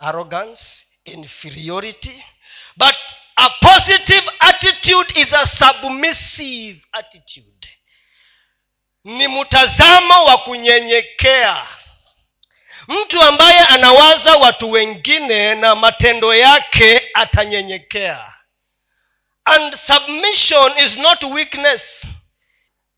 arrogance 0.00 0.62
inferiority. 1.04 2.24
But 2.76 2.94
a 3.36 3.50
positive 3.60 4.28
attitude 4.40 5.12
is 5.20 5.32
a 5.32 5.46
submissive 5.46 6.80
attitude. 6.92 7.68
Ni 9.04 9.28
mtazamo 9.28 10.24
wa 10.24 10.38
kunyenyekea. 10.38 11.66
Mtu 12.88 13.22
ambaye 13.22 13.58
anawaza 13.58 14.36
watu 14.36 14.70
wengine 14.70 15.54
na 15.54 15.74
matendo 15.74 16.34
yake 16.34 17.10
atanyenyekea 17.14 18.35
and 19.46 19.74
submission 19.74 20.72
is 20.80 20.98
not 20.98 21.22
weakness. 21.24 21.82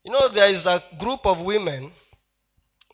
You 0.03 0.11
know 0.11 0.29
there 0.29 0.49
is 0.49 0.65
a 0.65 0.83
group 0.97 1.25
of 1.25 1.39
women 1.39 1.91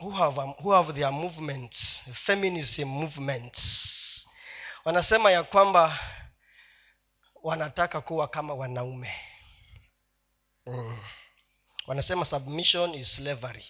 who 0.02 0.10
have, 0.12 0.38
um, 0.38 0.54
who 0.62 0.72
have 0.72 0.94
their 0.94 1.12
movements 1.12 2.02
feminism 2.26 2.90
movements. 2.90 4.28
Wanasema 4.86 5.32
ya 5.32 5.44
kwamba 5.44 6.00
wanataka 7.44 8.02
kuwa 8.02 8.28
kama 8.28 8.54
wanaume. 8.54 9.14
Mm. 10.68 10.98
wanasema 11.88 12.26
submission 12.26 12.94
is 12.96 13.16
slavery. 13.16 13.66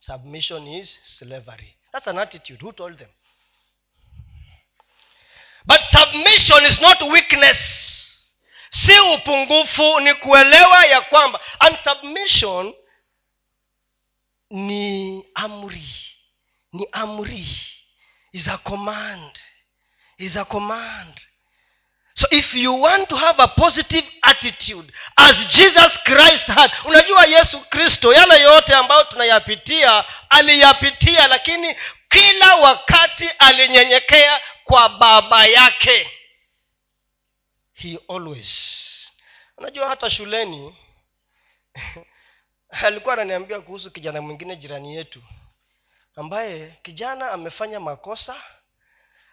Submission 0.00 0.68
is 0.68 0.98
slavery. 1.02 1.76
That's 1.92 2.08
an 2.08 2.18
attitude. 2.18 2.60
Who 2.64 2.72
told 2.72 2.98
them? 2.98 3.08
But 5.66 5.80
submission 5.80 6.64
is 6.66 6.80
not 6.80 7.02
weakness 7.02 7.58
si 8.70 8.98
upungufu 9.00 10.00
ni 10.00 10.14
kuelewa 10.14 10.86
ya 10.86 11.00
kwamba 11.00 11.40
and 11.58 11.76
submission 11.84 12.74
ni 14.50 15.24
amri 15.34 15.84
ni 16.72 16.88
amri. 16.92 17.46
Is 18.32 18.46
a 18.48 18.58
command 18.58 19.38
is 20.18 20.36
a 20.36 20.44
command. 20.44 21.14
So 22.14 22.26
if 22.30 22.54
you 22.54 22.72
want 22.80 23.08
to 23.08 23.16
have 23.16 23.36
a 23.38 23.48
positive 23.48 24.04
attitude 24.22 24.92
as 25.16 25.46
jesus 25.46 25.96
christ 26.04 26.46
had 26.46 26.70
unajua 26.84 27.24
yesu 27.26 27.60
kristo 27.60 28.12
yale 28.12 28.40
yote 28.40 28.74
ambayo 28.74 29.04
tunayapitia 29.04 30.04
aliyapitia 30.30 31.26
lakini 31.28 31.76
kila 32.08 32.54
wakati 32.54 33.28
alinyenyekea 33.38 34.40
kwa 34.64 34.88
baba 34.88 35.46
yake 35.46 36.10
he 37.78 37.98
always. 38.08 38.48
Unajua 39.56 39.88
hata 39.88 40.10
shuleni 40.10 40.76
alikuwa 42.86 43.14
ananiambia 43.14 43.60
kuhusu 43.60 43.90
kijana 43.90 44.22
mwingine 44.22 44.56
jirani 44.56 44.96
yetu 44.96 45.22
ambaye 46.16 46.78
kijana 46.82 47.30
amefanya 47.30 47.80
makosa 47.80 48.42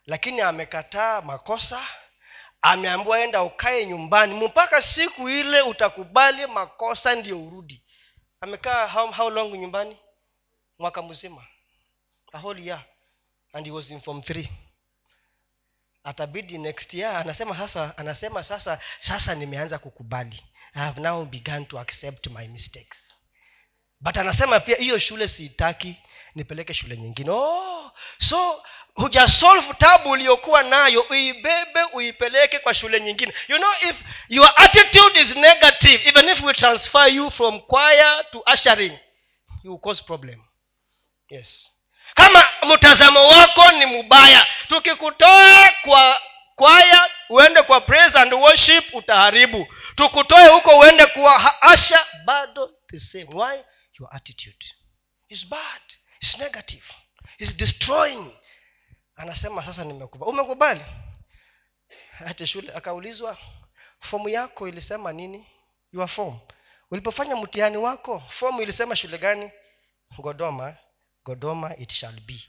lakini 0.06 0.42
amekataa 0.42 1.22
makosa 1.22 1.88
ameambiwa 2.62 3.20
enda 3.20 3.44
ukae 3.44 3.86
nyumbani 3.86 4.48
mpaka 4.48 4.82
siku 4.82 5.30
ile 5.30 5.62
utakubali 5.62 6.48
makosa 6.48 7.16
ndio 7.16 7.44
urudi. 7.48 7.84
Amekaa 8.42 8.88
how, 8.88 9.12
how 9.12 9.30
long 9.30 9.54
nyumbani? 9.54 9.98
Mwaka 10.80 11.02
mzima. 11.02 11.46
A 12.34 12.84
and 13.54 13.66
he 13.66 13.72
was 13.72 13.90
in 13.92 14.02
form 14.02 14.22
three 14.22 14.50
atabidi 16.06 16.58
next 16.58 16.94
year 16.94 17.16
anasema 17.16 17.58
sasa 17.58 17.98
anasema 17.98 18.44
sasa 18.44 18.80
sasa 19.00 19.36
nimeanza 19.36 19.78
kukubali. 19.80 20.44
I 20.74 20.80
have 20.80 21.02
now 21.02 21.26
begun 21.26 21.66
to 21.66 21.80
accept 21.80 22.28
my 22.28 22.48
mistakes. 22.48 22.98
But 24.00 24.18
anasema 24.18 24.60
pia 24.60 24.78
hiyo 24.78 25.00
shule 25.00 25.28
siitaki 25.28 25.96
nipeleke 26.36 26.74
shule 26.74 26.98
nyingine. 26.98 27.30
Oh, 27.32 27.92
so 28.18 28.64
hujasolve 28.96 29.74
tabu 29.74 30.10
uliyokuwa 30.10 30.64
nayo 30.64 31.02
uibebe 31.10 31.84
uipeleke 31.94 32.60
kwa 32.60 32.74
shule 32.74 33.02
nyingine. 33.02 33.34
You 33.48 33.58
know 33.58 33.74
if 33.90 34.02
your 34.30 34.54
attitude 34.56 35.22
is 35.22 35.36
negative 35.36 36.10
even 36.10 36.30
if 36.30 36.44
we 36.44 36.54
transfer 36.54 37.14
you 37.14 37.32
from 37.32 37.60
choir 37.62 38.26
to 38.32 38.44
ushering 38.54 39.00
you 39.64 39.78
cause 39.78 40.04
problem. 40.04 40.42
Yes 41.30 41.72
kama 42.14 42.50
mtazamo 42.64 43.28
wako 43.28 43.72
ni 43.72 43.86
mubaya 43.86 44.48
tukikutoa 44.68 45.72
kwa 45.82 46.22
kwaya 46.56 47.10
uende 47.30 47.62
kwa 47.64 47.82
praise 47.82 48.18
and 48.20 48.34
worship 48.34 48.94
utaharibu. 48.96 49.68
Tukutoe 49.96 50.48
huko 50.48 50.80
uende 50.80 51.06
kuwa 51.06 51.62
asha 51.62 52.06
bado 52.26 52.72
the 52.92 53.00
same. 53.00 53.28
Why? 53.34 53.64
Your 54.00 54.10
attitude 54.16 54.66
is 55.30 55.48
bad 55.48 55.82
is 56.22 56.38
negative 56.38 56.84
is 57.38 57.56
destroying. 57.58 58.32
Anasema 59.16 59.66
sasa 59.66 59.84
nimekubali 59.84 60.32
umekubali? 60.32 60.82
Hati 62.12 62.48
shule. 62.48 62.74
Akaulizwa 62.74 63.38
fomu 64.00 64.30
yako 64.30 64.68
ilisema 64.68 65.14
nini? 65.14 65.48
Your 65.94 66.08
form. 66.08 66.40
Ulipofanya 66.92 67.36
mtihani 67.36 67.78
wako 67.78 68.20
fomu 68.20 68.62
ilisema 68.62 68.96
shule 68.96 69.18
gani? 69.18 69.52
Godoma 70.18 70.76
godoma 71.26 71.76
it 71.78 71.92
shall 71.92 72.16
be. 72.26 72.40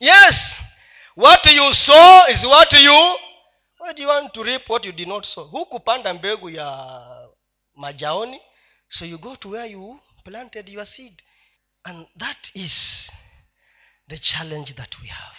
Yes! 0.00 0.56
What 1.14 1.46
you 1.52 1.72
sow 1.72 2.22
is 2.28 2.44
what 2.44 2.72
you 2.72 3.16
what 3.78 3.96
do 3.96 4.02
you 4.02 4.08
want 4.08 4.34
to 4.34 4.42
reap 4.42 4.62
what 4.68 4.84
you 4.84 4.92
did 4.92 5.08
not 5.08 5.26
sow? 5.26 5.44
Hukupanda 5.44 6.14
mbegu 6.14 6.50
ya 6.50 7.28
majaoni? 7.74 8.40
So 8.88 9.04
you 9.04 9.18
go 9.18 9.36
to 9.36 9.48
where 9.50 9.66
you 9.70 10.00
planted 10.24 10.68
your 10.68 10.86
seed. 10.86 11.22
And 11.84 12.06
that 12.16 12.50
is 12.54 13.10
the 14.08 14.18
challenge 14.18 14.74
that 14.74 15.00
we 15.02 15.08
have. 15.08 15.36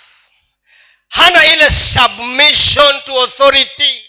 Hana 1.10 1.40
ile 1.46 1.70
submission 1.70 3.02
to 3.06 3.20
authority. 3.24 4.04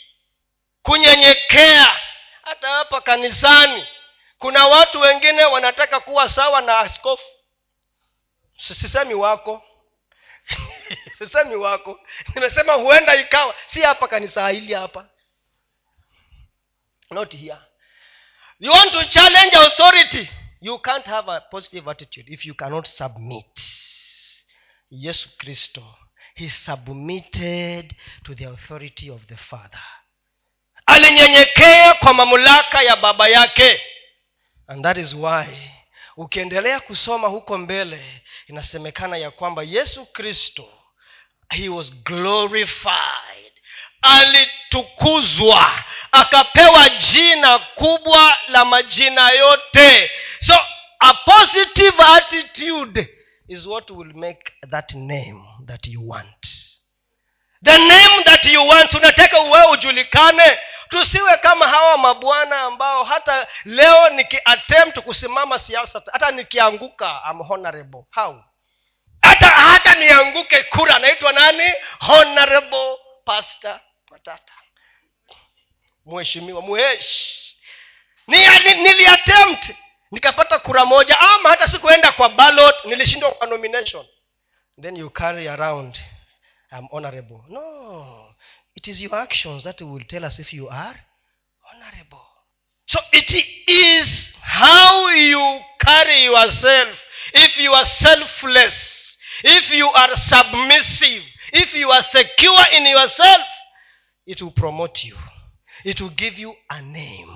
Kunyenyekea. 0.83 1.97
Hata 2.43 2.69
hapa 2.69 3.01
kanisani 3.01 3.87
kuna 4.39 4.67
watu 4.67 5.01
wengine 5.01 5.45
wanataka 5.45 6.01
kuwa 6.01 6.29
sawa 6.29 6.61
na 6.61 6.79
askofu. 6.79 7.25
Sisemi 8.57 9.15
wako. 9.15 9.63
Sisemi 11.19 11.55
wako. 11.55 12.01
Nimesema 12.35 12.73
huenda 12.73 13.17
ikawa. 13.17 13.55
Si 13.67 13.81
hapa 13.81 14.09
kanisa 14.09 14.49
hili 14.49 14.75
hapa. 14.75 15.09
Not 17.11 17.37
here. 17.37 17.59
You 18.61 18.73
want 18.73 18.93
to 18.93 19.05
challenge 19.05 19.57
authority? 19.57 20.29
You 20.61 20.79
can't 20.79 21.07
have 21.07 21.33
a 21.33 21.41
positive 21.41 21.91
attitude 21.91 22.33
if 22.33 22.47
you 22.47 22.55
cannot 22.55 22.87
submit. 22.87 23.61
Yesu 24.91 25.37
kristo 25.37 25.95
he 26.35 26.49
submitted 26.49 27.95
to 28.25 28.35
the 28.35 28.45
authority 28.45 29.11
of 29.11 29.27
the 29.27 29.37
father. 29.37 29.81
Alinyenyekea 30.87 31.95
kwa 31.95 32.15
mamlaka 32.15 32.83
ya 32.83 32.97
baba 32.97 33.29
yake 33.29 33.81
and 34.69 34.83
that 34.85 34.99
is 34.99 35.15
why 35.15 35.47
ukiendelea 36.17 36.81
kusoma 36.81 37.29
huko 37.29 37.59
mbele 37.59 38.23
inasemekana 38.47 39.17
ya 39.17 39.31
kwamba 39.31 39.63
yesu 39.63 40.07
kristo 40.07 40.69
he 41.51 41.69
was 41.69 41.93
glorified. 42.05 43.53
Alitukuzwa 44.03 45.71
akapewa 46.13 46.89
jina 46.89 47.59
kubwa 47.59 48.37
la 48.49 48.65
majina 48.65 49.31
yote. 49.31 50.11
So 50.41 50.55
a 51.01 51.15
positive 51.15 52.03
attitude 52.17 53.09
is 53.49 53.67
what 53.67 53.91
will 53.91 54.15
make 54.15 54.53
that 54.71 54.95
name 54.95 55.43
that 55.67 55.87
you 55.87 56.09
want. 56.09 56.47
The 57.65 57.79
name 57.79 58.25
that 58.25 58.45
you 58.45 58.69
want 58.69 58.95
unataka 58.95 59.41
uwe 59.41 59.65
ujulikane 59.73 60.59
tusiwe 60.89 61.37
kama 61.37 61.69
hawa 61.69 61.99
mabwana 61.99 62.61
ambao 62.61 63.05
hata 63.05 63.47
leo 63.65 64.09
nikiattempt 64.09 64.99
kusimama 64.99 65.59
siasa 65.59 66.03
hata 66.13 66.31
nikianguka 66.31 67.25
am 67.25 67.39
honorable. 67.43 68.05
How? 68.15 68.45
Hata 69.23 69.47
hata 69.47 69.95
nianguke 69.95 70.63
kura 70.63 70.99
naitwa 70.99 71.33
nani? 71.33 71.73
Honorable 72.01 72.97
pastor 73.25 73.81
matata. 74.11 74.53
Mheshimiwa 76.07 76.63
muheshi 76.63 77.57
ni, 78.27 78.39
ni, 78.83 78.95
nikapata 80.11 80.59
kura 80.59 80.85
moja 80.85 81.21
ama 81.21 81.49
hata 81.49 81.69
sikuenda 81.69 82.13
kwa 82.13 82.29
ballot 82.29 82.85
nilishindwa 82.85 83.31
kwa 83.31 83.47
nomination. 83.47 84.07
Then 84.83 84.97
you 84.97 85.11
carry 85.11 85.49
around 85.49 85.99
I'm 86.73 86.87
honorable. 86.91 87.41
No 87.49 88.18
it 88.79 88.87
is 88.87 89.03
your 89.03 89.17
actions 89.17 89.65
that 89.65 89.83
will 89.83 90.05
tell 90.09 90.25
us 90.25 90.39
if 90.39 90.53
you 90.53 90.69
are 90.69 90.95
honorable. 91.75 92.23
So 92.87 93.01
it 93.13 93.45
is 93.67 94.33
how 94.41 95.09
you 95.09 95.59
carry 95.81 96.23
yourself. 96.23 96.97
If 97.35 97.59
you 97.59 97.73
are 97.73 97.85
selfless 97.85 98.75
if 99.43 99.73
you 99.73 99.87
are 99.87 100.17
submissive 100.17 101.23
if 101.53 101.75
you 101.75 101.91
are 101.91 102.03
secure 102.03 102.65
in 102.73 102.87
yourself 102.87 103.43
it 104.27 104.41
will 104.43 104.53
promote 104.53 105.03
you. 105.05 105.17
It 105.85 106.01
will 106.01 106.11
give 106.11 106.39
you 106.39 106.55
a 106.71 106.81
name. 106.81 107.31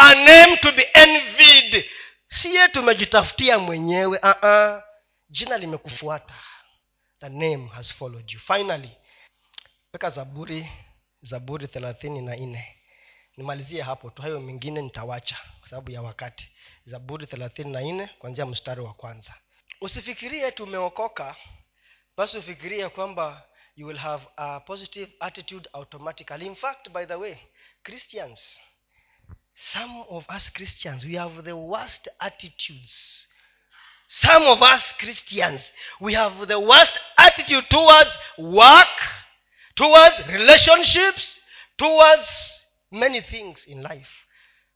A 0.00 0.14
name 0.14 0.56
to 0.62 0.72
be 0.72 0.84
envied. 0.94 1.84
Siye 2.26 2.68
tumejitafutia 2.68 3.58
mwenyewe. 3.58 4.18
Uh-uh. 4.22 4.82
jina 5.28 5.58
limekufuata. 5.58 6.34
The 7.20 7.28
name 7.28 7.68
has 7.68 7.94
followed 7.94 8.32
you. 8.32 8.40
Finally 8.40 8.96
weka 9.92 10.10
zaburi 10.10 10.72
zaburi 11.22 11.68
thelathini 11.68 12.20
na 12.22 12.36
nne. 12.36 12.76
Nimalizie 13.36 13.82
hapo 13.82 14.10
tu 14.10 14.22
hayo 14.22 14.40
mengine 14.40 14.82
nitawacha 14.82 15.36
kwa 15.60 15.68
sababu 15.68 15.90
ya 15.90 16.02
wakati. 16.02 16.50
Zaburi 16.86 17.26
thelathini 17.26 17.72
na 17.72 17.80
nne 17.80 18.06
kuanzia 18.18 18.46
mstari 18.46 18.80
wa 18.80 18.94
kwanza. 18.94 19.34
Usifikirie 19.80 20.50
tumeokoka 20.52 21.36
basi 22.16 22.38
ufikirie 22.38 22.88
kwamba 22.88 23.42
you 23.76 23.86
will 23.86 23.96
have 23.98 24.26
a 24.36 24.60
positive 24.60 25.12
attitude 25.20 25.70
automatically. 25.72 26.46
In 26.46 26.54
fact 26.54 26.88
by 26.90 27.06
the 27.06 27.14
way 27.14 27.36
christians 27.82 28.40
some 29.72 30.04
of 30.08 30.28
us 30.36 30.52
christians 30.52 31.04
we 31.04 31.16
have 31.16 31.42
the 31.42 31.52
worst 31.52 32.08
attitudes. 32.18 33.26
Some 34.06 34.46
of 34.50 34.62
us 34.62 34.94
christians 34.98 35.62
we 36.00 36.14
have 36.14 36.46
the 36.46 36.54
worst 36.58 37.00
attitude 37.16 37.66
towards 37.68 38.10
work 38.38 39.19
towards 39.80 40.18
relationships 40.26 41.40
towards 41.76 42.28
many 42.90 43.22
things 43.22 43.66
in 43.66 43.82
life. 43.82 44.10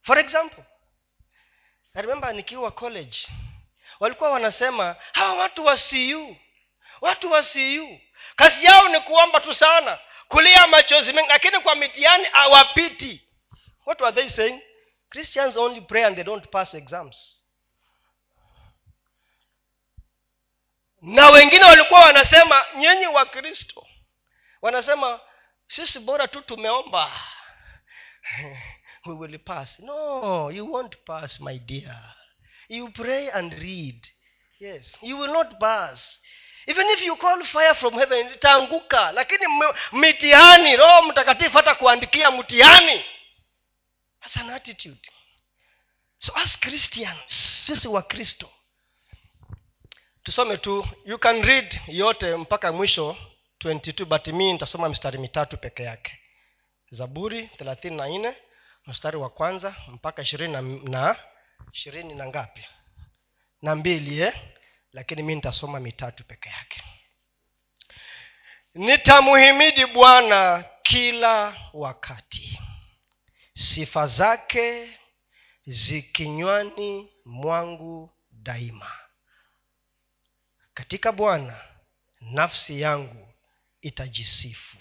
For 0.02 0.18
example 0.18 0.64
I 1.94 2.00
remember 2.02 2.34
nikiwa 2.34 2.70
college 2.70 3.28
walikuwa 4.00 4.30
wanasema 4.30 4.96
hawa 5.12 5.34
watu 5.34 5.64
wa 5.64 5.76
cu 5.76 6.36
watu 7.00 7.32
wa 7.32 7.42
cu 7.42 8.00
kazi 8.36 8.64
yao 8.64 8.88
ni 8.88 9.00
kuomba 9.00 9.40
tu 9.40 9.55
sana 9.55 9.98
kulia 10.28 10.66
machozi 10.66 11.12
mengi 11.12 11.28
lakini 11.28 11.61
kwa 11.61 11.74
mitihani 11.74 12.26
awapiti 12.32 13.28
what 13.86 14.00
were 14.00 14.14
they 14.14 14.28
saying? 14.28 14.61
Christians 15.11 15.57
only 15.57 15.80
pray 15.80 16.05
and 16.05 16.16
they 16.16 16.24
don't 16.24 16.48
pass 16.50 16.74
exams. 16.74 17.44
Na 21.02 21.30
wengine 21.30 21.64
walikuwa 21.64 22.00
wanasema 22.00 22.62
nyinyi 22.76 23.07
wa 23.07 23.26
kristo 23.26 23.86
wanasema 24.65 25.21
sisi 25.69 26.01
bora 26.01 26.29
tu 26.29 26.41
tumeomba. 26.43 27.21
We 29.07 29.15
will 29.15 29.39
pass. 29.39 29.79
No 29.81 30.51
you 30.51 30.73
won't 30.73 30.97
pass 31.05 31.41
my 31.41 31.59
dear. 31.59 32.15
You 32.69 32.89
pray 32.89 33.31
and 33.31 33.53
read. 33.53 34.07
Yes. 34.61 34.97
You 35.03 35.19
will 35.19 35.33
not 35.33 35.59
pass. 35.61 36.21
Even 36.67 36.87
if 36.89 37.03
you 37.03 37.17
call 37.17 37.45
fire 37.45 37.75
from 37.75 37.95
heaven 37.95 38.33
itaanguka. 38.35 39.12
Lakini 39.12 39.45
mitihani 39.93 40.77
roho 40.77 41.03
mtakatifu 41.03 41.57
hata 41.57 41.75
kuandikia 41.75 42.31
mtihani. 42.31 43.05
That's 44.21 44.37
an 44.37 44.51
attitude. 44.51 45.11
So 46.19 46.33
as 46.37 46.59
christians 46.61 47.65
sisi 47.67 47.89
wa 47.89 48.03
kristo 48.03 48.51
tusome 50.23 50.57
tu 50.57 50.89
you 51.05 51.19
can 51.19 51.43
read 51.43 51.81
yote 51.87 52.37
mpaka 52.37 52.73
mwisho 52.73 53.17
22 53.61 54.05
but 54.05 54.26
mi 54.28 54.52
nitasoma 54.52 54.88
mistari 54.88 55.18
mitatu 55.18 55.57
peke 55.57 55.82
yake. 55.82 56.18
Zaburi 56.90 57.46
thelathini 57.48 57.96
na 57.96 58.09
nne 58.09 58.36
mstari 58.86 59.16
wa 59.16 59.30
kwanza 59.30 59.76
mpaka 59.88 60.22
ishirini 60.22 60.52
na, 60.52 60.62
na 60.62 61.16
ishirini 61.72 62.14
na 62.14 62.26
ngapi? 62.26 62.64
Na 63.62 63.74
mbili 63.74 64.20
eh? 64.20 64.34
lakini 64.92 65.22
mi 65.22 65.34
nitasoma 65.34 65.80
mitatu 65.80 66.24
peke 66.24 66.48
yake. 66.48 66.82
Nitamuhimidi 68.74 69.86
bwana 69.86 70.64
kila 70.82 71.57
wakati. 71.72 72.61
Sifa 73.52 74.07
zake 74.07 74.88
zikinywani 75.66 77.12
mwangu 77.24 78.11
daima. 78.30 78.92
Katika 80.74 81.12
bwana 81.12 81.61
nafsi 82.20 82.80
yangu 82.80 83.34
itajisifu. 83.85 84.76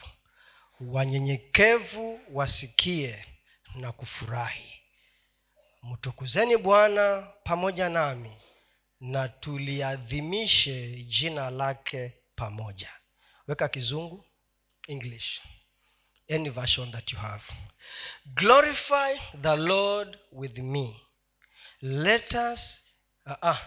Wanyenyekevu 0.80 2.20
wasikie 2.32 3.26
na 3.76 3.92
kufurahi. 3.92 4.82
Mtukuzeni 5.84 6.58
bwana 6.58 7.22
pamoja 7.44 7.90
nami 7.90 8.32
na 9.00 9.30
tuliadhimishe 9.30 10.90
jina 11.04 11.50
lake 11.50 12.14
pamoja. 12.36 12.90
Weka 13.48 13.68
kizungu 13.68 14.26
english 14.88 15.42
any 16.30 16.50
version 16.50 16.92
that 16.92 17.12
you 17.14 17.18
have. 17.20 17.44
Glorify 18.36 19.14
the 19.42 19.56
lord 19.58 20.18
with 20.32 20.58
me. 20.58 21.02
Let 21.82 22.34
us 22.34 22.82
uh, 23.26 23.36
uh. 23.42 23.58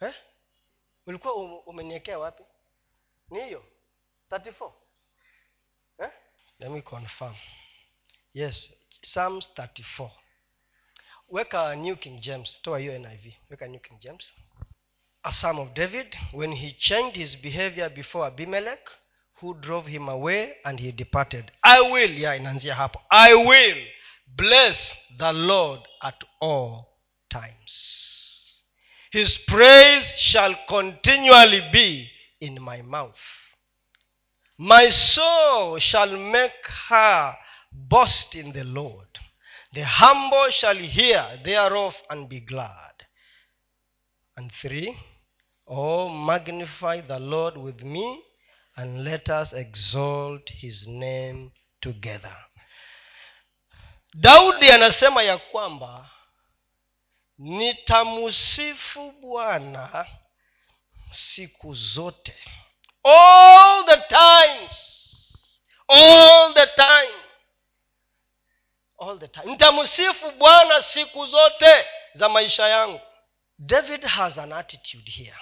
Eh? 0.00 0.14
ulikuwa 1.06 1.34
umeniekea 1.66 2.18
wapi? 2.18 2.42
Ni 3.30 3.44
hiyo 3.44 3.64
34 4.30 4.72
eh? 6.00 6.10
let 6.60 6.70
me 6.70 6.82
yes 8.34 8.70
psalms 9.02 9.48
34 9.56 10.10
weka 11.30 11.76
new 11.76 11.96
king 11.96 12.20
james. 12.20 12.60
Toa 12.62 12.78
hiyo 12.78 12.98
niv 12.98 13.34
weka 13.50 13.66
new 13.66 13.80
king 13.80 13.98
james. 14.00 14.34
A 15.22 15.32
psalm 15.32 15.58
of 15.58 15.72
david 15.72 16.18
when 16.32 16.52
he 16.52 16.72
changed 16.72 17.16
his 17.16 17.36
behavior 17.36 17.90
before 17.90 18.26
abimelech 18.26 18.90
who 19.40 19.54
drove 19.54 19.90
him 19.90 20.08
away 20.08 20.56
and 20.64 20.80
he 20.80 20.92
departed. 20.92 21.52
I 21.62 21.80
will 21.80 22.18
ya 22.20 22.36
inaanzia 22.36 22.74
hapo. 22.74 23.00
I 23.10 23.34
will 23.34 23.86
bless 24.26 24.94
the 25.18 25.32
lord 25.32 25.80
at 26.00 26.24
all 26.40 26.86
times. 27.28 28.62
His 29.10 29.38
praise 29.38 30.06
shall 30.18 30.56
continually 30.66 31.60
be 31.72 32.10
in 32.40 32.60
my 32.60 32.82
mouth 32.82 33.18
my 34.58 34.88
soul 34.88 35.78
shall 35.78 36.16
make 36.16 36.66
her 36.88 37.36
boast 37.72 38.34
in 38.34 38.52
the 38.52 38.64
lord. 38.64 39.06
The 39.72 39.84
humble 39.84 40.50
shall 40.50 40.76
hear 40.76 41.38
thereof 41.44 41.94
and 42.10 42.28
be 42.28 42.40
glad. 42.40 42.92
And 44.36 44.50
three 44.60 44.96
oh 45.66 46.08
magnify 46.08 47.02
the 47.02 47.18
lord 47.18 47.56
with 47.56 47.82
me 47.82 48.22
and 48.76 49.04
let 49.04 49.28
us 49.28 49.52
exalt 49.52 50.48
his 50.50 50.86
name 50.88 51.52
together. 51.80 52.36
Daudi 54.14 54.70
anasema 54.70 55.22
ya 55.22 55.38
kwamba 55.38 56.10
nitamusifu 57.38 59.12
bwana 59.20 60.06
siku 61.10 61.74
zote 61.74 62.36
all 63.04 63.84
the 63.84 63.96
times. 64.08 64.94
All 65.88 66.54
the 66.54 66.66
time. 66.76 67.14
All 68.98 69.18
the 69.18 69.28
time. 69.28 69.46
Nitamsifu 69.50 70.30
bwana 70.30 70.82
siku 70.82 71.26
zote 71.26 71.86
za 72.12 72.28
maisha 72.28 72.68
yangu. 72.68 73.00
David 73.58 74.04
has 74.04 74.38
an 74.38 74.52
attitude 74.52 75.10
here. 75.10 75.36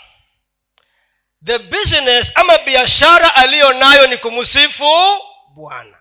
The 1.45 1.59
business 1.59 2.33
ama 2.35 2.59
biashara 2.59 3.35
aliyo 3.37 3.73
nayo 3.73 4.07
ni 4.07 4.17
kumsifu 4.19 5.21
bwana. 5.55 5.99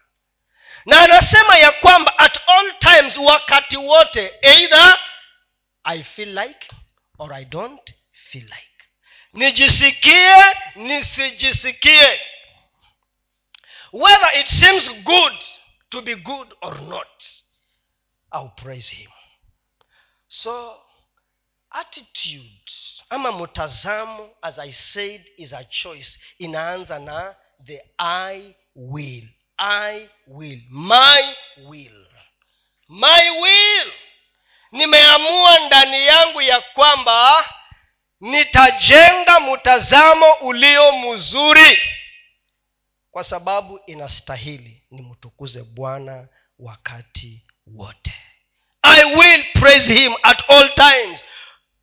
Na 0.86 1.02
anasema 1.02 1.58
ya 1.58 1.72
kwamba 1.72 2.18
at 2.18 2.40
all 2.48 2.78
times 2.80 3.18
wakati 3.18 3.78
wote 3.78 4.34
either 4.42 5.00
i 5.84 6.04
feel 6.04 6.40
like 6.40 6.68
or 7.18 7.34
i 7.34 7.46
don't 7.46 7.94
feel 8.32 8.44
like 8.44 8.75
nijisikie 9.36 10.36
nisijisikie. 10.76 12.20
Whether 13.94 14.40
it 14.40 14.48
seems 14.48 14.90
good 15.04 15.34
to 15.90 16.02
be 16.02 16.16
good 16.16 16.54
or 16.62 16.82
not 16.82 17.08
i'll 18.34 18.50
praise 18.50 18.90
him. 18.96 19.12
So 20.28 20.82
attitude 21.72 22.72
ama 23.10 23.32
mtazamo 23.32 24.30
as 24.42 24.60
i 24.60 24.72
said 24.72 25.26
is 25.38 25.54
a 25.54 25.64
choice. 25.64 26.20
Inaanza 26.40 27.00
na 27.00 27.36
the 27.66 27.82
i 27.98 28.56
will. 28.76 29.24
I 29.58 30.10
will. 30.28 30.60
My 30.70 31.36
will. 31.58 32.06
My 32.88 33.30
will. 33.42 33.92
Nimeamua 34.72 35.60
ndani 35.60 36.06
yangu 36.06 36.42
ya 36.42 36.62
kwamba 36.62 37.46
nitajenga 38.22 39.40
mtazamo 39.40 40.34
ulio 40.34 40.92
mzuri. 40.92 41.80
Kwa 43.12 43.24
sababu 43.24 43.80
inastahili 43.88 44.84
nimtukuze 44.92 45.64
bwana 45.64 46.28
wakati 46.60 47.46
wote. 47.68 48.14
I 48.82 49.04
will 49.16 49.44
praise 49.54 49.94
him 49.94 50.16
at 50.24 50.50
all 50.50 50.74
times. 50.76 51.26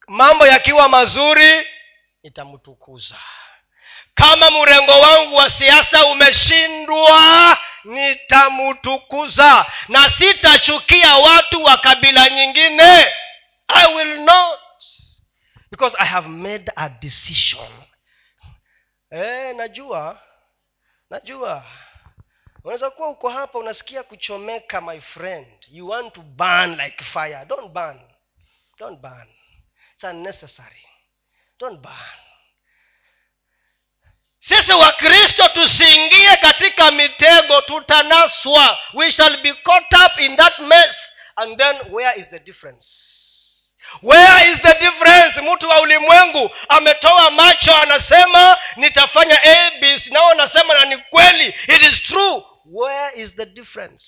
Mambo 0.08 0.46
yakiwa 0.46 0.88
mazuri 0.88 1.66
nitamtukuza. 2.22 3.16
Kama 4.14 4.50
mrengo 4.50 5.00
wangu 5.00 5.34
wa 5.36 5.50
siasa 5.50 6.06
umeshindwa 6.06 7.58
nitamtukuza. 7.84 9.66
Na 9.88 10.10
sitachukia 10.10 11.16
watu 11.16 11.64
wa 11.64 11.76
kabila 11.76 12.28
nyingine. 12.30 13.06
I 13.68 13.94
will 13.94 14.20
not 14.20 14.58
because 15.72 15.96
i 15.98 16.04
have 16.04 16.28
made 16.28 16.70
a 16.76 16.90
decision. 17.00 17.70
E, 19.10 19.52
najua. 19.52 20.18
Najua. 21.10 21.64
Unaweza 22.64 22.90
kuwa 22.90 23.08
uko 23.08 23.28
hapa 23.28 23.58
unasikia 23.58 24.02
kuchomeka 24.02 24.80
my 24.80 25.00
friend. 25.00 25.46
You 25.68 25.88
want 25.88 26.14
to 26.14 26.20
burn 26.20 26.70
like 26.76 27.04
fire. 27.04 27.44
Don't 27.44 27.72
burn. 27.72 28.00
Don't 28.78 29.00
burn. 29.00 29.28
It's 29.94 30.04
unnecessary. 30.04 30.86
Don't 31.58 31.80
burn. 31.80 32.18
Sisi 34.40 34.72
wakristo 34.72 35.48
tusiingie 35.48 36.36
katika 36.36 36.90
mitego 36.90 37.60
tutanaswa. 37.60 38.78
We 38.94 39.10
shall 39.10 39.42
be 39.42 39.54
caught 39.54 39.92
up 39.92 40.20
in 40.20 40.36
that 40.36 40.58
mess 40.58 40.96
and 41.36 41.58
then 41.58 41.76
where 41.92 42.20
is 42.20 42.28
the 42.28 42.38
difference 42.38 43.11
where 44.02 44.50
is 44.50 44.58
the 44.62 44.74
difference? 44.74 45.40
Mtu 45.40 45.68
wa 45.68 45.80
ulimwengu 45.80 46.50
ametoa 46.68 47.30
macho 47.30 47.76
anasema 47.76 48.56
nitafanya 48.76 49.42
abc 49.42 50.06
nao 50.06 50.30
anasema 50.30 50.74
na 50.74 50.84
ni 50.84 50.96
kweli. 50.96 51.46
It 51.46 51.82
is 51.82 52.02
true. 52.02 52.42
Where 52.64 53.10
is 53.22 53.34
the 53.36 53.46
difference? 53.46 54.04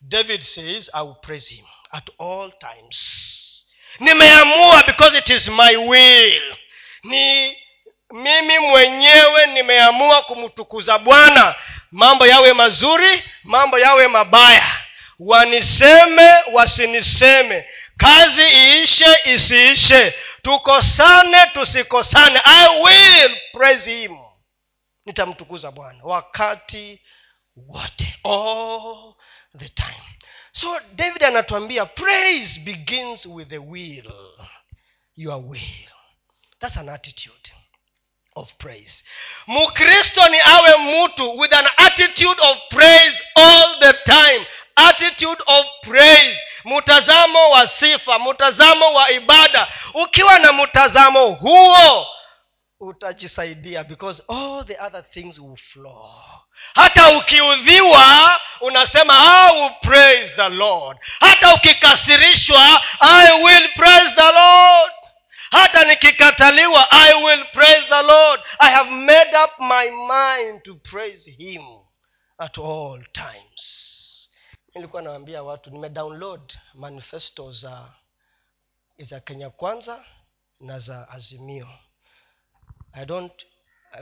David 0.00 0.40
says 0.40 0.90
i 0.94 1.02
will 1.02 1.14
praise 1.14 1.54
him 1.54 1.64
at 1.92 2.10
all 2.20 2.52
times. 2.58 2.98
Nimeamua 4.00 4.82
because 4.86 5.18
it 5.18 5.30
is 5.30 5.48
my 5.48 5.76
will. 5.76 6.56
Ni 7.04 7.56
mimi 8.12 8.58
mwenyewe 8.58 9.46
nimeamua 9.46 10.22
kumtukuza 10.22 10.98
bwana. 10.98 11.54
Mambo 11.92 12.26
yawe 12.26 12.52
mazuri 12.52 13.22
mambo 13.44 13.78
yawe 13.78 14.08
mabaya. 14.08 14.66
Waniseme 15.18 16.34
wasiniseme 16.52 17.66
kazi 18.02 18.42
iishe 18.42 19.16
isiishe. 19.24 20.14
Tukosane 20.42 21.46
tusikosane. 21.46 22.40
I 22.44 22.82
will 22.82 23.36
praise 23.52 23.90
him. 23.90 24.18
Nitamtukuza 25.06 25.70
bwana 25.70 26.04
wakati 26.04 27.00
wote. 27.56 28.14
All 28.24 29.14
the 29.58 29.68
time. 29.68 30.18
So 30.52 30.80
david 30.94 31.24
anatuambia 31.24 31.86
praise 31.86 32.60
begins 32.60 33.26
with 33.26 33.48
the 33.48 33.58
will. 33.58 34.12
Your 35.16 35.38
will. 35.48 35.88
That's 36.60 36.76
an 36.76 36.88
attitude 36.88 37.50
of 38.34 38.54
praise. 38.58 39.04
Mkristo 39.46 40.28
ni 40.28 40.40
awe 40.40 40.76
mtu 40.78 41.38
with 41.38 41.52
an 41.52 41.68
attitude 41.76 42.42
of 42.42 42.58
praise 42.68 43.22
all 43.34 43.78
the 43.80 43.92
time 43.92 44.46
attitude 44.76 45.42
of 45.46 45.66
praise. 45.82 46.38
Mtazamo 46.64 47.50
wa 47.50 47.66
sifa 47.68 48.18
mtazamo 48.18 48.92
wa 48.94 49.10
ibada. 49.10 49.68
Ukiwa 49.94 50.38
na 50.38 50.52
mtazamo 50.52 51.26
huo 51.28 52.06
utajisaidia 52.80 53.84
because 53.84 54.22
all 54.28 54.64
the 54.66 54.78
other 54.86 55.10
things 55.10 55.38
will 55.38 55.56
flow. 55.56 56.10
Hata 56.74 57.10
ukiudhiwa 57.18 58.40
unasema 58.60 59.14
i 59.48 59.60
will 59.60 59.70
praise 59.80 60.34
the 60.36 60.48
lord. 60.48 60.98
Hata 61.20 61.54
ukikasirishwa 61.54 62.82
i 63.00 63.42
will 63.44 63.68
praise 63.74 64.10
the 64.14 64.32
lord. 64.32 64.92
Hata 65.50 65.84
nikikataliwa 65.84 66.88
i 66.90 67.22
will 67.24 67.44
praise 67.52 67.86
the 67.88 68.02
lord. 68.02 68.40
I 68.58 68.70
have 68.72 68.90
made 68.90 69.36
up 69.44 69.50
my 69.58 69.90
mind 69.90 70.62
to 70.62 70.74
praise 70.74 71.30
him 71.30 71.62
at 72.38 72.58
all 72.58 73.04
times 73.12 73.81
nilikuwa 74.74 75.02
nawambia 75.02 75.42
watu 75.42 75.70
nimedownload 75.70 76.52
manifesto 76.74 77.52
za 77.52 77.94
za 78.98 79.20
kenya 79.20 79.50
kwanza 79.50 80.04
na 80.60 80.78
za 80.78 81.08
azimio. 81.08 81.68
I 82.92 83.04
don't 83.06 83.46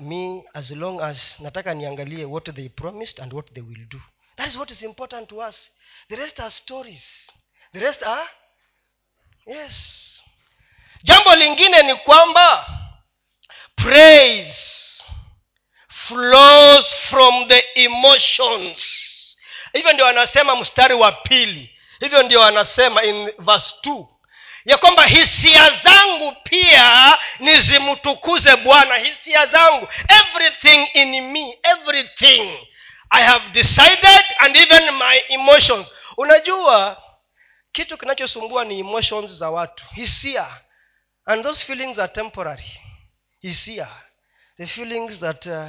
me 0.01 0.45
as 0.55 0.71
long 0.71 1.01
as 1.01 1.41
nataka 1.41 1.75
niangalie 1.75 2.25
what 2.25 2.55
they 2.55 2.69
promised 2.69 3.21
and 3.21 3.33
what 3.33 3.53
they 3.53 3.63
will 3.63 3.87
do. 3.89 4.01
That 4.37 4.49
is 4.49 4.57
what 4.57 4.71
is 4.71 4.83
important 4.83 5.29
to 5.29 5.37
us. 5.49 5.71
The 6.09 6.17
rest 6.17 6.41
are 6.41 6.51
stories. 6.51 7.31
The 7.73 7.81
rest 7.81 8.03
are 8.03 8.29
yes. 9.47 10.23
Jambo 11.03 11.35
lingine 11.35 11.83
ni 11.83 11.95
kwamba 11.97 12.67
praise 13.77 15.05
flows 15.89 16.95
from 16.95 17.49
the 17.49 17.65
emotions 17.75 19.10
hivyo 19.73 19.93
ndio 19.93 20.05
wanasema 20.05 20.57
mstari 20.57 20.95
wa 20.95 21.13
pili. 21.13 21.77
Hivyo 22.01 22.23
ndio 22.23 22.41
wanasema 22.41 23.03
in 23.03 23.33
verse 23.39 23.75
two. 23.81 24.09
Ya 24.65 24.79
kwamba 24.79 25.07
hisia 25.07 25.71
zangu 25.71 26.37
pia 26.45 27.19
nizimtukuze 27.39 28.57
bwana. 28.57 28.97
Hisia 28.97 29.47
zangu. 29.47 29.89
Everything 30.09 30.89
in 30.95 31.21
me 31.33 31.59
everything 31.63 32.67
i 33.11 33.23
have 33.23 33.49
decided 33.49 34.25
and 34.39 34.57
even 34.57 34.91
my 34.91 35.23
emotions. 35.29 35.91
Unajua 36.17 37.03
kitu 37.73 37.97
kinachosumbua 37.99 38.65
ni 38.65 38.79
emotions 38.81 39.31
za 39.31 39.51
watu. 39.51 39.85
Hisia. 39.95 40.47
And 41.27 41.43
those 41.43 41.65
feelings 41.67 41.99
are 41.99 42.13
temporary. 42.13 42.81
Hisia. 43.41 43.89
The 44.57 44.67
feelings 44.67 45.21
that 45.21 45.47
uh, 45.47 45.69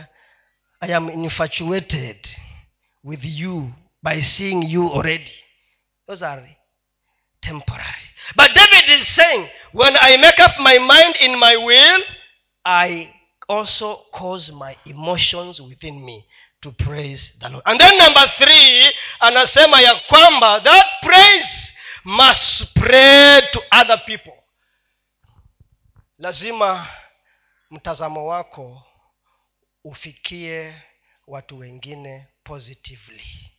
i 0.80 0.96
am 0.96 1.10
infatuated 1.10 2.28
with 3.04 3.20
you 3.24 3.72
by 4.04 4.20
seeing 4.20 4.64
you 4.64 4.88
already. 4.88 5.32
Those 6.08 6.24
are 6.24 6.44
temporary. 7.42 8.06
But 8.36 8.52
david 8.54 8.90
is 9.00 9.08
saying 9.08 9.50
when 9.72 9.96
i 9.98 10.16
make 10.18 10.40
up 10.40 10.60
my 10.60 10.78
mind 10.78 11.16
in 11.20 11.38
my 11.40 11.56
will 11.58 12.04
i 12.64 13.12
also 13.50 14.06
cause 14.14 14.52
my 14.52 14.76
emotions 14.86 15.60
within 15.62 16.06
me 16.06 16.26
to 16.62 16.72
praise 16.72 17.32
the 17.42 17.50
lord. 17.50 17.64
And 17.66 17.80
then 17.80 17.98
number 17.98 18.28
three 18.38 18.94
anasema 19.20 19.82
ya 19.82 19.96
kwamba 20.08 20.60
that 20.64 20.88
praise 21.02 21.74
must 22.04 22.42
spread 22.58 23.52
to 23.52 23.62
other 23.72 24.06
people. 24.06 24.34
Lazima 26.20 26.88
mtazamo 27.72 28.26
wako 28.28 28.84
ufikie 29.84 30.74
watu 31.28 31.60
wengine 31.60 32.28
positively 32.44 33.51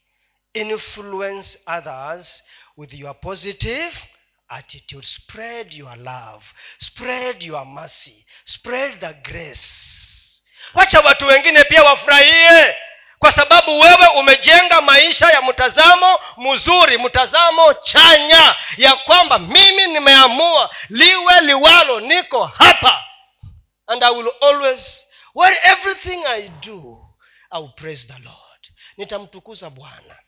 influence 0.54 1.56
others 1.66 2.42
with 2.76 2.92
your 2.94 3.14
positive 3.14 3.92
attitude. 4.50 5.04
Spread 5.04 5.72
your 5.72 5.96
love. 5.96 6.42
Spread 6.78 7.42
your 7.42 7.64
mercy. 7.64 8.24
Spread 8.44 9.00
the 9.00 9.14
grace. 9.22 9.68
Wacha 10.74 11.00
watu 11.00 11.26
wengine 11.26 11.64
pia 11.64 11.82
wafurahie 11.82 12.74
kwa 13.18 13.32
sababu 13.32 13.80
wewe 13.80 14.06
umejenga 14.18 14.80
maisha 14.80 15.30
ya 15.30 15.42
mtazamo 15.42 16.18
mzuri 16.36 16.98
mtazamo 16.98 17.74
chanya 17.74 18.56
ya 18.76 18.96
kwamba 18.96 19.38
mimi 19.38 19.86
nimeamua 19.86 20.70
liwe 20.88 21.40
liwalo 21.40 22.00
niko 22.00 22.46
hapa. 22.46 23.04
And 23.86 24.04
i 24.04 24.10
will 24.10 24.32
always 24.40 25.06
where 25.34 25.60
everything 25.64 26.24
i 26.26 26.48
do 26.48 26.98
i 27.50 27.60
will 27.62 27.72
praise 27.72 28.06
the 28.06 28.18
lord. 28.22 28.68
Nitamtukuza 28.96 29.70
bwana 29.70 30.18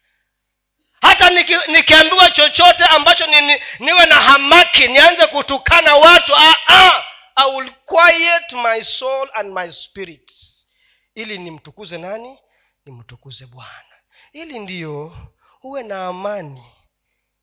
hata 1.05 1.31
niki, 1.31 1.55
nikiambiwa 1.69 2.31
chochote 2.31 2.85
ambacho 2.85 3.27
ni, 3.27 3.41
ni, 3.41 3.61
niwe 3.79 4.07
na 4.07 4.15
hamaki 4.15 4.87
nianze 4.89 5.27
kutukana 5.27 5.95
watu 5.95 6.35
ah, 6.37 6.55
ah, 6.69 7.05
i 7.37 7.51
will 7.57 7.71
quiet 7.85 8.53
my 8.53 8.83
soul 8.85 9.29
and 9.35 9.53
my 9.53 9.71
spirit. 9.73 10.33
Ili 11.15 11.39
nimtukuze 11.39 11.99
nani? 11.99 12.39
Nimtukuze 12.87 13.47
bwana. 13.47 13.95
Ili 14.33 14.59
ndiyo 14.59 15.17
uwe 15.63 15.83
na 15.83 16.07
amani 16.07 16.65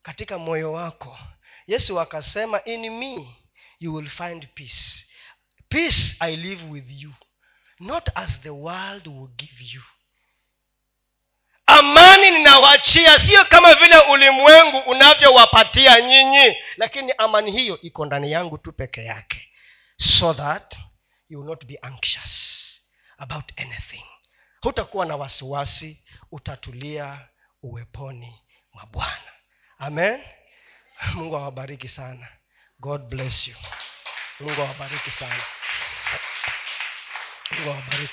katika 0.01 0.37
moyo 0.37 0.73
wako. 0.73 1.17
Yesu 1.67 1.99
akasema 1.99 2.63
in 2.63 2.89
me 2.89 3.35
you 3.79 3.93
will 3.95 4.09
find 4.09 4.47
peace. 4.53 5.05
Peace 5.69 6.15
i 6.19 6.35
live 6.35 6.63
with 6.69 6.85
you 6.89 7.11
not 7.79 8.09
as 8.15 8.41
the 8.41 8.49
world 8.49 9.07
will 9.07 9.29
give 9.37 9.63
you 9.73 9.81
amani 11.81 12.31
ninawachia. 12.31 13.19
Sio 13.19 13.45
kama 13.45 13.73
vile 13.75 13.97
ulimwengu 13.99 14.77
unavyowapatia 14.77 16.01
nyinyi 16.01 16.55
lakini 16.77 17.13
amani 17.17 17.51
hiyo 17.51 17.81
iko 17.81 18.05
ndani 18.05 18.31
yangu 18.31 18.57
tu 18.57 18.73
peke 18.73 19.03
yake. 19.03 19.47
So 19.97 20.33
that 20.33 20.75
you 21.29 21.39
will 21.39 21.47
not 21.49 21.65
be 21.65 21.79
anxious 21.81 22.61
about 23.17 23.51
anything. 23.57 24.05
Hutakuwa 24.61 25.05
na 25.05 25.15
wasiwasi 25.15 26.03
utatulia 26.31 27.19
uweponi 27.63 28.41
mwa 28.73 28.85
bwana. 28.85 29.31
Amen. 29.77 30.23
Mungu 31.13 31.35
awabariki 31.37 31.87
sana. 31.87 32.27
God 32.79 33.01
bless 33.01 33.47
you. 33.47 33.55
Mungu 34.39 34.61
awabariki 34.61 35.11
sana. 35.11 35.43
Mungu 37.51 37.69
awabariki 37.69 38.07